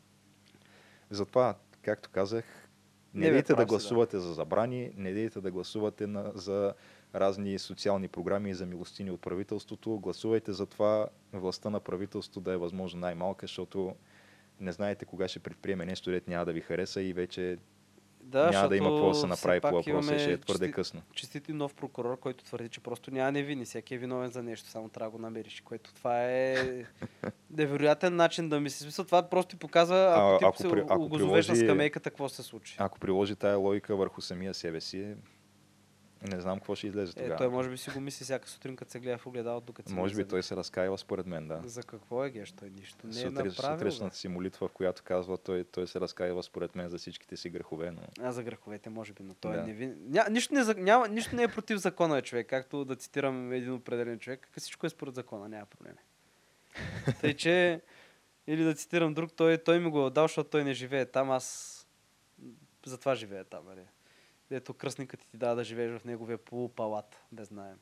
Затова, 1.11 1.55
както 1.83 2.11
казах, 2.13 2.45
не, 3.15 3.27
Не, 3.27 3.33
дейте 3.33 3.53
да 3.53 3.57
си, 3.57 3.57
да. 3.57 3.67
гласувате 3.67 4.19
за 4.19 4.33
забрани, 4.33 4.91
не 4.97 5.13
дейте 5.13 5.41
да 5.41 5.51
гласувате 5.51 6.07
на, 6.07 6.33
за 6.35 6.75
разни 7.15 7.59
социални 7.59 8.09
програми 8.09 8.55
за 8.55 8.67
милостини 8.67 9.11
от 9.11 9.21
правителството. 9.21 9.91
Гласувайте 9.93 10.53
за 10.53 10.67
това 10.67 11.07
властта 11.33 11.71
на 11.71 11.81
правителството 11.81 12.41
да 12.41 12.53
е 12.53 12.57
възможно 12.57 13.01
най-малка, 13.01 13.45
защото 13.45 13.95
не 14.61 14.73
знаете 14.73 15.05
кога 15.05 15.29
ще 15.29 15.39
предприеме 15.39 15.87
нещо, 15.87 16.11
дет 16.11 16.29
няма 16.29 16.45
да 16.45 16.53
ви 16.53 16.61
хареса 16.61 17.03
и 17.03 17.13
вече 17.13 17.59
Да, 18.21 18.51
няма 18.51 18.69
да 18.69 18.77
има 18.77 18.89
какво 18.89 19.09
да 19.09 19.15
се 19.15 19.27
направи 19.27 19.61
по 19.61 19.71
въпроса 19.71 20.19
ще 20.19 20.33
е 20.33 20.39
твърде 20.39 20.59
чести- 20.61 20.73
късно. 20.73 21.03
Честит 21.13 21.49
и 21.49 21.53
нов 21.53 21.75
прокурор, 21.75 22.19
който 22.19 22.45
твърди, 22.45 22.69
че 22.69 22.81
просто 22.81 23.11
няма 23.11 23.33
невинни. 23.33 23.65
Всеки 23.65 23.95
е 23.95 23.99
виновен 23.99 24.31
за 24.31 24.43
нещо, 24.43 24.69
само 24.69 24.89
трябва 24.89 25.11
да 25.11 25.17
го 25.17 25.23
намериш. 25.23 25.61
Което 25.61 25.95
това 25.95 26.23
е 26.23 26.57
невероятен 27.51 28.17
начин 28.17 28.49
да 28.49 28.61
мисли. 28.61 28.77
В 28.77 28.83
Смисъл, 28.83 29.05
това 29.05 29.23
просто 29.25 29.51
ти 29.51 29.57
показва, 29.57 29.97
ако 30.09 30.35
А, 30.35 30.39
ти 30.39 30.45
ако 30.45 30.57
се 30.59 30.67
ако 30.81 31.09
го 31.09 31.19
зовеш 31.19 31.49
на 31.49 31.55
приложи- 31.55 31.61
скамейката, 31.61 32.11
какво 32.11 32.29
се 32.29 32.43
случи. 32.43 32.77
Ако 32.79 32.99
приложи 32.99 33.37
тая 33.37 33.57
логика 33.57 33.97
върху 33.97 34.21
самия 34.21 34.55
себе 34.55 34.81
си, 34.81 35.15
не 36.23 36.41
знам 36.41 36.59
какво 36.59 36.75
ще 36.75 36.87
излезе 36.87 37.13
Е, 37.13 37.15
тогава. 37.15 37.37
той 37.37 37.49
може 37.49 37.71
би 37.71 37.77
си 37.77 37.91
го 37.91 38.01
мисли 38.01 38.25
всяка 38.25 38.49
сутрин, 38.49 38.77
като 38.77 38.91
се 38.91 39.01
гледа 39.01 39.19
в 39.19 39.27
огледало, 39.27 39.61
докато 39.61 39.89
се 39.89 39.95
Може 39.95 40.15
би 40.15 40.25
той 40.25 40.43
се 40.43 40.57
разкаива 40.57 40.99
според 40.99 41.27
мен, 41.27 41.49
да. 41.49 41.61
За 41.65 41.83
какво 41.83 42.25
е 42.25 42.31
геш? 42.31 42.53
Той 42.53 42.71
нищо 42.71 43.07
не 43.07 43.11
е 43.11 43.15
Сутри, 43.15 43.29
направил. 43.31 43.49
бе. 43.49 43.55
сутрешната 43.79 44.17
си 44.17 44.29
молитва, 44.29 44.69
в 44.69 44.73
която 44.73 45.03
казва, 45.03 45.39
той, 45.39 45.65
той 45.65 45.87
се 45.87 46.01
разкаива 46.01 46.43
според 46.43 46.75
мен 46.75 46.89
за 46.89 46.99
всичките 46.99 47.37
си 47.37 47.51
грехове, 47.51 47.91
но 47.91 48.03
А 48.21 48.33
за 48.33 48.43
греховете, 48.43 48.91
може 48.91 49.13
би, 49.13 49.23
но 49.23 49.35
той 49.35 49.53
Да. 49.53 49.61
е 49.61 49.65
невин. 49.65 49.97
Ня, 50.01 50.27
нищо, 50.31 50.55
не, 50.55 50.75
няма, 50.75 51.09
нищо 51.09 51.37
не 51.37 51.43
е 51.43 51.49
против 51.49 51.79
закона, 51.79 52.19
е 52.19 52.23
човек. 52.23 52.47
Както 52.47 52.85
да 52.85 52.97
цитирам 52.97 53.53
един 53.53 53.73
определен 53.73 54.19
човек. 54.19 54.49
Всичко 54.57 54.87
е 54.87 54.91
според 54.91 55.15
закона, 55.15 55.49
няма 55.49 55.67
проблеми. 55.67 55.99
Тъй, 57.21 57.35
че, 57.35 57.81
или 58.47 58.65
да 58.65 58.75
цитирам 58.75 59.15
друг, 59.15 59.33
той, 59.33 59.59
той 59.59 59.79
ми 59.79 59.91
го 59.91 60.07
е 60.07 60.11
дал, 60.11 60.25
защото 60.25 60.51
той 60.51 60.65
не 60.65 60.73
живее 60.73 61.07
там, 61.07 61.31
аз 61.31 61.71
затова 62.85 63.15
живея 63.15 63.45
там, 63.45 63.65
нали. 63.67 63.81
Дето 64.51 64.75
кръстникът 64.75 65.21
ти, 65.21 65.29
ти 65.29 65.37
дава 65.37 65.55
да 65.57 65.65
живееш 65.65 66.01
в 66.01 66.05
неговия 66.05 66.39
полупалат, 66.39 67.17
без 67.33 67.49
знаем. 67.49 67.79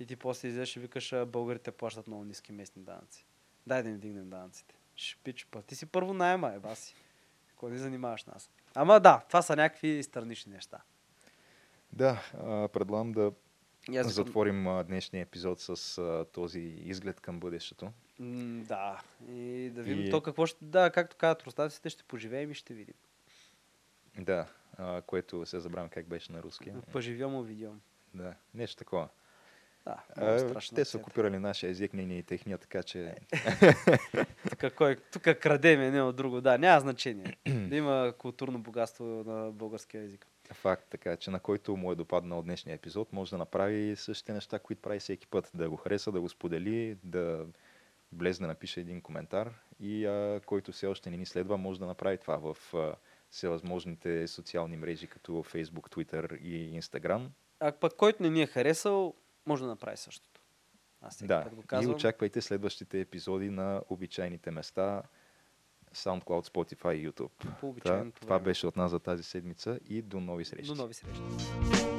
И 0.00 0.06
ти 0.06 0.16
после 0.16 0.48
излезеш 0.48 0.76
и 0.76 0.80
викаш, 0.80 1.12
«А, 1.12 1.26
българите 1.26 1.70
плащат 1.70 2.06
много 2.06 2.24
ниски 2.24 2.52
местни 2.52 2.82
данъци. 2.82 3.26
Дай 3.66 3.82
да 3.82 3.88
им 3.88 3.96
вдигнем 3.96 4.30
данъците. 4.30 4.74
Шпич, 4.96 5.46
па. 5.50 5.62
Ти 5.62 5.74
си 5.76 5.86
първо 5.86 6.14
найема, 6.14 6.52
е, 6.54 6.58
баси. 6.58 6.94
Какво 7.48 7.68
ни 7.68 7.78
занимаваш 7.78 8.24
нас? 8.24 8.50
Ама 8.74 9.00
да, 9.00 9.24
това 9.28 9.42
са 9.42 9.56
някакви 9.56 10.02
странични 10.02 10.52
неща. 10.52 10.78
да, 11.92 12.22
предлагам 12.72 13.12
да 13.12 13.32
викам, 13.88 14.10
затворим 14.10 14.66
а, 14.66 14.84
днешния 14.84 15.22
епизод 15.22 15.60
с 15.60 15.98
а, 15.98 16.26
този 16.32 16.60
изглед 16.60 17.20
към 17.20 17.40
бъдещето. 17.40 17.92
м, 18.18 18.64
да, 18.64 19.02
и 19.28 19.70
да 19.74 19.82
видим 19.82 20.04
И- 20.04 20.10
то 20.10 20.20
какво 20.20 20.46
ще... 20.46 20.64
Да, 20.64 20.90
както 20.90 21.16
казват 21.16 21.42
руснаците, 21.42 21.90
ще 21.90 22.04
поживеем 22.04 22.50
и 22.50 22.54
ще 22.54 22.74
видим. 22.74 22.94
Да, 24.18 24.46
а, 24.78 25.02
което 25.02 25.46
се 25.46 25.60
забравям 25.60 25.88
как 25.88 26.06
беше 26.06 26.32
на 26.32 26.42
руски. 26.42 26.72
Поживем, 26.92 27.34
увидим. 27.34 27.80
Да, 28.14 28.34
нещо 28.54 28.76
такова. 28.76 29.08
Да, 29.84 30.02
А, 30.16 30.38
страшно. 30.38 30.74
те 30.76 30.84
са 30.84 31.02
копирали 31.02 31.38
нашия 31.38 31.70
език, 31.70 31.92
не 31.94 32.04
ни 32.04 32.18
и 32.18 32.22
техния, 32.22 32.58
така 32.58 32.82
че 32.82 33.14
Тук, 34.50 34.74
кой, 34.74 34.96
тук 35.12 35.22
крадеме, 35.22 35.90
не 35.90 36.02
от 36.02 36.16
друго. 36.16 36.40
Да, 36.40 36.58
няма 36.58 36.80
значение. 36.80 37.36
да 37.68 37.76
има 37.76 38.14
културно 38.18 38.58
богатство 38.58 39.04
на 39.04 39.52
българския 39.52 40.02
език. 40.02 40.26
Факт, 40.52 40.86
така 40.90 41.16
че 41.16 41.30
на 41.30 41.40
който 41.40 41.76
му 41.76 41.92
е 41.92 41.94
допаднал 41.94 42.42
днешния 42.42 42.74
епизод, 42.74 43.12
може 43.12 43.30
да 43.30 43.38
направи 43.38 43.96
същите 43.96 44.32
неща, 44.32 44.58
които 44.58 44.82
прави 44.82 44.98
всеки 44.98 45.26
път. 45.26 45.50
Да 45.54 45.70
го 45.70 45.76
хареса, 45.76 46.12
да 46.12 46.20
го 46.20 46.28
сподели, 46.28 46.98
да 47.04 47.46
влезе 48.12 48.40
да 48.40 48.46
напише 48.46 48.80
един 48.80 49.00
коментар 49.00 49.54
и 49.80 50.06
а, 50.06 50.40
който 50.46 50.72
все 50.72 50.86
още 50.86 51.10
не 51.10 51.16
ни 51.16 51.26
следва, 51.26 51.56
може 51.56 51.80
да 51.80 51.86
направи 51.86 52.18
това 52.18 52.36
в 52.36 52.74
а, 52.74 52.94
всевъзможните 53.34 54.28
социални 54.28 54.76
мрежи, 54.76 55.06
като 55.06 55.32
Facebook, 55.32 55.94
Twitter 55.94 56.38
и 56.40 56.80
Instagram. 56.80 57.28
А 57.60 57.72
пък 57.72 57.96
който 57.96 58.22
не 58.22 58.30
ни 58.30 58.42
е 58.42 58.46
харесал, 58.46 59.14
може 59.46 59.62
да 59.62 59.68
направи 59.68 59.96
същото. 59.96 60.40
Аз 61.00 61.24
Да, 61.24 61.42
път 61.42 61.54
го 61.54 61.60
и 61.60 61.66
казвам. 61.66 61.94
очаквайте 61.94 62.40
следващите 62.40 63.00
епизоди 63.00 63.50
на 63.50 63.82
обичайните 63.88 64.50
места 64.50 65.02
SoundCloud, 65.94 66.48
Spotify 66.48 66.92
и 66.92 67.08
YouTube. 67.10 67.60
По 67.60 67.74
Та, 67.84 68.10
това 68.20 68.38
беше 68.38 68.66
от 68.66 68.76
нас 68.76 68.90
за 68.90 69.00
тази 69.00 69.22
седмица 69.22 69.78
и 69.88 70.02
до 70.02 70.20
нови 70.20 70.44
срещи. 70.44 70.68
До 70.68 70.74
нови 70.74 70.94
срещи. 70.94 71.93